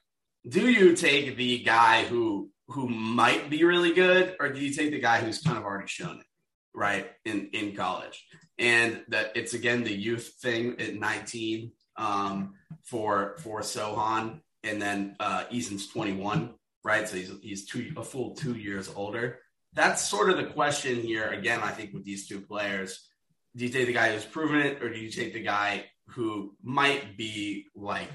do 0.48 0.68
you 0.68 0.96
take 0.96 1.36
the 1.36 1.62
guy 1.62 2.04
who 2.04 2.50
who 2.68 2.88
might 2.88 3.50
be 3.50 3.64
really 3.64 3.92
good, 3.92 4.36
or 4.40 4.50
do 4.50 4.60
you 4.60 4.72
take 4.72 4.90
the 4.90 5.00
guy 5.00 5.20
who's 5.20 5.42
kind 5.42 5.58
of 5.58 5.64
already 5.64 5.88
shown 5.88 6.18
it, 6.18 6.26
right 6.74 7.10
in 7.24 7.50
in 7.52 7.74
college? 7.74 8.24
and 8.58 9.02
that 9.08 9.32
it's 9.36 9.54
again 9.54 9.84
the 9.84 9.94
youth 9.94 10.34
thing 10.40 10.76
at 10.80 10.94
19 10.94 11.72
um, 11.96 12.54
for 12.82 13.36
for 13.38 13.60
Sochan, 13.60 14.40
and 14.64 14.82
then 14.82 15.16
uh, 15.20 15.44
Eason's 15.50 15.86
21, 15.88 16.54
right? 16.84 17.08
So 17.08 17.16
he's 17.16 17.32
he's 17.42 17.66
two 17.66 17.92
a 17.96 18.02
full 18.02 18.34
two 18.34 18.54
years 18.54 18.90
older. 18.94 19.38
That's 19.74 20.02
sort 20.02 20.30
of 20.30 20.36
the 20.36 20.46
question 20.46 21.00
here. 21.00 21.28
Again, 21.28 21.60
I 21.62 21.70
think 21.70 21.92
with 21.92 22.04
these 22.04 22.26
two 22.26 22.40
players, 22.40 23.08
do 23.54 23.64
you 23.64 23.70
take 23.70 23.86
the 23.86 23.92
guy 23.92 24.12
who's 24.12 24.24
proven 24.24 24.60
it, 24.60 24.82
or 24.82 24.92
do 24.92 24.98
you 24.98 25.10
take 25.10 25.34
the 25.34 25.42
guy 25.42 25.84
who 26.08 26.56
might 26.62 27.16
be 27.16 27.66
like 27.76 28.08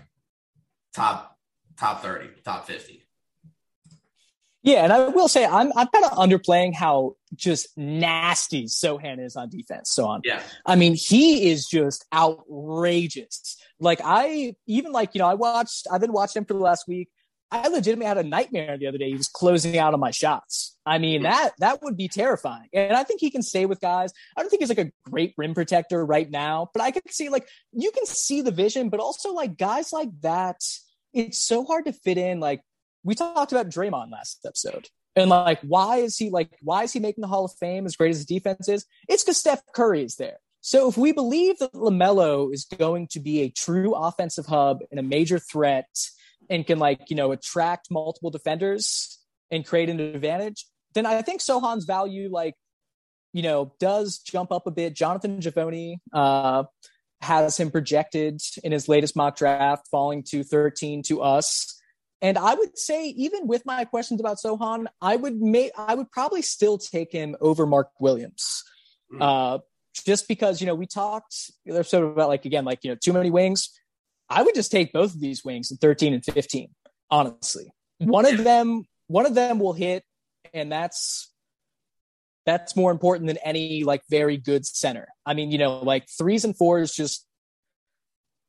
top 0.93 1.37
top 1.77 2.01
30, 2.03 2.29
top 2.43 2.67
50? 2.67 3.05
Yeah, 4.63 4.85
and 4.85 4.93
I 4.93 5.09
will 5.09 5.27
say 5.27 5.45
I'm 5.45 5.71
I'm 5.75 5.87
kind 5.87 6.05
of 6.05 6.11
underplaying 6.11 6.73
how 6.73 7.15
just 7.35 7.77
nasty 7.77 8.65
Sochan 8.65 9.23
is 9.23 9.35
on 9.35 9.49
defense. 9.49 9.91
So 9.91 10.05
on. 10.05 10.21
Yeah. 10.23 10.41
I 10.65 10.77
mean, 10.77 10.95
he 10.95 11.51
is 11.51 11.67
just 11.67 12.05
outrageous. 12.13 13.57
Like 13.79 13.99
I 14.03 14.55
even 14.65 14.93
like, 14.93 15.11
you 15.13 15.19
know, 15.19 15.27
I 15.27 15.33
watched 15.33 15.87
I've 15.91 15.99
been 15.99 16.13
watching 16.13 16.41
him 16.41 16.45
for 16.45 16.53
the 16.53 16.61
last 16.61 16.87
week. 16.87 17.09
I 17.51 17.67
legitimately 17.67 18.07
had 18.07 18.17
a 18.17 18.23
nightmare 18.23 18.77
the 18.79 18.87
other 18.87 18.97
day. 18.97 19.09
He 19.09 19.15
was 19.15 19.27
closing 19.27 19.77
out 19.77 19.93
on 19.93 19.99
my 19.99 20.09
shots. 20.09 20.75
I 20.85 20.97
mean, 20.97 21.19
hmm. 21.19 21.25
that 21.25 21.51
that 21.59 21.83
would 21.83 21.97
be 21.97 22.07
terrifying. 22.07 22.69
And 22.73 22.93
I 22.93 23.03
think 23.03 23.19
he 23.19 23.31
can 23.31 23.43
stay 23.43 23.65
with 23.65 23.81
guys. 23.81 24.13
I 24.37 24.41
don't 24.41 24.49
think 24.49 24.61
he's 24.61 24.69
like 24.69 24.79
a 24.79 24.91
great 25.09 25.33
rim 25.37 25.53
protector 25.53 26.05
right 26.05 26.29
now, 26.29 26.69
but 26.73 26.81
I 26.81 26.91
can 26.91 27.01
see 27.09 27.27
like 27.27 27.49
you 27.73 27.91
can 27.91 28.05
see 28.05 28.41
the 28.41 28.51
vision, 28.51 28.87
but 28.87 29.01
also 29.01 29.33
like 29.33 29.57
guys 29.57 29.91
like 29.91 30.09
that, 30.21 30.61
it's 31.13 31.37
so 31.37 31.65
hard 31.65 31.85
to 31.85 31.91
fit 31.91 32.17
in 32.17 32.39
like 32.39 32.61
we 33.03 33.15
talked 33.15 33.51
about 33.51 33.69
Draymond 33.69 34.11
last 34.11 34.39
episode. 34.45 34.89
And 35.15 35.29
like, 35.29 35.59
why 35.61 35.97
is 35.97 36.17
he 36.17 36.29
like, 36.29 36.49
why 36.61 36.83
is 36.83 36.93
he 36.93 36.99
making 36.99 37.21
the 37.21 37.27
Hall 37.27 37.45
of 37.45 37.53
Fame 37.59 37.85
as 37.85 37.95
great 37.95 38.09
as 38.09 38.17
his 38.17 38.25
defense 38.25 38.67
is? 38.67 38.85
It's 39.07 39.23
because 39.23 39.37
Steph 39.37 39.61
Curry 39.73 40.03
is 40.03 40.15
there. 40.15 40.37
So 40.61 40.87
if 40.87 40.97
we 40.97 41.11
believe 41.11 41.59
that 41.59 41.73
LaMelo 41.73 42.51
is 42.53 42.65
going 42.65 43.07
to 43.11 43.19
be 43.19 43.41
a 43.41 43.49
true 43.49 43.93
offensive 43.93 44.45
hub 44.45 44.79
and 44.89 44.99
a 44.99 45.03
major 45.03 45.37
threat 45.37 45.89
and 46.49 46.65
can 46.65 46.79
like, 46.79 47.09
you 47.09 47.15
know, 47.15 47.31
attract 47.31 47.91
multiple 47.91 48.31
defenders 48.31 49.19
and 49.51 49.65
create 49.65 49.89
an 49.89 49.99
advantage, 49.99 50.65
then 50.93 51.05
I 51.05 51.21
think 51.21 51.41
Sochan's 51.41 51.85
value, 51.85 52.29
like, 52.31 52.55
you 53.33 53.41
know, 53.41 53.73
does 53.79 54.19
jump 54.19 54.51
up 54.51 54.65
a 54.65 54.71
bit. 54.71 54.95
Jonathan 54.95 55.41
Givony 55.41 55.97
uh, 56.13 56.63
has 57.21 57.59
him 57.59 57.69
projected 57.69 58.41
in 58.63 58.71
his 58.71 58.87
latest 58.87 59.15
mock 59.15 59.35
draft, 59.35 59.87
falling 59.89 60.23
to 60.29 60.43
13 60.43 61.03
to 61.03 61.21
us. 61.21 61.81
And 62.23 62.37
I 62.37 62.55
would 62.55 62.77
say, 62.77 63.09
even 63.09 63.47
with 63.47 63.65
my 63.65 63.83
questions 63.83 64.21
about 64.21 64.37
Sochan, 64.37 64.85
I 65.01 65.17
would 65.17 65.41
make 65.41 65.73
I 65.77 65.93
would 65.93 66.09
probably 66.09 66.41
still 66.41 66.77
take 66.77 67.11
him 67.11 67.35
over 67.41 67.65
Mark 67.67 67.89
Williams. 67.99 68.63
Mm. 69.13 69.21
Uh, 69.21 69.59
just 70.05 70.29
because, 70.29 70.61
you 70.61 70.65
know, 70.65 70.73
we 70.73 70.87
talked 70.87 71.33
sort 71.67 71.93
of 72.05 72.11
about 72.11 72.29
like 72.29 72.45
again, 72.45 72.63
like, 72.63 72.79
you 72.83 72.91
know, 72.91 72.97
too 72.99 73.11
many 73.11 73.29
wings. 73.29 73.69
I 74.29 74.41
would 74.41 74.55
just 74.55 74.71
take 74.71 74.93
both 74.93 75.13
of 75.13 75.19
these 75.19 75.43
wings 75.43 75.69
at 75.71 75.79
13 75.79 76.13
and 76.13 76.23
15, 76.23 76.69
honestly. 77.11 77.71
One 77.99 78.25
of 78.25 78.43
them, 78.43 78.85
one 79.07 79.25
of 79.25 79.35
them 79.35 79.59
will 79.59 79.73
hit, 79.73 80.03
and 80.53 80.71
that's 80.71 81.29
that's 82.45 82.75
more 82.75 82.91
important 82.91 83.27
than 83.27 83.37
any 83.37 83.83
like 83.83 84.01
very 84.09 84.37
good 84.37 84.65
center. 84.65 85.09
I 85.25 85.33
mean, 85.33 85.51
you 85.51 85.57
know, 85.57 85.79
like 85.79 86.07
threes 86.09 86.45
and 86.45 86.55
fours 86.55 86.93
just 86.93 87.27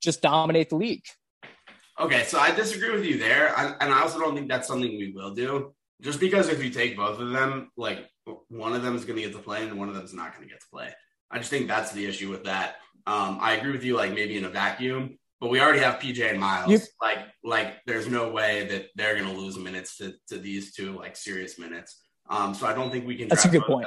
just 0.01 0.23
dominate 0.23 0.71
the 0.71 0.77
league. 0.77 1.05
Okay, 1.99 2.25
so 2.25 2.39
I 2.39 2.51
disagree 2.51 2.91
with 2.91 3.05
you 3.05 3.19
there, 3.19 3.57
I, 3.57 3.75
and 3.81 3.93
I 3.93 4.01
also 4.01 4.19
don't 4.19 4.35
think 4.35 4.49
that's 4.49 4.67
something 4.67 4.91
we 4.91 5.13
will 5.15 5.35
do. 5.35 5.75
Just 6.01 6.19
because 6.19 6.49
if 6.49 6.63
you 6.63 6.71
take 6.71 6.97
both 6.97 7.21
of 7.21 7.31
them, 7.31 7.71
like 7.77 8.09
one 8.49 8.73
of 8.73 8.83
them 8.83 8.97
is 8.97 9.05
going 9.05 9.17
to 9.17 9.23
get 9.23 9.33
to 9.33 9.39
play 9.39 9.63
and 9.63 9.79
one 9.79 9.89
of 9.89 9.95
them 9.95 10.05
is 10.05 10.13
not 10.13 10.35
going 10.35 10.47
to 10.47 10.53
get 10.53 10.61
to 10.61 10.67
play. 10.73 10.93
I 11.31 11.39
just 11.39 11.51
think 11.51 11.69
that's 11.69 11.93
the 11.93 12.05
issue 12.05 12.31
with 12.31 12.45
that. 12.45 12.77
Um, 13.07 13.39
I 13.41 13.55
agree 13.55 13.73
with 13.73 13.85
you, 13.85 13.97
like 13.97 14.13
maybe 14.13 14.37
in 14.37 14.45
a 14.45 14.49
vacuum, 14.49 15.19
but 15.41 15.51
we 15.51 15.61
already 15.61 15.81
have 15.81 16.01
PJ 16.01 16.31
and 16.31 16.41
Miles. 16.41 16.71
You, 16.71 16.81
like, 17.01 17.19
like 17.45 17.75
there's 17.87 18.09
no 18.09 18.31
way 18.31 18.67
that 18.67 18.87
they're 18.97 19.15
going 19.15 19.33
to 19.33 19.41
lose 19.41 19.57
minutes 19.57 19.99
to, 19.99 20.15
to 20.29 20.39
these 20.39 20.75
two, 20.75 20.97
like 20.97 21.17
serious 21.17 21.59
minutes. 21.59 22.01
Um, 22.29 22.55
so 22.55 22.67
I 22.67 22.73
don't 22.73 22.91
think 22.91 23.07
we 23.07 23.17
can. 23.17 23.29
That's 23.29 23.45
a 23.45 23.49
good 23.49 23.63
point. 23.63 23.87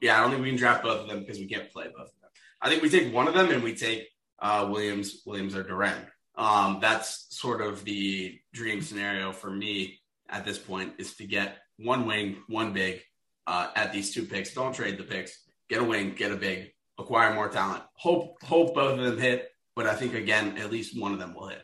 yeah, 0.00 0.18
I 0.18 0.22
don't 0.22 0.30
think 0.30 0.42
we 0.42 0.48
can 0.48 0.58
draft 0.58 0.82
both 0.82 1.02
of 1.02 1.08
them 1.08 1.20
because 1.20 1.38
we 1.38 1.46
can't 1.46 1.70
play 1.70 1.84
both 1.84 2.08
of 2.08 2.20
them. 2.20 2.30
I 2.62 2.70
think 2.70 2.82
we 2.82 2.88
take 2.88 3.12
one 3.12 3.28
of 3.28 3.34
them 3.34 3.50
and 3.50 3.62
we 3.62 3.74
take 3.74 4.08
uh, 4.40 4.66
Williams, 4.70 5.22
Williams 5.26 5.54
or 5.54 5.62
Duren. 5.62 6.06
Um, 6.36 6.78
that's 6.80 7.26
sort 7.30 7.60
of 7.60 7.84
the 7.84 8.38
dream 8.52 8.82
scenario 8.82 9.32
for 9.32 9.50
me 9.50 10.00
at 10.28 10.44
this 10.44 10.58
point 10.58 10.94
is 10.98 11.16
to 11.16 11.26
get 11.26 11.58
one 11.78 12.06
wing, 12.06 12.36
one 12.48 12.72
big 12.72 13.00
uh, 13.46 13.68
at 13.74 13.92
these 13.92 14.12
two 14.12 14.24
picks. 14.24 14.52
Don't 14.52 14.74
trade 14.74 14.98
the 14.98 15.04
picks. 15.04 15.38
Get 15.68 15.80
a 15.80 15.84
wing, 15.84 16.14
get 16.16 16.32
a 16.32 16.36
big, 16.36 16.72
acquire 16.98 17.34
more 17.34 17.48
talent. 17.48 17.82
Hope 17.94 18.42
hope 18.42 18.74
both 18.74 18.98
of 18.98 19.04
them 19.04 19.18
hit, 19.18 19.48
but 19.74 19.86
I 19.86 19.94
think 19.94 20.14
again 20.14 20.58
at 20.58 20.70
least 20.70 21.00
one 21.00 21.12
of 21.12 21.18
them 21.18 21.34
will 21.34 21.48
hit. 21.48 21.62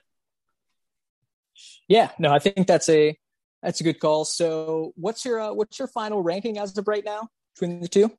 Yeah, 1.88 2.10
no, 2.18 2.32
I 2.32 2.38
think 2.38 2.66
that's 2.66 2.88
a 2.88 3.16
that's 3.62 3.80
a 3.80 3.84
good 3.84 4.00
call. 4.00 4.24
So, 4.24 4.92
what's 4.96 5.24
your 5.24 5.40
uh, 5.40 5.52
what's 5.52 5.78
your 5.78 5.88
final 5.88 6.22
ranking 6.22 6.58
as 6.58 6.76
of 6.76 6.88
right 6.88 7.04
now 7.04 7.28
between 7.54 7.80
the 7.80 7.88
two? 7.88 8.10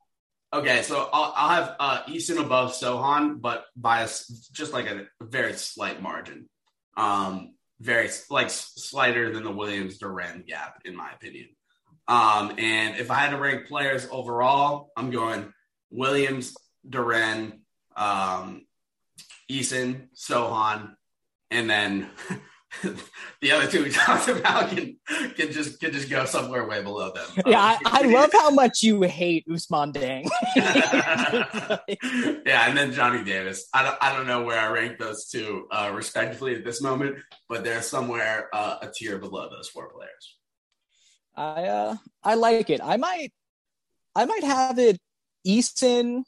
Okay, 0.53 0.83
so 0.83 1.09
I'll, 1.11 1.33
I'll 1.35 1.49
have 1.49 1.75
uh, 1.79 2.03
Eason 2.03 2.39
above 2.39 2.73
Sochan, 2.73 3.41
but 3.41 3.65
by 3.75 4.01
a, 4.01 4.07
just 4.51 4.71
like 4.71 4.85
a, 4.85 5.07
very 5.19 5.53
slight 5.53 5.99
margin. 5.99 6.47
Um, 6.95 7.55
very 7.79 8.09
like 8.29 8.51
slighter 8.51 9.33
than 9.33 9.43
the 9.43 9.51
Williams 9.51 9.97
Duren 9.97 10.45
gap, 10.45 10.79
in 10.85 10.95
my 10.95 11.11
opinion. 11.11 11.47
Um, 12.07 12.53
and 12.59 12.97
if 12.97 13.09
I 13.09 13.15
had 13.15 13.31
to 13.31 13.37
rank 13.37 13.67
players 13.67 14.07
overall, 14.11 14.91
I'm 14.95 15.09
going 15.09 15.51
Williams, 15.89 16.55
Duren, 16.87 17.61
um, 17.97 18.67
Eason, 19.51 20.09
Sochan, 20.15 20.93
and 21.49 21.67
then 21.67 22.09
the 23.41 23.51
other 23.51 23.67
two 23.67 23.83
we 23.83 23.89
talked 23.89 24.27
about 24.27 24.69
can 24.69 24.97
can 25.35 25.51
just 25.51 25.79
can 25.79 25.91
just 25.91 26.09
go 26.09 26.25
somewhere 26.25 26.67
way 26.67 26.81
below 26.81 27.11
them. 27.13 27.25
Yeah, 27.45 27.59
I, 27.59 27.77
I, 27.85 28.01
love 28.01 28.31
how 28.31 28.49
much 28.49 28.81
you 28.83 29.01
hate 29.03 29.47
Ousmane 29.47 29.93
Dieng. 29.93 30.29
yeah, 32.45 32.67
and 32.67 32.77
then 32.77 32.91
Johnny 32.91 33.23
Davis. 33.23 33.67
I 33.73 33.83
don't 33.83 33.97
I 34.01 34.15
don't 34.15 34.27
know 34.27 34.43
where 34.43 34.59
I 34.59 34.69
rank 34.71 34.97
those 34.97 35.29
two 35.29 35.67
uh, 35.71 35.91
respectively 35.93 36.55
at 36.55 36.63
this 36.63 36.81
moment, 36.81 37.17
but 37.47 37.63
they're 37.63 37.81
somewhere 37.81 38.49
uh, 38.53 38.77
a 38.81 38.87
tier 38.87 39.19
below 39.19 39.49
those 39.49 39.69
four 39.69 39.89
players. 39.89 40.37
I 41.35 41.63
uh 41.65 41.95
I 42.23 42.35
like 42.35 42.69
it. 42.69 42.81
I 42.83 42.97
might 42.97 43.33
I 44.15 44.25
might 44.25 44.43
have 44.43 44.79
it 44.79 44.99
Eason, 45.47 46.23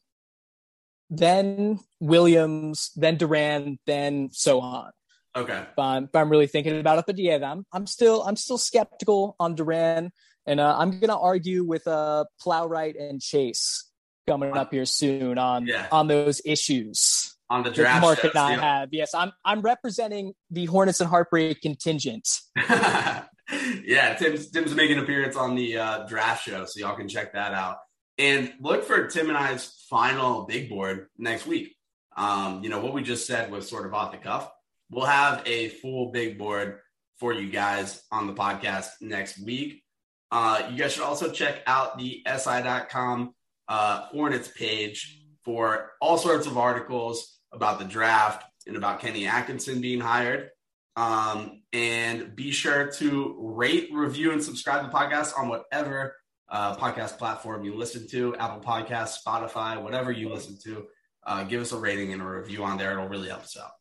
then 1.09 1.79
Williams, 1.99 2.91
then 2.95 3.17
Duren, 3.17 3.77
then 3.85 4.29
Sochan. 4.29 4.91
Okay. 5.35 5.65
But 5.75 5.81
I'm, 5.83 6.09
but 6.11 6.19
I'm 6.19 6.29
really 6.29 6.47
thinking 6.47 6.79
about 6.79 6.99
it. 6.99 7.05
But 7.05 7.17
yeah, 7.17 7.39
I'm 7.43 7.65
I'm 7.71 7.87
still 7.87 8.23
I'm 8.23 8.35
still 8.35 8.57
skeptical 8.57 9.35
on 9.39 9.55
Duren, 9.55 10.11
and 10.45 10.59
uh, 10.59 10.75
I'm 10.77 10.99
gonna 10.99 11.19
argue 11.19 11.63
with 11.63 11.87
uh 11.87 12.25
Plowright 12.41 13.01
and 13.01 13.21
Chase 13.21 13.89
coming 14.27 14.55
up 14.55 14.71
here 14.71 14.85
soon 14.85 15.37
on 15.37 15.67
yeah. 15.67 15.87
on 15.91 16.07
those 16.07 16.41
issues 16.45 17.35
on 17.49 17.63
the 17.63 17.69
draft. 17.69 18.01
Mark 18.01 18.23
and 18.23 18.35
I 18.35 18.53
have 18.53 18.89
yes. 18.93 19.13
I'm 19.13 19.33
I'm 19.43 19.61
representing 19.61 20.33
the 20.51 20.65
Hornets 20.65 21.01
and 21.01 21.09
Heartbreak 21.09 21.61
contingent. 21.61 22.27
yeah, 22.55 24.15
Tim's 24.17 24.49
Tim's 24.49 24.73
making 24.73 24.97
an 24.97 25.03
appearance 25.03 25.35
on 25.35 25.55
the 25.55 25.77
uh, 25.77 26.07
draft 26.07 26.45
show, 26.45 26.65
so 26.65 26.79
y'all 26.79 26.95
can 26.95 27.09
check 27.09 27.33
that 27.33 27.53
out. 27.53 27.77
And 28.17 28.53
look 28.61 28.85
for 28.85 29.07
Tim 29.07 29.27
and 29.27 29.37
I's 29.37 29.65
final 29.89 30.45
big 30.45 30.69
board 30.69 31.07
next 31.17 31.45
week. 31.45 31.75
Um, 32.15 32.63
you 32.63 32.69
know 32.69 32.79
what 32.79 32.93
we 32.93 33.03
just 33.03 33.27
said 33.27 33.51
was 33.51 33.67
sort 33.69 33.85
of 33.85 33.93
off 33.93 34.13
the 34.13 34.17
cuff 34.17 34.49
we'll 34.95 35.05
have 35.05 35.43
a 35.45 35.67
full 35.67 36.11
big 36.11 36.37
board 36.37 36.79
for 37.19 37.33
you 37.33 37.49
guys 37.49 38.01
on 38.11 38.27
the 38.27 38.33
podcast 38.33 38.87
next 39.01 39.37
week. 39.43 39.83
Uh, 40.31 40.69
you 40.71 40.77
guys 40.77 40.93
should 40.93 41.03
also 41.03 41.29
check 41.29 41.61
out 41.67 41.97
the 41.97 42.25
SI.com 42.25 43.33
uh, 43.67 44.01
Hornets 44.07 44.47
page 44.47 45.21
for 45.43 45.91
all 45.99 46.17
sorts 46.17 46.47
of 46.47 46.57
articles 46.57 47.37
about 47.51 47.77
the 47.77 47.85
draft 47.85 48.45
and 48.67 48.77
about 48.77 49.01
Kenny 49.01 49.27
Atkinson 49.27 49.81
being 49.81 49.99
hired. 49.99 50.49
Um, 50.95 51.61
and 51.73 52.33
be 52.33 52.51
sure 52.51 52.89
to 52.93 53.35
rate, 53.37 53.89
review, 53.91 54.31
and 54.31 54.41
subscribe 54.41 54.81
to 54.81 54.87
the 54.87 54.93
podcast 54.93 55.37
on 55.37 55.49
whatever 55.49 56.15
uh, 56.47 56.73
podcast 56.77 57.17
platform 57.17 57.65
you 57.65 57.75
listen 57.75 58.07
to 58.11 58.33
Apple 58.37 58.61
Podcasts, 58.61 59.17
Spotify, 59.21 59.81
whatever 59.81 60.09
you 60.09 60.29
listen 60.29 60.57
to. 60.63 60.85
Uh, 61.27 61.43
give 61.43 61.61
us 61.61 61.73
a 61.73 61.77
rating 61.77 62.13
and 62.13 62.21
a 62.21 62.25
review 62.25 62.63
on 62.63 62.77
there. 62.77 62.93
It'll 62.93 63.09
really 63.09 63.27
help 63.27 63.41
us 63.41 63.57
out. 63.57 63.71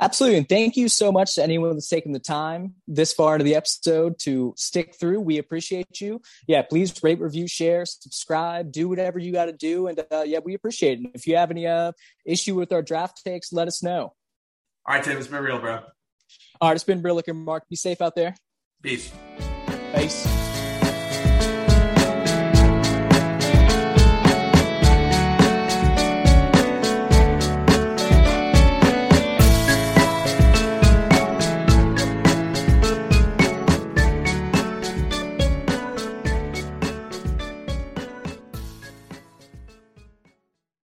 Absolutely. 0.00 0.38
And 0.38 0.48
thank 0.48 0.76
you 0.76 0.88
so 0.88 1.12
much 1.12 1.34
to 1.34 1.42
anyone 1.42 1.72
that's 1.72 1.88
taken 1.88 2.12
the 2.12 2.18
time 2.18 2.74
this 2.86 3.12
far 3.12 3.34
into 3.34 3.44
the 3.44 3.54
episode 3.54 4.18
to 4.20 4.54
stick 4.56 4.94
through. 4.98 5.20
We 5.20 5.38
appreciate 5.38 6.00
you. 6.00 6.20
Yeah, 6.46 6.62
please 6.62 7.02
rate, 7.02 7.20
review, 7.20 7.48
share, 7.48 7.84
subscribe, 7.86 8.72
do 8.72 8.88
whatever 8.88 9.18
you 9.18 9.32
got 9.32 9.46
to 9.46 9.52
do. 9.52 9.86
And 9.86 10.04
uh, 10.10 10.22
yeah, 10.26 10.38
we 10.44 10.54
appreciate 10.54 11.00
it. 11.00 11.10
If 11.14 11.26
you 11.26 11.36
have 11.36 11.50
any 11.50 11.66
uh, 11.66 11.92
issue 12.24 12.54
with 12.54 12.72
our 12.72 12.82
draft 12.82 13.22
takes, 13.24 13.52
let 13.52 13.68
us 13.68 13.82
know. 13.82 14.12
All 14.86 14.94
right, 14.94 15.04
Tim, 15.04 15.18
it's 15.18 15.26
been 15.26 15.42
real, 15.42 15.58
bro. 15.58 15.80
All 16.60 16.68
right, 16.68 16.74
it's 16.74 16.84
been 16.84 17.02
real. 17.02 17.20
Mark. 17.34 17.68
Be 17.68 17.76
safe 17.76 18.00
out 18.00 18.14
there. 18.14 18.34
Peace. 18.82 19.12
Peace. 19.94 20.57